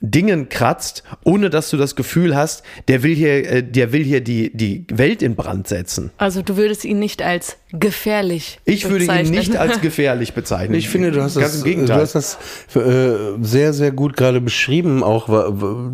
Dingen 0.00 0.48
kratzt, 0.48 1.02
ohne 1.24 1.50
dass 1.50 1.70
du 1.70 1.76
das 1.76 1.96
Gefühl 1.96 2.36
hast, 2.36 2.62
der 2.86 3.02
will 3.02 3.16
hier, 3.16 3.50
äh, 3.50 3.62
der 3.64 3.92
will 3.92 4.04
hier 4.04 4.20
die, 4.20 4.56
die 4.56 4.84
Welt 4.92 5.22
in 5.22 5.34
Brand 5.34 5.66
setzen. 5.66 6.10
Also 6.18 6.40
du 6.42 6.56
würdest 6.56 6.84
ihn 6.84 7.00
nicht 7.00 7.20
als 7.20 7.56
gefährlich 7.72 8.60
Ich 8.64 8.84
würde 8.84 9.04
ihn 9.04 9.08
bezeichnen. 9.08 9.34
nicht 9.36 9.56
als 9.56 9.80
gefährlich 9.80 10.34
bezeichnen. 10.34 10.76
Ich 10.76 10.88
finde, 10.88 11.10
du 11.10 11.20
hast 11.20 11.34
Ganz 11.34 11.46
das, 11.46 11.54
im 11.56 11.60
du 11.62 11.70
Gegenteil. 11.70 12.00
hast 12.00 12.14
das 12.14 12.38
äh, 12.76 13.10
sehr, 13.42 13.72
sehr 13.72 13.90
gut 13.90 14.16
gerade 14.16 14.40
beschrieben. 14.40 15.02
Auch 15.02 15.28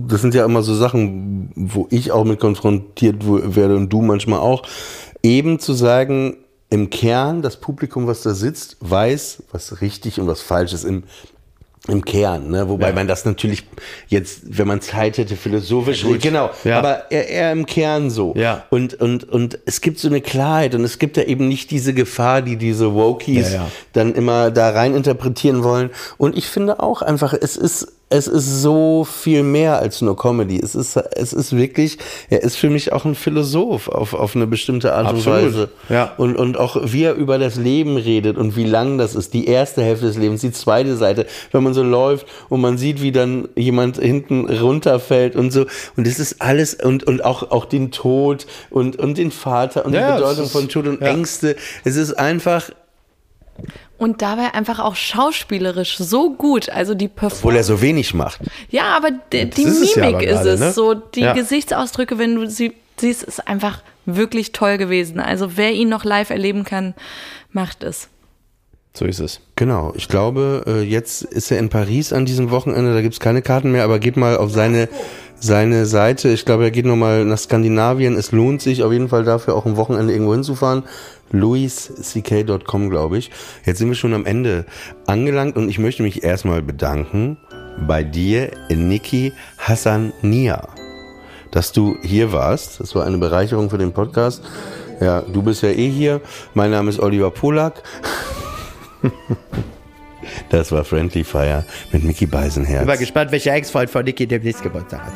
das 0.06 0.20
sind 0.20 0.34
ja 0.34 0.44
immer 0.44 0.62
so 0.62 0.74
Sachen, 0.74 1.50
wo 1.54 1.86
ich 1.90 2.12
auch 2.12 2.24
mit 2.24 2.40
konfrontiert 2.40 3.24
werde 3.26 3.76
und 3.76 3.88
du 3.90 4.02
manchmal 4.02 4.40
auch. 4.40 4.64
Eben 5.22 5.58
zu 5.58 5.72
sagen, 5.72 6.36
im 6.74 6.90
Kern, 6.90 7.40
das 7.40 7.58
Publikum, 7.58 8.08
was 8.08 8.22
da 8.22 8.34
sitzt, 8.34 8.76
weiß, 8.80 9.44
was 9.52 9.80
richtig 9.80 10.18
und 10.18 10.26
was 10.26 10.40
falsch 10.42 10.72
ist 10.72 10.82
im 10.84 11.04
im 11.86 12.02
Kern, 12.02 12.48
ne? 12.48 12.66
wobei 12.70 12.94
man 12.94 13.06
das 13.06 13.26
natürlich 13.26 13.64
jetzt, 14.08 14.40
wenn 14.58 14.66
man 14.66 14.80
Zeit 14.80 15.18
hätte, 15.18 15.36
philosophisch, 15.36 16.02
genau, 16.18 16.48
Ja. 16.64 16.78
aber 16.78 17.10
eher, 17.10 17.28
eher 17.28 17.52
im 17.52 17.66
Kern 17.66 18.08
so. 18.08 18.32
Ja. 18.38 18.64
Und, 18.70 18.94
und, 18.94 19.24
und 19.24 19.58
es 19.66 19.82
gibt 19.82 19.98
so 19.98 20.08
eine 20.08 20.22
Klarheit 20.22 20.74
und 20.74 20.82
es 20.82 20.98
gibt 20.98 21.18
ja 21.18 21.24
eben 21.24 21.46
nicht 21.46 21.70
diese 21.70 21.92
Gefahr, 21.92 22.40
die 22.40 22.56
diese 22.56 22.94
Wokies 22.94 23.50
Ja, 23.52 23.64
ja. 23.64 23.70
dann 23.92 24.14
immer 24.14 24.50
da 24.50 24.70
rein 24.70 24.94
interpretieren 24.94 25.62
wollen. 25.62 25.90
Und 26.16 26.38
ich 26.38 26.46
finde 26.46 26.80
auch 26.80 27.02
einfach, 27.02 27.34
es 27.34 27.58
ist, 27.58 27.92
es 28.10 28.28
ist 28.28 28.62
so 28.62 29.04
viel 29.04 29.42
mehr 29.42 29.78
als 29.80 30.00
nur 30.00 30.16
Comedy. 30.16 30.60
Es 30.62 30.74
ist, 30.76 30.96
es 30.96 31.32
ist 31.32 31.56
wirklich, 31.56 31.98
er 32.30 32.42
ist 32.42 32.56
für 32.56 32.70
mich 32.70 32.92
auch 32.92 33.04
ein 33.04 33.14
Philosoph 33.16 33.88
auf, 33.88 34.14
auf 34.14 34.36
eine 34.36 34.46
bestimmte 34.46 34.92
Art 34.94 35.06
Absolut. 35.08 35.38
und 35.40 35.46
Weise. 35.46 35.68
Ja. 35.88 36.12
Und, 36.16 36.36
und 36.36 36.56
auch 36.56 36.76
wie 36.84 37.02
er 37.04 37.14
über 37.14 37.38
das 37.38 37.56
Leben 37.56 37.96
redet 37.96 38.36
und 38.36 38.54
wie 38.56 38.64
lang 38.64 38.98
das 38.98 39.14
ist. 39.16 39.32
Die 39.34 39.46
erste 39.48 39.82
Hälfte 39.82 40.06
des 40.06 40.16
Lebens, 40.16 40.42
die 40.42 40.52
zweite 40.52 40.96
Seite, 40.96 41.26
wenn 41.50 41.62
man 41.64 41.74
so 41.74 41.82
läuft 41.82 42.26
und 42.50 42.60
man 42.60 42.78
sieht, 42.78 43.02
wie 43.02 43.10
dann 43.10 43.48
jemand 43.56 43.98
hinten 43.98 44.48
runterfällt 44.48 45.34
und 45.34 45.50
so. 45.50 45.66
Und 45.96 46.06
das 46.06 46.20
ist 46.20 46.40
alles 46.40 46.74
und, 46.74 47.04
und 47.04 47.24
auch, 47.24 47.50
auch 47.50 47.64
den 47.64 47.90
Tod 47.90 48.46
und, 48.70 48.96
und 48.96 49.18
den 49.18 49.30
Vater 49.32 49.84
und 49.86 49.92
Ja, 49.94 50.12
die 50.12 50.20
Bedeutung 50.20 50.44
ist- 50.44 50.52
von 50.52 50.68
Tod 50.68 50.86
und 50.86 51.00
ja. 51.00 51.08
Ängste. 51.08 51.56
Es 51.84 51.96
ist 51.96 52.12
einfach, 52.14 52.70
Und 53.98 54.22
dabei 54.22 54.52
einfach 54.54 54.80
auch 54.80 54.96
schauspielerisch 54.96 55.96
so 55.98 56.34
gut. 56.34 56.68
Also 56.68 56.94
die 56.94 57.06
obwohl 57.06 57.28
Performance. 57.30 57.58
er 57.58 57.64
so 57.76 57.80
wenig 57.82 58.12
macht. 58.14 58.40
Ja, 58.70 58.96
aber 58.96 59.10
die, 59.32 59.48
die 59.50 59.62
ist 59.62 59.80
es 59.80 59.94
ja 59.94 60.06
Mimik 60.06 60.16
aber 60.16 60.24
ist 60.24 60.34
gerade, 60.36 60.50
es. 60.50 60.60
ne? 60.60 60.72
So 60.72 60.94
die 60.94 61.20
Ja. 61.20 61.32
Gesichtsausdrücke, 61.32 62.18
wenn 62.18 62.34
du 62.34 62.48
sie 62.48 62.72
siehst, 62.98 63.22
ist 63.22 63.46
einfach 63.48 63.82
wirklich 64.06 64.52
toll 64.52 64.78
gewesen. 64.78 65.20
Also 65.20 65.56
wer 65.56 65.72
ihn 65.72 65.88
noch 65.88 66.04
live 66.04 66.30
erleben 66.30 66.64
kann, 66.64 66.94
macht 67.52 67.82
es. 67.82 68.08
So 68.96 69.06
ist 69.06 69.18
es. 69.18 69.40
Genau, 69.56 69.92
ich 69.96 70.08
glaube, 70.08 70.62
äh, 70.68 70.82
jetzt 70.82 71.22
ist 71.22 71.50
er 71.50 71.58
in 71.58 71.68
Paris 71.68 72.12
an 72.12 72.26
diesem 72.26 72.50
Wochenende, 72.52 72.94
da 72.94 73.00
gibt's 73.02 73.18
keine 73.18 73.42
Karten 73.42 73.72
mehr, 73.72 73.82
aber 73.82 73.98
geht 73.98 74.16
mal 74.16 74.36
auf 74.36 74.52
seine, 74.52 74.88
seine 75.44 75.84
Seite. 75.86 76.30
Ich 76.30 76.44
glaube, 76.44 76.64
er 76.64 76.70
geht 76.70 76.86
nochmal 76.86 77.24
nach 77.24 77.38
Skandinavien. 77.38 78.16
Es 78.16 78.32
lohnt 78.32 78.62
sich 78.62 78.82
auf 78.82 78.92
jeden 78.92 79.08
Fall 79.08 79.24
dafür 79.24 79.54
auch 79.54 79.66
ein 79.66 79.76
Wochenende 79.76 80.12
irgendwo 80.12 80.32
hinzufahren. 80.32 80.84
louisck.com, 81.30 82.90
glaube 82.90 83.18
ich. 83.18 83.30
Jetzt 83.64 83.78
sind 83.78 83.88
wir 83.88 83.94
schon 83.94 84.14
am 84.14 84.24
Ende 84.24 84.64
angelangt 85.06 85.56
und 85.56 85.68
ich 85.68 85.78
möchte 85.78 86.02
mich 86.02 86.24
erstmal 86.24 86.62
bedanken 86.62 87.36
bei 87.86 88.02
dir, 88.02 88.52
Niki 88.70 89.32
Hassan 89.58 90.12
Nia, 90.22 90.68
dass 91.50 91.72
du 91.72 91.96
hier 92.02 92.32
warst. 92.32 92.80
Das 92.80 92.94
war 92.94 93.04
eine 93.04 93.18
Bereicherung 93.18 93.68
für 93.68 93.78
den 93.78 93.92
Podcast. 93.92 94.42
Ja, 95.00 95.20
du 95.20 95.42
bist 95.42 95.62
ja 95.62 95.70
eh 95.70 95.90
hier. 95.90 96.20
Mein 96.54 96.70
Name 96.70 96.88
ist 96.88 97.00
Oliver 97.00 97.30
Polak. 97.30 97.82
Das 100.48 100.72
war 100.72 100.84
Friendly 100.84 101.24
Fire 101.24 101.64
mit 101.92 102.04
Mickey 102.04 102.24
Ich 102.24 102.30
bin 102.30 102.40
Beisenherz. 102.40 102.98
gespannt, 102.98 103.32
welcher 103.32 103.54
Ex-Freund 103.54 103.90
von 103.90 104.04
Niki 104.04 104.26
demnächst 104.26 104.62
Geburtstag 104.62 105.00
hat. 105.02 105.12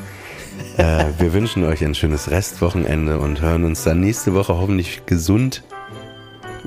Äh, 0.77 1.05
wir 1.19 1.33
wünschen 1.33 1.65
euch 1.65 1.85
ein 1.85 1.95
schönes 1.95 2.31
Restwochenende 2.31 3.19
und 3.19 3.41
hören 3.41 3.65
uns 3.65 3.85
dann 3.85 4.01
nächste 4.01 4.35
Woche 4.35 4.57
hoffentlich 4.57 5.07
gesund 5.07 5.63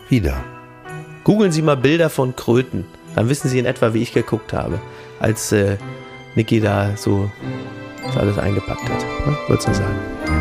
wieder. 0.10 0.44
Googeln 1.24 1.52
Sie 1.52 1.62
mal 1.62 1.78
Bilder 1.78 2.10
von 2.10 2.36
Kröten. 2.36 2.86
Dann 3.16 3.30
wissen 3.30 3.50
Sie 3.50 3.60
in 3.60 3.66
etwa, 3.66 3.94
wie 3.94 4.02
ich 4.02 4.14
geguckt 4.14 4.54
habe, 4.54 4.80
als 5.20 5.52
äh, 5.52 5.78
Niki 6.36 6.60
da 6.62 6.96
so 6.96 7.30
das 8.06 8.18
alles 8.18 8.38
eingepackt 8.38 8.84
hat. 8.84 9.28
Ne? 9.28 9.38
Würdest 9.48 9.68
du 9.68 9.74
sagen? 9.74 10.41